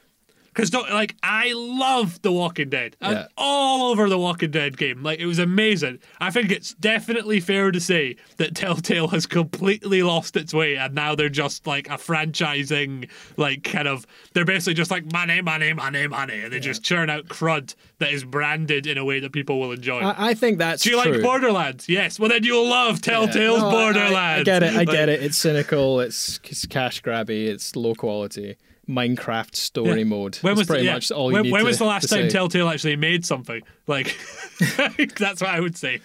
[0.54, 2.96] because like I love The Walking Dead.
[3.02, 3.28] I'm Yeah.
[3.38, 5.04] all over the Walking Dead game.
[5.04, 6.00] Like it was amazing.
[6.20, 10.94] I think it's definitely fair to say that Telltale has completely lost its way, and
[10.96, 14.06] now they're just like a franchising, like kind of.
[14.34, 18.12] They're basically just like money, money, money, money, and they just churn out crud that
[18.12, 20.00] is branded in a way that people will enjoy.
[20.00, 21.14] I, I think that's Do you true.
[21.14, 21.90] like Borderlands?
[21.90, 22.20] Yes.
[22.20, 23.14] Well, then you'll love Yeah.
[23.14, 24.42] Telltale's No, I- I- Borderlands.
[24.42, 24.74] I, get it.
[24.74, 25.22] I Like, get it.
[25.24, 26.00] It's cynical.
[26.00, 27.48] It's, it's cash grabby.
[27.48, 28.56] It's low quality.
[28.90, 30.04] Minecraft story Yeah.
[30.06, 30.38] mode.
[30.38, 32.24] When was pretty the, yeah, much all you when, when to- was the last time
[32.24, 32.30] say.
[32.30, 33.62] Telltale actually made something?
[33.88, 34.18] Like
[35.18, 36.02] that's what I would say.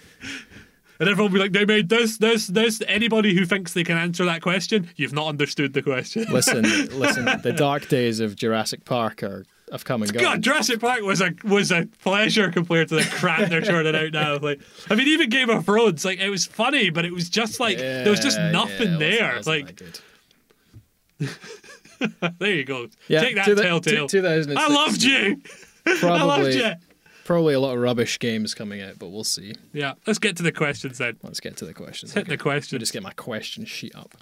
[0.97, 2.81] And everyone will be like, they made this, this, this.
[2.87, 6.25] Anybody who thinks they can answer that question, you've not understood the question.
[6.31, 6.61] listen,
[6.97, 7.25] listen.
[7.43, 9.43] The dark days of Jurassic Park are
[9.73, 10.21] have come and gone.
[10.21, 14.13] God, Jurassic Park was a was a pleasure compared to the crap they're turning out
[14.13, 14.37] now.
[14.37, 17.59] Like, I mean, even Game of Thrones, like it was funny, but it was just
[17.59, 19.35] like there was just nothing yeah, there.
[19.35, 19.85] wasn't- like, wasn't that
[21.19, 21.29] good.
[22.39, 22.87] there you go.
[23.07, 24.07] Yeah, Take that, the- Telltale.
[24.07, 24.59] to- 2006.
[24.61, 25.41] I loved you.
[25.85, 26.71] I loved Probably, you.
[27.25, 29.53] probably a lot of rubbish games coming out, but we'll see.
[29.73, 31.17] Yeah, let's get to the questions then.
[31.23, 32.13] Let's get to the questions.
[32.13, 32.79] Hit the Let me questions.
[32.79, 34.15] just get my question sheet up.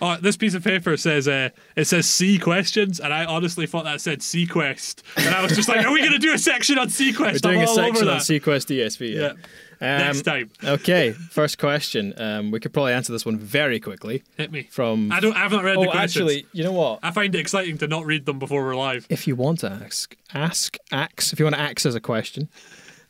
[0.00, 3.82] Oh, this piece of paper says uh, it says C questions, and I honestly thought
[3.82, 6.78] that said SeaQuest, and I was just like, "Are we going to do a section
[6.78, 8.22] on SeaQuest?" We're doing a section on that.
[8.22, 9.14] SeaQuest DSV.
[9.16, 9.32] Yeah.
[9.80, 12.12] Next Um, time, okay, first question.
[12.16, 14.22] Um, we could probably answer this one very quickly.
[14.36, 14.62] hit me.
[14.64, 15.34] From I don't.
[15.36, 16.16] I haven't read oh, the questions.
[16.30, 16.98] actually, you know what?
[17.02, 19.06] I find it exciting to not read them before we're live.
[19.08, 21.32] If you want to ask, ask, ax.
[21.32, 22.48] If you want to ax as a question,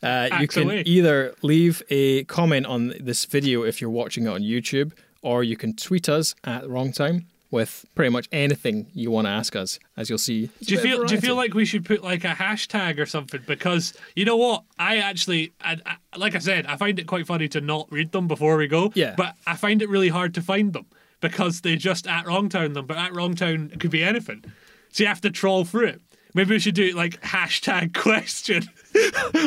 [0.03, 0.83] uh, you can away.
[0.85, 5.57] either leave a comment on this video if you're watching it on YouTube, or you
[5.57, 9.79] can tweet us at Wrongtown with pretty much anything you want to ask us.
[9.97, 11.03] As you'll see, It's Do you feel?
[11.05, 13.41] Do you feel like we should put like a hashtag or something?
[13.45, 17.25] Because you know what, I actually, I, I, like I said, I find it quite
[17.25, 18.91] funny to not read them before we go.
[18.93, 19.15] Yeah.
[19.17, 20.85] But I find it really hard to find them
[21.21, 22.85] because they just at Wrongtown them.
[22.85, 24.43] But at Wrongtown it could be anything,
[24.91, 26.01] so you have to trawl through it.
[26.35, 28.63] Maybe we should do it like hashtag question.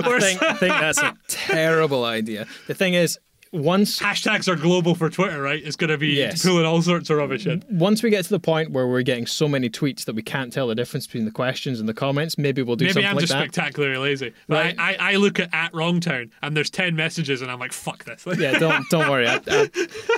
[0.05, 2.47] or I think, I think that's a terrible idea.
[2.67, 3.19] The thing is,
[3.53, 5.63] once hashtags are global for Twitter, right?
[5.63, 6.43] It's going to be Yes.
[6.43, 7.63] pulling all sorts of rubbish in.
[7.71, 10.51] once we get to the point where we're getting so many tweets that we can't
[10.53, 13.17] tell the difference between the questions and the comments, maybe we'll do Maybe something I'm
[13.17, 14.33] like just spectacularly lazy.
[14.49, 14.75] But Right.
[14.79, 18.05] I, I, I look at at Wrongtown and there's 10 messages and I'm like, fuck
[18.05, 18.27] this.
[18.39, 19.27] yeah, don't don't worry.
[19.29, 19.69] I, I,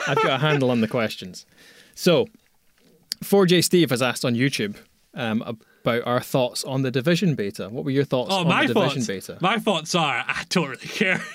[0.06, 1.44] I've got a handle on the questions.
[1.96, 2.28] So,
[3.24, 4.76] 4J Steve has asked on YouTube
[5.14, 7.68] um, about our thoughts on the Division beta.
[7.68, 9.26] What were your thoughts Oh, on my the Division thoughts.
[9.26, 9.38] beta?
[9.40, 11.20] My thoughts are I don't really care.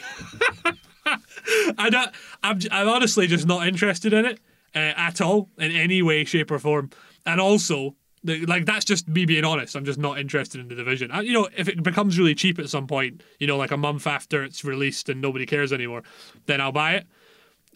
[1.77, 2.11] I don't.
[2.43, 2.59] I'm.
[2.71, 4.39] I'm honestly just not interested in it
[4.75, 6.89] uh, at all in any way, shape, or form.
[7.25, 9.75] And also, Like that's just me being honest.
[9.75, 11.11] I'm just not interested in the division.
[11.11, 13.77] I, you know, if it becomes really cheap at some point, you know, like a
[13.77, 16.03] month after it's released and nobody cares anymore,
[16.45, 17.07] then I'll buy it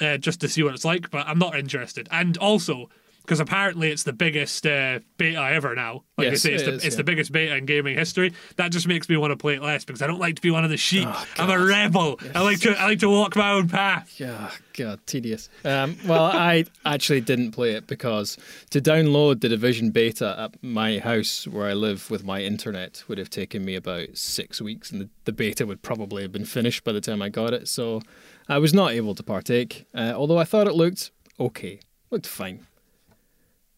[0.02, 1.10] uh, just to see what it's like.
[1.12, 2.08] But I'm not interested.
[2.12, 2.90] And also
[3.24, 6.04] because apparently it's the biggest uh, beta ever now.
[6.18, 6.98] Like Yes, I say, it's, it the, is, it's yeah.
[6.98, 8.34] the biggest beta in gaming history.
[8.58, 10.52] That just makes me want to play it less because I don't like to be
[10.52, 11.08] one of the sheep.
[11.10, 12.20] Oh, I'm a rebel.
[12.36, 14.20] I like to I like to walk my own path.
[14.20, 15.50] Yeah, God, tedious.
[15.64, 18.38] Um, well, I actually didn't play it because
[18.72, 23.18] to download the Division beta at my house where I live with my internet would
[23.18, 26.84] have taken me about six weeks, and the, the beta would probably have been finished
[26.84, 27.68] by the time I got it.
[27.68, 28.02] So
[28.50, 31.80] I was not able to partake, uh, although I thought it looked okay,
[32.12, 32.68] looked fine.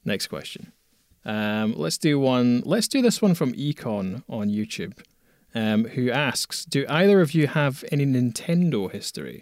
[0.06, 0.72] Next question.
[1.26, 2.62] Um, let's do one.
[2.66, 5.00] Let's do this one from Econ on YouTube,
[5.56, 9.42] um, who asks, "Do either of you have any Nintendo history?"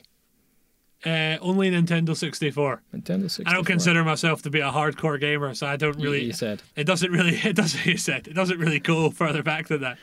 [1.05, 2.81] Uh, only Nintendo 64.
[2.95, 3.49] Nintendo 64.
[3.49, 6.23] I don't consider myself to be a hardcore gamer, so I don't really.
[6.23, 6.61] You said.
[6.75, 7.35] It doesn't really.
[7.43, 7.85] It doesn't.
[7.85, 9.97] You said it doesn't really go further back than that.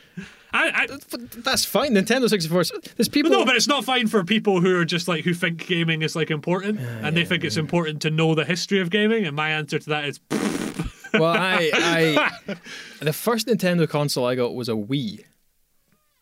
[0.53, 0.97] I, I
[1.37, 1.93] that's fine.
[1.93, 2.63] Nintendo 64.
[2.97, 3.31] There's people.
[3.31, 6.15] no, but it's not fine for people who are just like who think gaming is
[6.15, 9.25] like important, and they think it's important to know the history of gaming.
[9.25, 10.19] And my answer to that is
[11.13, 12.55] well, I, I,
[13.01, 15.23] the first Nintendo console I got was a Wii,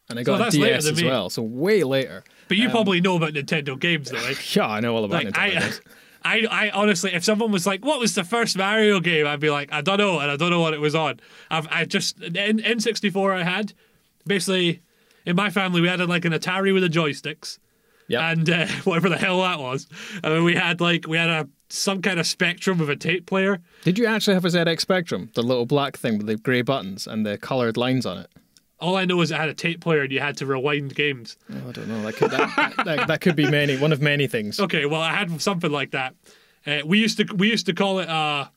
[0.09, 1.29] and I got that's a DS as well.
[1.29, 2.23] So way later.
[2.49, 4.55] But you probably know about Nintendo games, though, right?
[4.55, 5.37] Yeah, I know all about Like Nintendo.
[5.39, 5.81] I, games.
[6.25, 9.49] I, I honestly, if someone was like, "What was the first Mario game?" I'd be
[9.49, 11.21] like, "I don't know," and I don't know what it was on.
[11.49, 13.71] I've, I just in N64 I had
[14.27, 14.81] basically
[15.25, 17.57] in my family we had like an Atari with the joysticks.
[18.09, 18.21] Yep.
[18.21, 19.87] and uh, whatever the hell that was.
[20.23, 23.27] I mean, we had like we had a some kind of Spectrum of a tape
[23.27, 23.59] player.
[23.83, 27.05] Did you actually have a ZX Spectrum, the little black thing with the grey buttons
[27.05, 28.29] and the coloured lines on it?
[28.79, 31.37] All I know is it had a tape player and you had to rewind games.
[31.51, 32.01] Oh, I don't know.
[32.03, 33.77] That could, that, that, that could be many.
[33.77, 34.59] One of many things.
[34.59, 36.15] Okay, well I had something like that.
[36.65, 38.47] Uh, we used to we used to call it uh,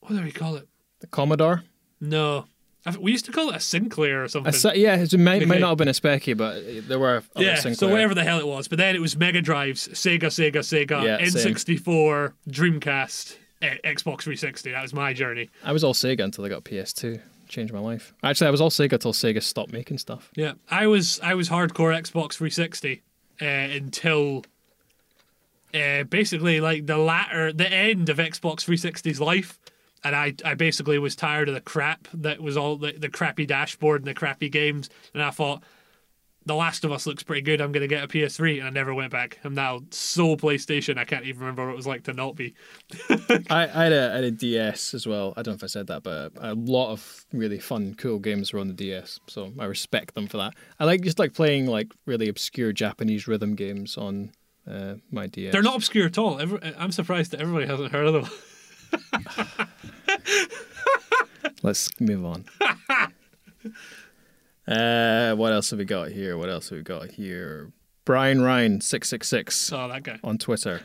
[0.00, 0.68] what do we call it?
[1.00, 1.62] The Commodore.
[2.00, 2.46] No,
[2.84, 4.52] I we used to call it a Sinclair or something.
[4.52, 7.22] A, yeah, it might, might not have been a Specky, but there were.
[7.36, 7.90] Other yeah, so Sinclair.
[7.92, 8.66] whatever the hell it was.
[8.68, 11.20] But then it was Mega Drives, Sega, Sega, Sega, Yeah.
[11.20, 14.72] N64, Dreamcast, eh, Xbox 360.
[14.72, 15.50] That was my journey.
[15.62, 17.20] I was all Sega until I got PS2.
[17.52, 18.14] Changed my life.
[18.24, 20.30] Actually, I was all Sega till Sega stopped making stuff.
[20.34, 23.02] Yeah, I was I was hardcore Xbox 360
[23.42, 24.46] uh, until
[25.74, 29.58] uh, basically like the latter the end of Xbox 360's life,
[30.02, 33.44] and I I basically was tired of the crap that was all the, the crappy
[33.44, 35.62] dashboard and the crappy games, and I thought.
[36.44, 37.60] The Last of Us looks pretty good.
[37.60, 39.38] I'm going to get a PS3, and I never went back.
[39.44, 40.98] I'm now so PlayStation.
[40.98, 42.54] I can't even remember what it was like to not be.
[43.08, 45.34] I, I, had a, I had a DS as well.
[45.36, 48.52] I don't know if I said that, but a lot of really fun, cool games
[48.52, 49.20] were on the DS.
[49.28, 50.54] So I respect them for that.
[50.80, 54.32] I like just like playing like really obscure Japanese rhythm games on
[54.68, 55.52] uh, my DS.
[55.52, 56.40] They're not obscure at all.
[56.40, 58.30] Every, I'm surprised that everybody hasn't heard of them.
[61.62, 62.44] Let's move on.
[64.76, 66.36] uh, what else have we got here?
[66.36, 67.70] What else have we got here?
[68.04, 70.18] Brian Ryan six six six Oh, that guy.
[70.24, 70.80] on Twitter.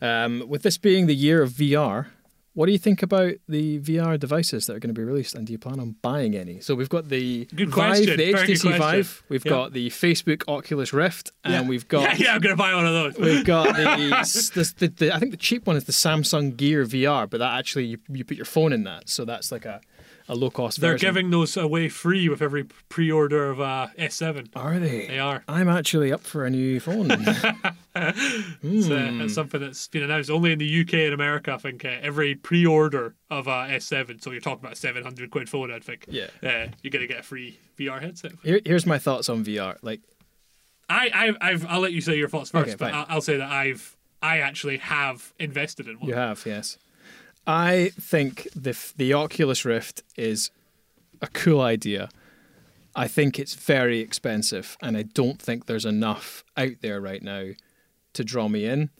[0.00, 2.06] Um, with this being the year of VR,
[2.54, 5.46] what do you think about the VR devices that are going to be released, and
[5.46, 6.60] do you plan on buying any?
[6.60, 8.16] So we've got the Good Vive, question.
[8.18, 9.22] the Very HTC Vive.
[9.28, 9.50] We've Yeah.
[9.50, 12.84] got the Facebook Oculus Rift, and we've got Yeah, yeah, I'm going to buy one
[12.86, 13.16] of those.
[13.16, 13.84] We've got the,
[14.54, 17.56] the, the, the I think the cheap one is the Samsung Gear VR, but that
[17.58, 19.80] actually you, you put your phone in that, so that's like a,
[20.28, 21.08] a low cost They're version.
[21.08, 24.48] giving those away free with every pre-order of uh, S7.
[24.56, 25.06] Are they?
[25.06, 25.42] They are.
[25.48, 27.10] I'm actually up for a new phone.
[27.94, 29.20] It's, uh, Hmm.
[29.20, 31.52] it's something that's been announced only in the UK and America.
[31.52, 35.48] I think uh, every pre-order of uh, S7, so you're talking about a 700 quid
[35.50, 35.70] phone.
[35.70, 36.06] I think.
[36.08, 36.28] Yeah.
[36.42, 38.32] Uh, you're gonna get a free VR headset.
[38.42, 39.76] Here, here's my thoughts on VR.
[39.82, 40.00] Like,
[40.88, 42.94] I, I, I've, I'll let you say your thoughts first, Okay, but.
[42.94, 46.08] I'll, I'll say that I've, I actually have invested in one.
[46.08, 46.78] You have, yes.
[47.46, 50.50] I think the the Oculus Rift is
[51.20, 52.08] a cool idea.
[52.94, 57.50] I think it's very expensive, and I don't think there's enough out there right now
[58.12, 58.90] to draw me in.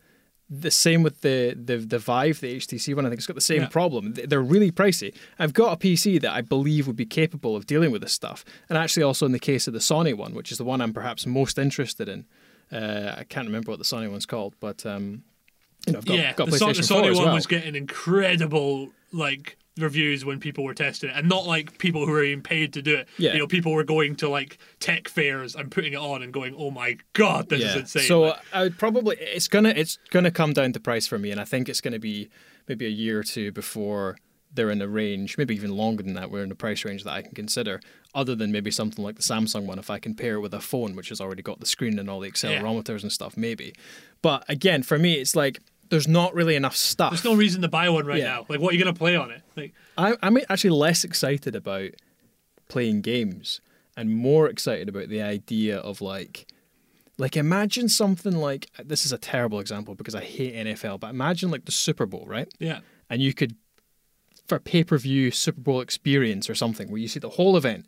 [0.50, 3.06] The same with the the the Vive, the HTC one.
[3.06, 3.68] I think it's got the same Yeah.
[3.68, 4.14] problem.
[4.14, 5.14] They're really pricey.
[5.38, 8.44] I've got a PC that I believe would be capable of dealing with this stuff,
[8.68, 10.92] and actually also in the case of the Sony one, which is the one I'm
[10.92, 12.26] perhaps most interested in.
[12.70, 15.24] Uh, I can't remember what the Sony one's called, but um,
[15.86, 17.34] you know, I've got, yeah, got the, Son- the Sony one well.
[17.34, 22.12] was getting incredible like reviews when people were testing it, and not like people who
[22.12, 23.08] were being paid to do it.
[23.18, 23.32] Yeah.
[23.32, 26.54] you know, people were going to like tech fairs and putting it on and going,
[26.56, 30.30] "Oh my god, this is insane!" So Like, I would probably it's gonna it's gonna
[30.30, 32.28] come down to price for me, and I think it's gonna be
[32.68, 34.18] maybe a year or two before
[34.54, 36.30] they're in a range, maybe even longer than that.
[36.30, 37.80] We're in a price range that I can consider,
[38.14, 39.78] other than maybe something like the Samsung one.
[39.78, 42.10] If I can pair it with a phone, which has already got the screen and
[42.10, 43.74] all the accelerometers and stuff, maybe.
[44.20, 45.60] But again, for me, it's like.
[45.92, 47.12] There's not really enough stuff.
[47.12, 48.24] There's no reason to buy one right Yeah.
[48.24, 48.46] now.
[48.48, 49.42] Like, what are you gonna play on it?
[49.56, 51.90] Like, I, I'm actually less excited about
[52.68, 53.60] playing games
[53.96, 56.46] and more excited about the idea of like,
[57.18, 61.50] like imagine something like this is a terrible example because I hate NFL, but imagine
[61.50, 62.48] like the Super Bowl, right?
[62.58, 63.54] yeah, And you could,
[64.48, 67.84] for pay per view Super Bowl experience or something, where you see the whole event,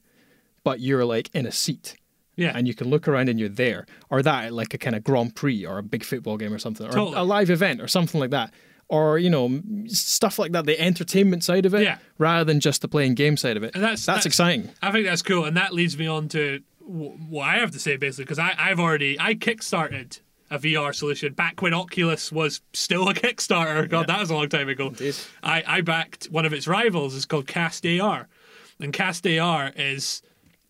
[0.62, 1.96] but you're like in a seat
[2.36, 4.96] yeah, and you can look around and you're there, or that at like a kind
[4.96, 7.16] of Grand Prix or a big football game or something, or Totally.
[7.16, 8.52] a live event or something like that,
[8.88, 11.98] or you know stuff like that, the entertainment side of it, Yeah.
[12.18, 13.72] rather than just the playing game side of it.
[13.74, 14.70] And that's- that's that's- exciting.
[14.82, 17.96] I think that's cool, and that leads me on to what I have to say
[17.96, 20.20] basically because I I've already I kickstarted
[20.50, 23.88] a VR solution back when Oculus was still a Kickstarter.
[23.88, 24.88] God, that was a long time ago.
[24.88, 25.16] Indeed.
[25.42, 27.16] I I backed one of its rivals.
[27.16, 28.28] It's called Cast AR,
[28.78, 30.20] and Cast AR is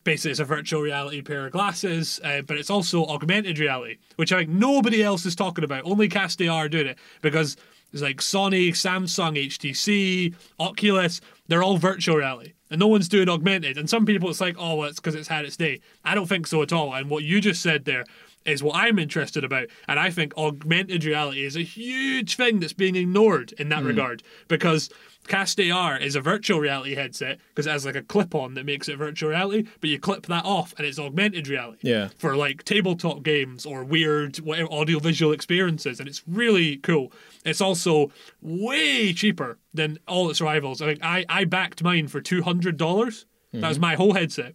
[0.05, 4.33] basically it's a virtual reality pair of glasses, uh, but it's also augmented reality, which
[4.33, 5.85] I think nobody else is talking about.
[5.85, 7.57] Only Cast AR are doing it because
[7.93, 11.21] it's like Sony, Samsung, HTC, Oculus.
[11.49, 13.79] They're all virtual reality, and no one's doing augmented.
[13.79, 15.81] And some people, it's like, oh, well, it's because it's had its day.
[16.05, 16.95] I don't think so at all.
[16.95, 18.05] And what you just said there
[18.45, 19.69] is what I'm interested about.
[19.89, 24.23] And I think augmented reality is a huge thing that's being ignored in that regard
[24.49, 24.91] because
[25.27, 28.67] Cast AR is a virtual reality headset because it has like a clip on that
[28.67, 31.89] makes it virtual reality, but you clip that off and it's augmented reality.
[31.89, 32.09] Yeah.
[32.19, 35.99] For like tabletop games or weird whatever audiovisual experiences.
[36.01, 37.13] And it's really cool.
[37.45, 38.11] It's also
[38.43, 40.83] way cheaper than all its rivals.
[40.83, 42.77] I think I, I backed mine for $200.
[42.77, 43.83] dollars That was mm-hmm.
[43.83, 44.55] my whole headset.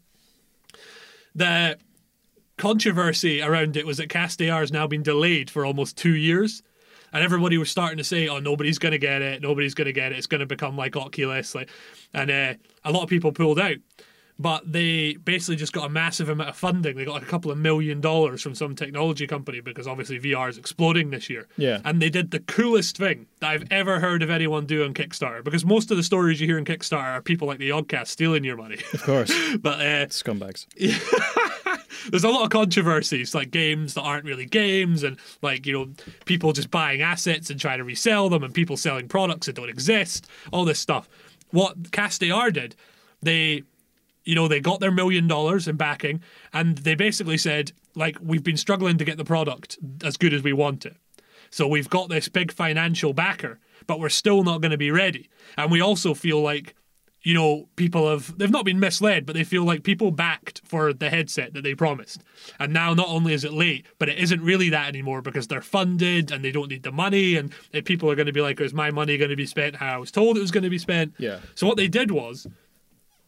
[1.33, 1.77] The
[2.57, 6.61] controversy around it was that Cast AR has now been delayed for almost two years.
[7.13, 9.41] And everybody was starting to say, "Oh, nobody's going to get it.
[9.41, 10.17] Nobody's going to get it.
[10.17, 11.69] It's going to become like Oculus." Like,
[12.13, 12.53] and uh,
[12.83, 13.77] a lot of people pulled out.
[14.41, 16.95] But they basically just got a massive amount of funding.
[16.95, 20.49] They got like a couple of million dollars from some technology company because obviously VR
[20.49, 21.49] is exploding this year.
[21.57, 21.81] Yeah.
[21.83, 25.43] And they did the coolest thing that I've ever heard of anyone do on Kickstarter.
[25.43, 28.45] Because most of the stories you hear in Kickstarter are people like the Yogscast stealing
[28.45, 28.77] your money.
[28.93, 29.29] Of course,
[29.59, 30.67] but uh, scumbags.
[32.09, 35.89] there's a lot of controversies like games that aren't really games and like you know
[36.25, 39.69] people just buying assets and trying to resell them and people selling products that don't
[39.69, 41.09] exist all this stuff.
[41.51, 42.75] What Cast AR did
[43.21, 43.63] they
[44.23, 46.21] you know they got their million dollars in backing
[46.53, 50.43] and they basically said like we've been struggling to get the product as good as
[50.43, 50.95] we want it.
[51.51, 55.29] So we've got this big financial backer but we're still not going to be ready.
[55.57, 56.75] And we also feel like
[57.21, 60.93] you know, people have they've not been misled, but they feel like people backed for
[60.93, 62.23] the headset that they promised.
[62.59, 65.61] And now not only is it late, but it isn't really that anymore because they're
[65.61, 68.73] funded and they don't need the money and people are going to be like, is
[68.73, 70.77] my money going to be spent how I was told it was going to be
[70.77, 71.13] spent?
[71.17, 71.39] Yeah.
[71.55, 72.47] So what they did was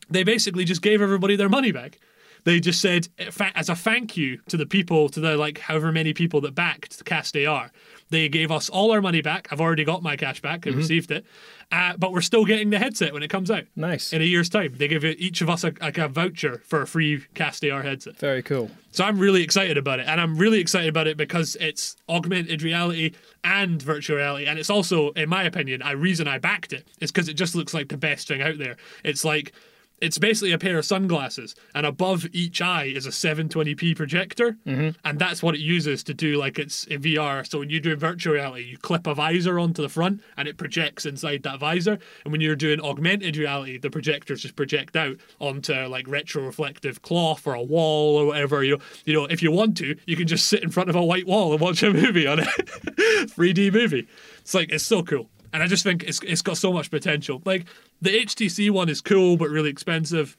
[0.10, 2.00] they basically just gave everybody their money back.
[2.44, 3.08] They just said,
[3.56, 6.98] as a thank you to the people, to the like however many people that backed
[6.98, 7.72] the Cast AR,
[8.12, 9.48] they gave us all our money back.
[9.52, 10.68] I've already got my cash back.
[10.68, 11.26] I received it,
[11.72, 13.64] uh, but we're still getting the headset when it comes out.
[13.76, 14.14] Nice.
[14.14, 16.88] In a year's time, they give each of us a, like a voucher for a
[16.88, 18.18] free Cast AR headset.
[18.18, 18.70] Very cool.
[18.92, 22.62] So I'm really excited about it, and I'm really excited about it because it's augmented
[22.62, 23.14] reality
[23.44, 27.12] and virtual reality, and it's also, in my opinion, a reason I backed it is
[27.12, 28.78] because it just looks like the best thing out there.
[29.04, 29.54] It's like
[30.02, 34.90] it's basically a pair of sunglasses, and above each eye is a 720p projector, mm-hmm.
[35.06, 37.50] and that's what it uses to do like it's in VR.
[37.50, 40.58] So when you do virtual reality, you clip a visor onto the front, and it
[40.58, 42.00] projects inside that visor.
[42.24, 47.46] And when you're doing augmented reality, the projectors just project out onto like retro-reflective cloth
[47.46, 48.64] or a wall or whatever.
[48.64, 50.96] You know, you know, if you want to, you can just sit in front of
[50.96, 54.08] a white wall and watch a movie on it, 3D movie.
[54.40, 55.30] It's like it's so cool.
[55.54, 57.42] And I just think it's it's got so much potential.
[57.46, 57.66] Like
[58.02, 60.38] the HTC one is cool but really expensive.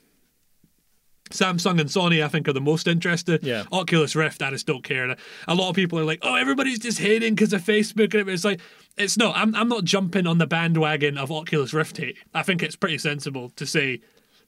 [1.31, 3.43] Samsung and Sony, I think, are the most interested.
[3.43, 3.65] Yeah.
[3.73, 5.05] Oculus Rift, I just don't care.
[5.09, 5.17] And
[5.49, 8.45] a lot of people are like, "Oh, everybody's just hating because of Facebook," and it's
[8.45, 8.61] like,
[8.97, 9.33] it's no.
[9.33, 12.19] I'm I'm not jumping on the bandwagon of Oculus Rift hate.
[12.35, 14.01] I think it's pretty sensible to say,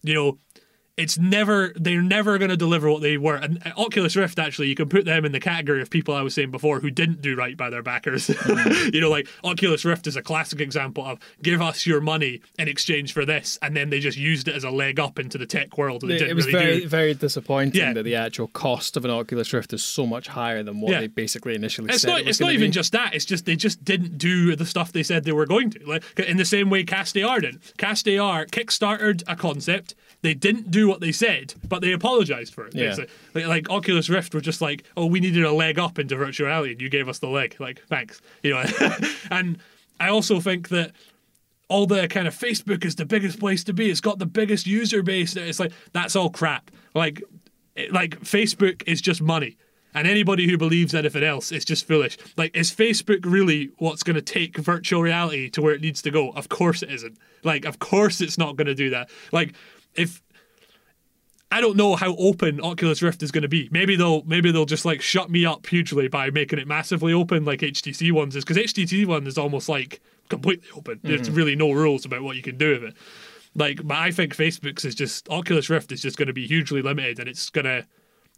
[0.03, 0.39] you know,
[0.97, 3.35] it's never they're never going to deliver what they were.
[3.35, 6.23] And uh, Oculus Rift, actually, you can put them in the category of people I
[6.23, 8.29] was saying before who didn't do right by their backers.
[8.93, 12.69] you know, like Oculus Rift is a classic example of give us your money in
[12.69, 15.47] exchange for this, and then they just used it as a leg up into the
[15.47, 16.03] tech world.
[16.05, 16.89] And it, It, was really very, do.
[16.89, 17.93] very disappointing Yeah.
[17.93, 21.01] that the actual cost of an Oculus Rift is so much higher than what Yeah.
[21.01, 22.09] they basically initially It's said.
[22.09, 22.21] not.
[22.21, 22.75] it It's not even be.
[22.75, 23.15] just that.
[23.15, 25.81] It's just they just didn't do the stuff they said they were going to.
[25.85, 27.73] Like in the same way, Cast AR didn't.
[27.79, 29.97] Cast AR kickstarted a concept.
[30.23, 32.75] They didn't do what they said, but they apologized for it.
[32.75, 32.97] Yeah.
[33.35, 36.47] Like, like Oculus Rift were just like, "Oh, we needed a leg up into virtual
[36.47, 37.57] reality, and you gave us the leg.
[37.59, 38.65] Like, thanks." You know.
[39.31, 39.59] and
[40.01, 40.93] I also think that
[41.69, 43.91] all the kind of Facebook is the biggest place to be.
[43.91, 45.37] It's got the biggest user base.
[45.37, 46.71] It's like that's all crap.
[46.95, 47.23] Like,
[47.91, 49.57] like Facebook is just money.
[49.95, 52.19] And anybody who believes anything else is just foolish.
[52.37, 56.11] Like, is Facebook really what's going to take virtual reality to where it needs to
[56.11, 56.31] go?
[56.31, 57.17] Of course it isn't.
[57.45, 59.09] Like, of course it's not going to do that.
[59.31, 59.55] Like,
[59.95, 60.21] if
[61.57, 63.69] I don't know how open Oculus Rift is going to be.
[63.71, 67.45] Maybe they'll maybe they'll just like shut me up hugely by making it massively open
[67.45, 71.01] like HTC ones is because HTC one is almost like completely open.
[71.03, 71.35] There's Mm-hmm.
[71.35, 72.95] really no rules about what you can do with it.
[73.55, 76.83] Like, but I think Facebook's is just Oculus Rift is just going to be hugely
[76.83, 77.87] limited, and it's gonna.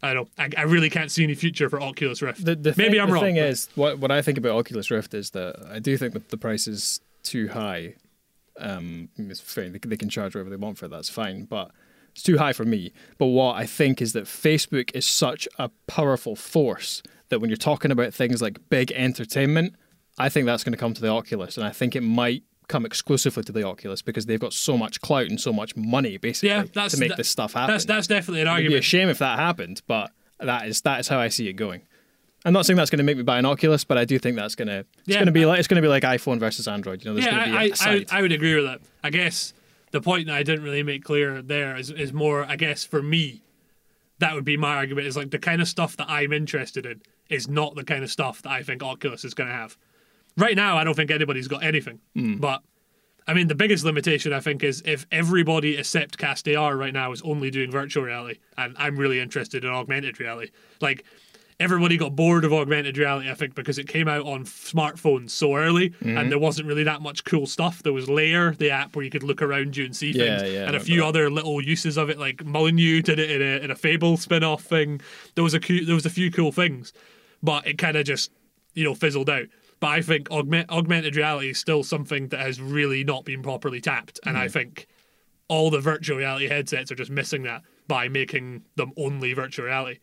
[0.03, 0.29] I don't.
[0.37, 0.43] know.
[0.45, 2.45] I, I really can't see any future for Oculus Rift.
[2.45, 3.23] The, the Maybe thing, I'm the wrong.
[3.23, 5.97] The thing but- is, what what I think about Oculus Rift is that I do
[5.97, 7.95] think that the price is too high.
[8.59, 9.71] Um, it's fine.
[9.71, 10.89] They, they can charge whatever they want for it.
[10.91, 11.71] That's fine, but
[12.17, 12.91] it's too high for me.
[13.19, 17.57] But what I think is that Facebook is such a powerful force that when you're
[17.57, 19.75] talking about things like big entertainment,
[20.17, 22.87] I think that's going to come to the Oculus, and I think it might come
[22.87, 26.49] exclusively to the Oculus because they've got so much clout and so much money basically
[26.49, 27.73] yeah, that's to make that- this stuff happen.
[27.73, 28.73] That's that's definitely an argument.
[28.73, 31.47] It'd be a shame if that happened, but that is that is how I see
[31.47, 31.83] it going.
[32.45, 34.35] I'm not saying that's going to make me buy an Oculus, but I do think
[34.37, 36.01] that's going to it's Yeah, going to be I- like it's going to be like
[36.03, 37.03] iPhone versus Android.
[37.05, 38.07] You know, there's yeah, going to be I, I, I, side.
[38.11, 38.81] I would agree with that.
[39.03, 39.53] I guess
[39.91, 43.01] the point that I didn't really make clear there is, is more, I guess, for
[43.01, 43.41] me,
[44.19, 47.01] that would be my argument is like the kind of stuff that I'm interested in
[47.29, 49.77] is not the kind of stuff that I think Oculus is going to have.
[50.37, 51.99] Right now, I don't think anybody's got anything.
[52.15, 52.35] Hmm.
[52.37, 52.61] But
[53.27, 57.11] I mean, the biggest limitation I think is if everybody except Cast AR right now
[57.11, 60.51] is only doing virtual reality, and I'm really interested in augmented reality.
[60.79, 61.03] Like,
[61.59, 65.55] everybody got bored of augmented reality, I think, because it came out on smartphones so
[65.55, 66.17] early, Mm-hmm.
[66.17, 67.81] and there wasn't really that much cool stuff.
[67.83, 70.53] There was Layar, the app where you could look around you and see Yeah, things,
[70.53, 71.07] yeah, and a few that.
[71.07, 74.63] other little uses of it, like Molyneux did it in a, in a Fable spin-off
[74.63, 75.01] thing.
[75.35, 76.93] There was a cou- there was a few cool things,
[77.41, 78.31] but it kind of just
[78.75, 79.47] you know fizzled out.
[79.79, 83.81] But I think augment, augmented reality is still something that has really not been properly
[83.81, 84.43] tapped, and Mm-hmm.
[84.43, 84.87] I think
[85.49, 89.99] all the virtual reality headsets are just missing that by making them only virtual reality.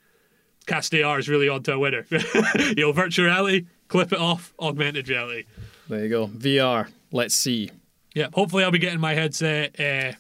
[0.67, 2.07] Cast AR is really onto a winner.
[2.11, 5.45] you know, virtual reality, clip it off, augmented reality.
[5.89, 6.27] there you go.
[6.29, 6.89] VR.
[7.13, 7.71] Let's see.
[8.15, 10.13] Yeah, hopefully I'll be getting my headset uh,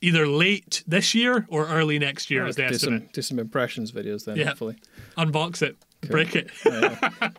[0.00, 3.02] either late this year or early next year is the do estimate.
[3.02, 4.36] some do some impressions videos then.
[4.36, 4.46] Yeah.
[4.48, 4.76] Hopefully.
[5.16, 5.76] Unbox it,
[6.08, 6.50] break it.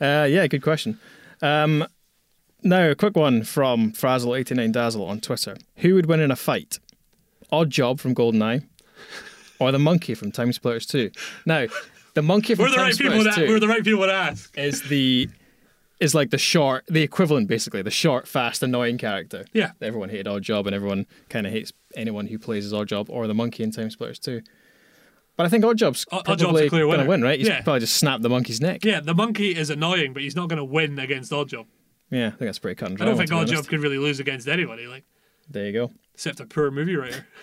[0.00, 0.98] Uh, yeah, good question.
[1.42, 1.86] Um,
[2.62, 5.58] now, a quick one from Frazzle89 Dazzle on Twitter.
[5.76, 6.78] Who would win in a fight?
[7.52, 8.66] Oddjob from GoldenEye
[9.60, 11.10] or the monkey from Time Splitters 2?
[11.46, 11.66] Now,
[12.14, 13.20] the monkey from we're the Time right people.
[13.20, 14.56] Splitters 2 we're the right people to ask.
[14.58, 15.28] is the
[16.00, 19.44] is like the short, the equivalent basically, the short, fast, annoying character.
[19.52, 19.72] Yeah.
[19.82, 23.34] Everyone hated Oddjob and everyone kind of hates anyone who plays as Oddjob or the
[23.34, 24.40] monkey in Time Splitters 2.
[25.36, 27.38] But I think Oddjob's Odd probably clear going to win, right?
[27.38, 27.60] He's Yeah.
[27.62, 28.82] probably just snapped the monkey's neck.
[28.84, 31.66] Yeah, the monkey is annoying, but he's not going to win against Oddjob.
[32.10, 33.52] Yeah, I think that's pretty cut and I don't think to be honest.
[33.54, 35.04] Oddjob can really lose against anybody, like
[35.50, 35.92] There you go.
[36.14, 37.26] except a poor movie writer.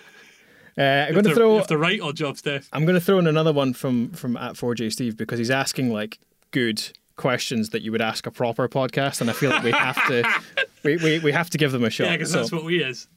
[0.78, 1.52] Uh, I'm going to throw.
[1.52, 2.68] you have to write Oddjob stuff.
[2.72, 5.92] I'm going to throw in another one from from at 4J Steve because he's asking
[5.92, 6.18] like
[6.52, 6.80] good
[7.16, 10.22] questions that you would ask a proper podcast, and I feel like we have to
[10.84, 12.04] we, we, we have to give them a shot.
[12.04, 13.08] Yeah, because So, that's what we is.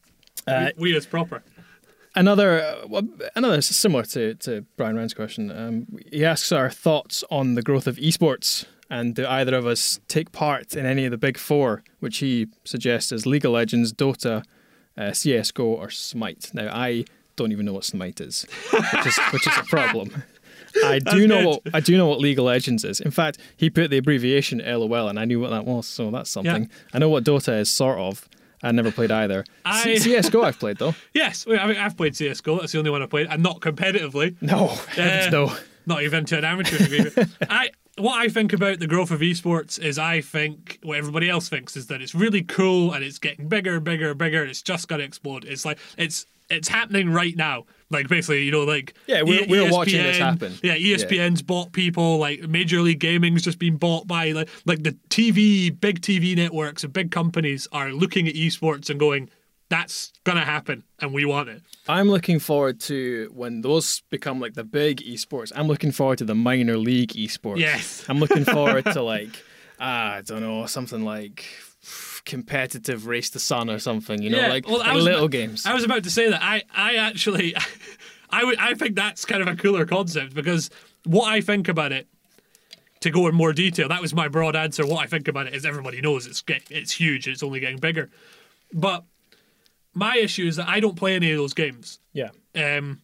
[0.48, 1.44] uh, we, we is proper.
[2.16, 2.62] another
[2.92, 3.02] uh,
[3.36, 5.52] another similar to to Brian Rand's question.
[5.52, 8.66] Um, he asks our thoughts on the growth of esports.
[8.90, 12.48] And do either of us take part in any of the big four, which he
[12.66, 14.44] suggests is League of Legends, Dota,
[14.98, 16.52] uh, CS:GO, or Smite?
[16.54, 17.06] Now, I
[17.42, 20.24] don't even know what Smite is, which is which is a problem.
[20.86, 21.46] I do know good.
[21.48, 23.00] what I do know what League of Legends is.
[23.02, 26.30] In fact, he put the abbreviation LOL, and I knew what that was, so that's
[26.30, 26.70] something.
[26.94, 28.28] I know what Dota is, sort of.
[28.64, 29.44] I never played either.
[29.66, 30.94] I- C- CS:GO I've played though.
[31.14, 32.60] Yes, I mean, I've played CS:GO.
[32.60, 34.36] That's the only one I played, and not competitively.
[34.42, 35.54] No, Uh, no.
[35.88, 37.12] Not even to an amateur degree.
[37.50, 41.50] I what I think about the growth of esports is I think what everybody else
[41.50, 44.42] thinks is that it's really cool and it's getting bigger, bigger, bigger.
[44.42, 45.44] And it's just gonna explode.
[45.44, 47.66] It's like it's it's happening right now.
[47.90, 50.54] Like basically, you know, like Yeah, we're- we're watching this happen.
[50.64, 52.18] Yeah, ESPN's bought people.
[52.20, 56.84] Like Major League Gaming's just been bought by like like the TV big TV networks
[56.84, 59.30] and big companies are looking at esports and going,
[59.70, 64.54] "That's gonna happen, and we want it." I'm looking forward to when those become like
[64.54, 65.52] the big esports.
[65.54, 67.58] I'm looking forward to the minor league esports.
[67.60, 68.06] Yes.
[68.08, 69.44] I'm looking forward to like
[69.82, 71.44] ah, I don't know something like
[72.26, 74.22] competitive Race the Sun or something.
[74.22, 75.66] You know, like, well, like little about- games.
[75.66, 77.56] I was about to say that I, I actually,
[78.30, 80.70] I would, I think that's kind of a cooler concept because
[81.06, 82.08] what I think about it,
[83.02, 84.86] to go in more detail, that was my broad answer.
[84.86, 87.80] What I think about it is everybody knows it's it's huge and it's only getting
[87.80, 88.10] bigger,
[88.72, 89.04] but
[89.94, 92.00] my issue is that I don't play any of those games.
[92.14, 92.30] yeah.
[92.56, 93.02] Um,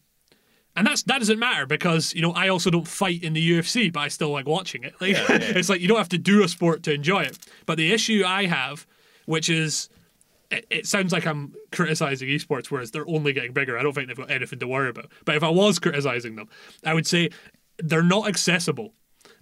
[0.76, 3.92] and that's that doesn't matter because you know I also don't fight in the UFC,
[3.92, 4.94] but I still like watching it.
[5.00, 7.36] Like it's like you don't have to do a sport to enjoy it.
[7.66, 8.86] But the issue I have,
[9.28, 9.90] which is,
[10.50, 13.78] it, it sounds like I'm criticizing esports, whereas they're only getting bigger.
[13.78, 15.12] I don't think they've got anything to worry about.
[15.26, 16.48] But if I was criticizing them,
[16.82, 17.28] I would say
[17.76, 18.94] they're not accessible.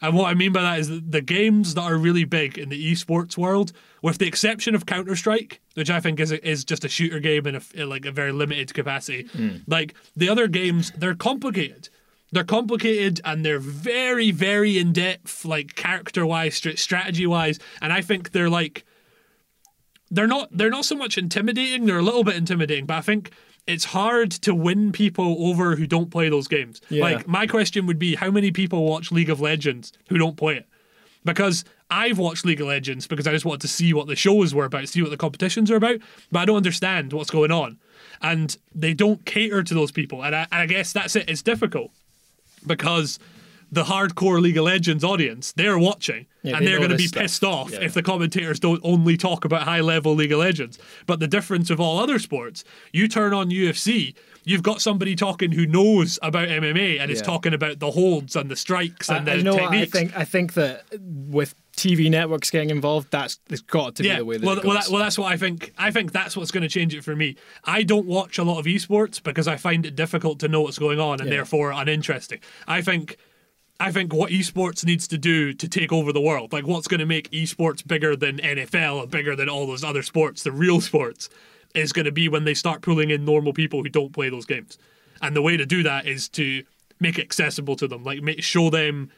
[0.02, 2.68] And what I mean by that is that the games that are really big in
[2.68, 3.72] the esports world,
[4.02, 7.20] with the exception of Counter Strike, which I think is a, is just a shooter
[7.20, 9.58] game in, a, in like a very limited capacity, hmm.
[9.68, 11.88] like the other games, they're complicated.
[12.32, 18.00] They're complicated and they're very, very in depth, like character wise, strategy wise, and I
[18.00, 18.84] think they're like
[20.10, 21.86] they're not they're not so much intimidating.
[21.86, 23.32] They're a little bit intimidating, but I think
[23.66, 26.80] it's hard to win people over who don't play those games.
[26.88, 27.02] Yeah.
[27.02, 30.56] Like my question would be, how many people watch League of Legends who don't play
[30.56, 30.66] it?
[31.24, 34.54] Because I've watched League of Legends because I just wanted to see what the shows
[34.54, 35.98] were about, see what the competitions are about,
[36.30, 37.78] but I don't understand what's going on.
[38.22, 40.24] And they don't cater to those people.
[40.24, 41.28] And I, and I guess that's it.
[41.28, 41.90] It's difficult
[42.64, 43.18] because
[43.72, 47.06] the hardcore League of Legends audience, they're watching Yeah, and they they're going to be
[47.08, 47.22] stuff.
[47.22, 47.80] pissed off Yeah.
[47.82, 50.78] if the commentators don't only talk about high level League of Legends.
[51.06, 52.62] But the difference of all other sports,
[52.92, 54.14] you turn on UFC,
[54.44, 58.48] you've got somebody talking who knows about MMA and is talking about the holds and
[58.48, 59.62] the strikes and I, the you know what?
[59.64, 59.92] I techniques.
[59.92, 64.18] think I think that with TV networks getting involved, that's it's got to be yeah,
[64.18, 65.72] the way that well, it well, that, well, that's what I think.
[65.76, 67.36] I think that's what's going to change it for me.
[67.64, 70.78] I don't watch a lot of esports because I find it difficult to know what's
[70.78, 71.36] going on and Yeah.
[71.36, 72.38] therefore uninteresting.
[72.66, 73.16] I think,
[73.78, 77.00] I think what esports needs to do to take over the world, like what's going
[77.00, 80.80] to make esports bigger than NFL and bigger than all those other sports, the real
[80.80, 81.28] sports,
[81.74, 84.46] is going to be when they start pulling in normal people who don't play those
[84.46, 84.78] games.
[85.20, 86.62] And the way to do that is to
[87.00, 89.10] make it accessible to them, like make, show them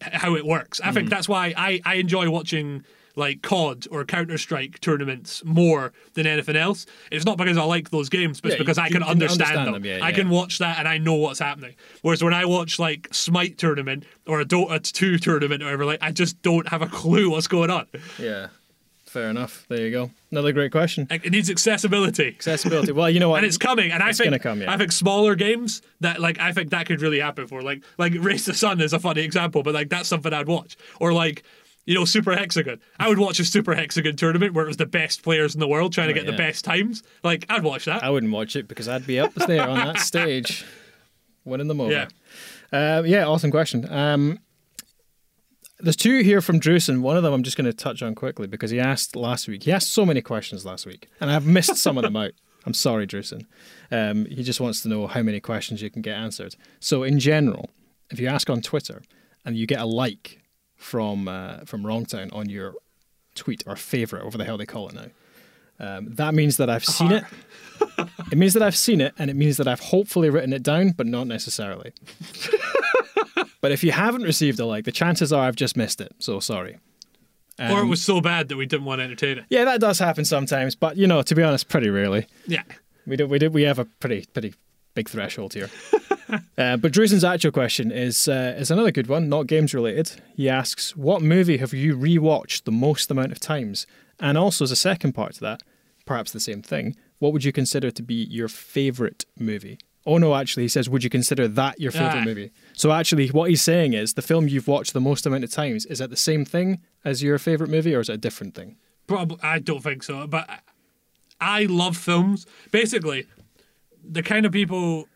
[0.00, 0.80] how it works.
[0.82, 0.94] I Mm.
[0.94, 2.84] think that's why I, I enjoy watching
[3.16, 6.86] like COD or Counter Strike tournaments more than anything else.
[7.10, 9.02] It's not because I like those games, but it's Yeah, you- because I can can
[9.02, 9.82] understand, understand them.
[9.82, 10.14] them, yeah, I yeah.
[10.14, 11.74] can watch that and I know what's happening.
[12.02, 16.02] Whereas when I watch like Smite tournament or a Dota 2 tournament or whatever, like
[16.02, 17.86] I just don't have a clue what's going on.
[18.18, 18.48] yeah,
[19.06, 19.64] fair enough.
[19.68, 20.10] There you go.
[20.30, 21.06] Another great question.
[21.10, 22.28] It needs accessibility.
[22.28, 22.92] Accessibility.
[22.92, 23.38] Well, you know what?
[23.38, 23.90] and it's coming.
[23.92, 24.72] And I It's think gonna come, yeah.
[24.72, 28.12] I think smaller games that like I think that could really happen for like like
[28.18, 30.76] Race the Sun is a funny example, but like that's something I'd watch.
[31.00, 31.42] Or like
[31.86, 32.80] you know Super Hexagon.
[32.98, 35.68] I would watch a Super Hexagon tournament where it was the best players in the
[35.68, 37.02] world trying to Oh, get the best times.
[37.24, 38.04] Like I'd watch that.
[38.04, 40.64] I wouldn't watch it because I'd be up there on that stage,
[41.44, 41.92] winning them over.
[41.92, 42.08] Yeah.
[42.72, 43.90] Uh, yeah, awesome question.
[43.90, 44.40] Um,
[45.78, 47.00] there's two here from Drusen.
[47.02, 49.62] One of them I'm just going to touch on quickly because he asked last week.
[49.64, 52.32] He asked so many questions last week, and I've missed some of them out.
[52.66, 53.44] I'm sorry, Drusen.
[53.92, 56.56] Um, he just wants to know how many questions you can get answered.
[56.80, 57.70] So, in general,
[58.10, 59.02] if you ask on Twitter
[59.44, 60.40] and you get a like
[60.76, 62.74] from uh, from Wrongtown on your
[63.34, 65.06] tweet or favorite, whatever the hell they call it now,
[65.78, 67.24] um, that means that I've seen it.
[68.32, 70.90] It means that I've seen it, and it means that I've hopefully written it down,
[70.92, 71.92] but not necessarily.
[73.60, 76.12] but if you haven't received a like, the chances are I've just missed it.
[76.18, 76.78] So sorry.
[77.58, 79.44] or it Um, was so bad that we didn't want to entertain it.
[79.50, 82.26] yeah, that does happen sometimes, but you know, to be honest, pretty rarely.
[82.46, 82.62] Yeah.
[83.06, 84.54] We do, we do, we have a pretty pretty
[84.94, 85.70] big threshold here.
[86.58, 90.12] uh, but Drusen's actual question is uh, is another good one, not games related.
[90.34, 93.86] He asks, "What movie have you rewatched the most amount of times?"
[94.18, 95.62] And also, as a second part to that,
[96.06, 99.78] perhaps the same thing, what would you consider to be your favorite movie?
[100.06, 102.24] Oh no, actually, he says, "Would you consider that your favorite Ah.
[102.24, 105.50] movie?" So actually, what he's saying is the film you've watched the most amount of
[105.50, 108.54] times is that the same thing as your favorite movie, or is it a different
[108.54, 108.76] thing?
[109.06, 110.26] Probably, I don't think so.
[110.26, 110.58] But I-
[111.38, 112.46] I love films.
[112.72, 113.26] Basically,
[114.02, 115.06] the kind of people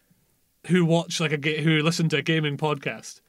[0.66, 3.20] who watch like a who listen to a gaming podcast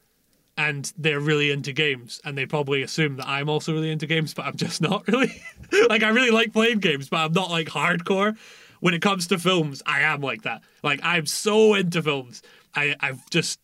[0.57, 4.33] and they're really into games and they probably assume that I'm also really into games,
[4.33, 5.41] but I'm just not really.
[5.89, 8.37] like I really like playing games, but I'm not like hardcore.
[8.79, 10.61] When it comes to films, I am like that.
[10.83, 12.41] Like I'm so into films.
[12.75, 13.59] I I've just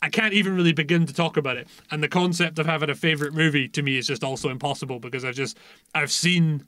[0.00, 1.68] I can't even really begin to talk about it.
[1.90, 5.24] And the concept of having a favorite movie to me is just also impossible because
[5.24, 5.58] I've just
[5.94, 6.66] I've seen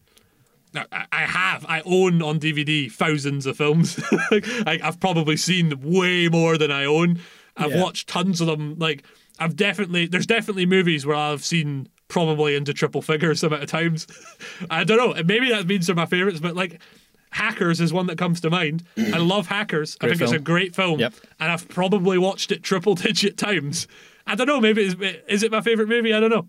[0.74, 1.64] I I have.
[1.68, 3.98] I own on DVD thousands of films.
[4.30, 7.20] I, I've probably seen way more than I own.
[7.56, 7.82] I've Yeah.
[7.82, 8.76] watched tons of them.
[8.78, 9.04] Like
[9.38, 14.06] I've definitely there's definitely movies where I've seen probably into triple figures amount of times.
[14.70, 15.22] I don't know.
[15.24, 16.80] Maybe that means they're my favorites, but like
[17.30, 18.84] Hackers is one that comes to mind.
[18.96, 19.96] I love Hackers.
[20.00, 21.14] I Great think it's a great film, Yep.
[21.40, 23.88] and I've probably watched it triple digit times.
[24.26, 24.60] I don't know.
[24.60, 24.82] Maybe
[25.28, 26.14] is it my favorite movie?
[26.14, 26.46] I don't know.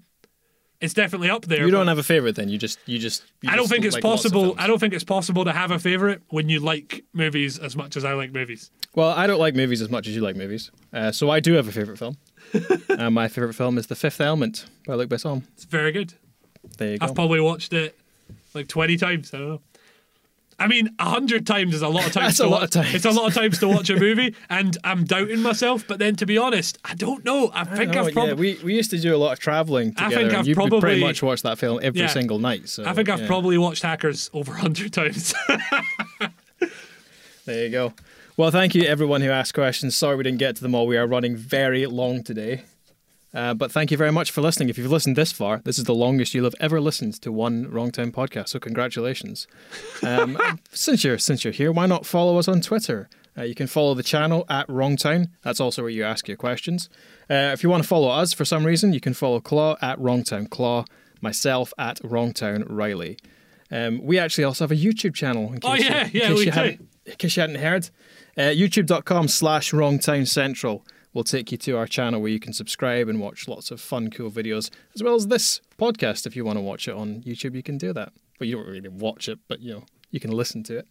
[0.86, 1.66] It's definitely up there.
[1.66, 3.24] You don't have a favorite, then you just you just.
[3.42, 4.56] you I don't just think it's like possible.
[4.58, 7.98] I don't think it's possible to have a favorite when you like movies as much
[7.98, 8.72] as I like movies.
[8.94, 11.54] Well, I don't like movies as much as you like movies, uh, so I do
[11.54, 12.18] have a favorite film.
[13.00, 15.44] uh, my favorite film is The Fifth Element by Luc Besson.
[15.54, 16.14] It's very good.
[16.78, 17.06] There you go.
[17.08, 17.98] I've probably watched it
[18.54, 19.34] like twenty times.
[19.34, 19.62] I don't know.
[20.58, 22.28] I mean, a hundred times is a lot of times.
[22.28, 22.96] That's to a lot wa- of times.
[22.96, 25.86] It's a lot of times to watch a movie, and I'm doubting myself.
[25.88, 27.52] But then, to be honest, I don't know.
[27.54, 28.52] I think No, I've probably.
[28.54, 30.16] yeah, we, we used to do a lot of traveling I together.
[30.16, 32.08] think and I've you probably- pretty much watched that film every Yeah.
[32.08, 32.70] single night.
[32.70, 33.28] So I think I've yeah.
[33.28, 35.34] probably watched Hackers over a hundred times.
[37.46, 37.94] There you go.
[38.38, 39.96] Well, thank you everyone who asked questions.
[39.96, 40.88] Sorry we didn't get to them all.
[40.88, 42.64] We are running very long today.
[43.36, 44.70] Uh, but thank you very much for listening.
[44.70, 47.66] If you've listened this far, this is the longest you'll have ever listened to one
[47.66, 48.50] Wrongtown podcast.
[48.50, 49.46] So congratulations.
[50.04, 50.38] Um,
[50.72, 53.10] since you're since you're here, why not follow us on Twitter?
[53.38, 55.28] Uh, you can follow the channel at Wrongtown.
[55.44, 56.88] That's also where you ask your questions.
[57.30, 60.00] Uh, if you want to follow us for some reason, you can follow Claw at
[60.00, 60.86] Wrongtown Claw,
[61.22, 63.18] myself at Wrongtown Reilly.
[63.70, 65.52] Um, we actually also have a YouTube channel.
[65.52, 66.52] In case Oh, yeah, you, in yeah, case we you do.
[66.52, 67.90] hadn't- in case you hadn't heard,
[68.38, 70.86] uh, youtube.com slash wrongtown central
[71.16, 74.12] will take you to our channel where you can subscribe and watch lots of fun,
[74.12, 76.28] cool videos, as well as this podcast.
[76.28, 78.14] If you want to watch it on YouTube, you can do that.
[78.38, 80.88] But you don't really watch it, but you know, you can listen to it.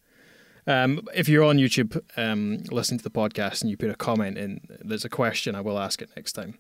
[0.67, 4.39] Um, if you're on YouTube, um, listening to the podcast and you put a comment
[4.39, 6.59] in, there's a question, I will ask it next time.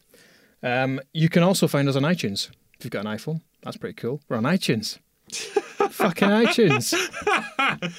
[0.62, 2.51] Um, you can also find us on iTunes.
[2.78, 4.20] If you've got an iPhone, that's pretty cool.
[4.28, 4.99] We're on iTunes.
[5.95, 6.93] Fucking iTunes.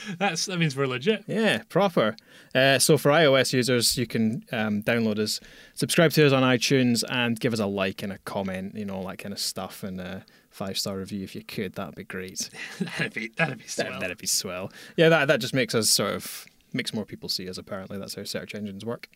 [0.18, 1.24] That's that means we're legit.
[1.28, 2.16] Yeah, proper.
[2.54, 5.40] Uh, so for iOS users, you can um, download us,
[5.74, 8.96] subscribe to us on iTunes, and give us a like and a comment, you know,
[8.96, 11.74] all that kind of stuff, and a five star review if you could.
[11.74, 12.50] That'd be great.
[12.80, 14.00] That'd be that'd be swell.
[14.00, 14.72] That'd be swell.
[14.98, 17.58] Yeah, that that just makes us sort of makes more people see us.
[17.58, 19.10] Apparently, that's how search engines work.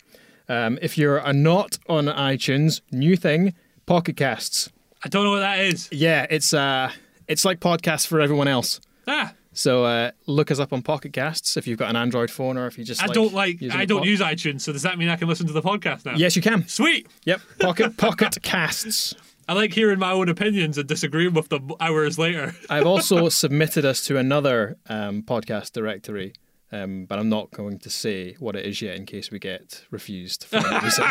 [0.48, 3.54] Um, if you're a not on iTunes, new thing,
[3.86, 4.70] Pocket Casts.
[5.04, 5.88] I don't know what that is.
[5.92, 6.90] Yeah, it's uh,
[7.30, 8.80] it's like podcasts for everyone else.
[9.06, 12.56] Ah, So uh, look us up on Pocket Casts if you've got an Android phone
[12.56, 13.62] or if you just I like don't like.
[13.72, 16.04] I don't pod- use iTunes, so does that mean I can listen to the podcast
[16.04, 16.14] now?
[16.16, 16.66] Yes, you can.
[16.68, 17.06] Sweet.
[17.24, 19.14] Yep, Pocket Pocket Casts.
[19.48, 22.54] I like hearing my own opinions and disagreeing with them hours later.
[22.68, 26.34] I've also submitted us to another um, podcast directory,
[26.72, 29.84] um, but I'm not going to say what it is yet in case we get
[29.90, 31.04] refused for any reason.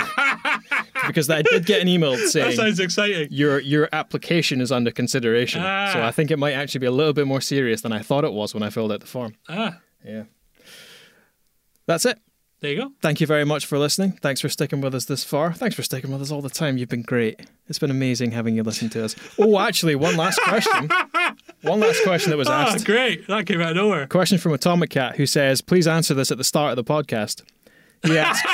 [1.07, 3.27] because I did get an email saying That sounds exciting.
[3.31, 5.61] your your application is under consideration.
[5.63, 5.91] Ah.
[5.93, 8.23] So I think it might actually be a little bit more serious than I thought
[8.23, 9.35] it was when I filled out the form.
[9.49, 10.23] Ah, Yeah.
[11.87, 12.19] That's it.
[12.61, 12.91] there you go.
[13.01, 14.11] Thank you very much for listening.
[14.21, 15.53] Thanks for sticking with us this far.
[15.53, 16.77] Thanks for sticking with us all the time.
[16.77, 17.41] You've been great.
[17.67, 19.15] It's been amazing having you listen to us.
[19.39, 20.89] Oh, actually, one last question.
[21.61, 22.85] One last question that was Ah, asked.
[22.85, 23.27] great.
[23.27, 24.07] That came out of nowhere.
[24.07, 27.43] Question from Atomic Cat who says, please answer this at the start of the podcast.
[28.03, 28.47] He asks,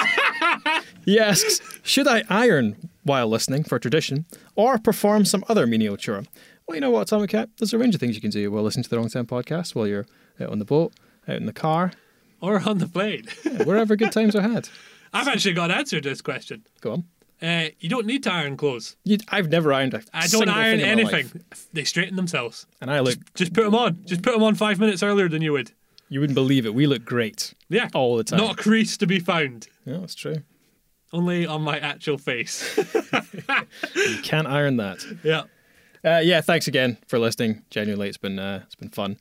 [1.05, 4.25] he asks should I iron while listening for tradition
[4.55, 6.23] or perform some other menial chore?
[6.67, 7.49] Well, you know what, Atomic Cat?
[7.59, 9.85] There's a range of things you can do while listening to the Wrongtown podcast, while
[9.85, 10.07] you're
[10.41, 10.93] out on the boat,
[11.27, 11.91] out in the car,
[12.41, 13.25] Or on the plane.
[13.65, 14.67] wherever good times are had.
[15.13, 16.65] I've actually got an answer to this question.
[16.81, 17.03] Go on.
[17.41, 18.95] Uh, you don't need to iron clothes.
[19.03, 21.43] You, I've never ironed a I don't single iron thing in my anything.
[21.73, 22.65] They straighten themselves.
[22.81, 23.99] And I look, Just put them on.
[24.05, 25.71] Just put them on five minutes earlier than you would.
[26.09, 27.89] you wouldn't believe it, we look great Yeah.
[27.93, 28.39] all the time.
[28.39, 29.67] Not a crease to be found.
[29.85, 30.37] Yeah, that's true.
[31.13, 32.77] Only on my actual face.
[33.95, 35.03] You can't iron that.
[35.23, 35.43] yeah.
[36.03, 37.63] Uh, yeah, thanks again for listening.
[37.71, 39.17] Genuinely, it's been uh, it's been fun,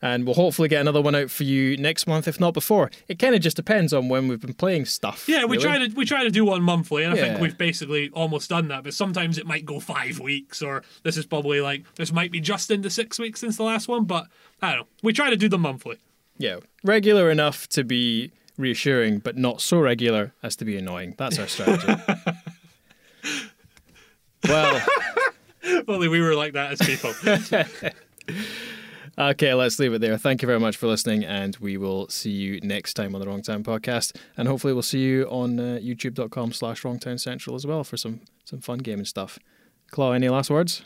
[0.00, 2.90] and we'll hopefully get another one out for you next month, if not before.
[3.08, 5.28] It kind of just depends on when we've been playing stuff.
[5.28, 5.62] Yeah, we really.
[5.62, 8.68] try to we try to do one monthly, and I think we've basically almost done
[8.68, 8.84] that.
[8.84, 12.40] But sometimes it might go five weeks, or this is probably like this might be
[12.40, 14.04] just into six weeks since the last one.
[14.04, 14.26] But
[14.62, 14.86] I don't know.
[15.02, 15.98] We try to do them monthly.
[16.36, 21.14] Yeah, regular enough to be reassuring, but not so regular as to be annoying.
[21.18, 22.02] That's our strategy.
[24.48, 24.80] well,
[25.86, 27.12] Only we were like that as people.
[29.18, 30.16] okay, let's leave it there.
[30.16, 33.26] Thank you very much for listening, and we will see you next time on the
[33.26, 37.84] Wrongtown podcast, and hopefully we'll see you on uh, YouTube.com slash Wrongtown Central as well
[37.84, 39.38] for some some fun gaming stuff.
[39.90, 40.84] Claw, any last words?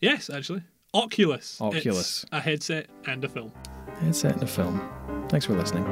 [0.00, 0.62] yes, actually,
[0.94, 1.60] Oculus.
[1.60, 2.22] Oculus.
[2.24, 3.52] It's a headset and a film.
[4.00, 5.26] Headset and a film.
[5.28, 5.84] Thanks for listening.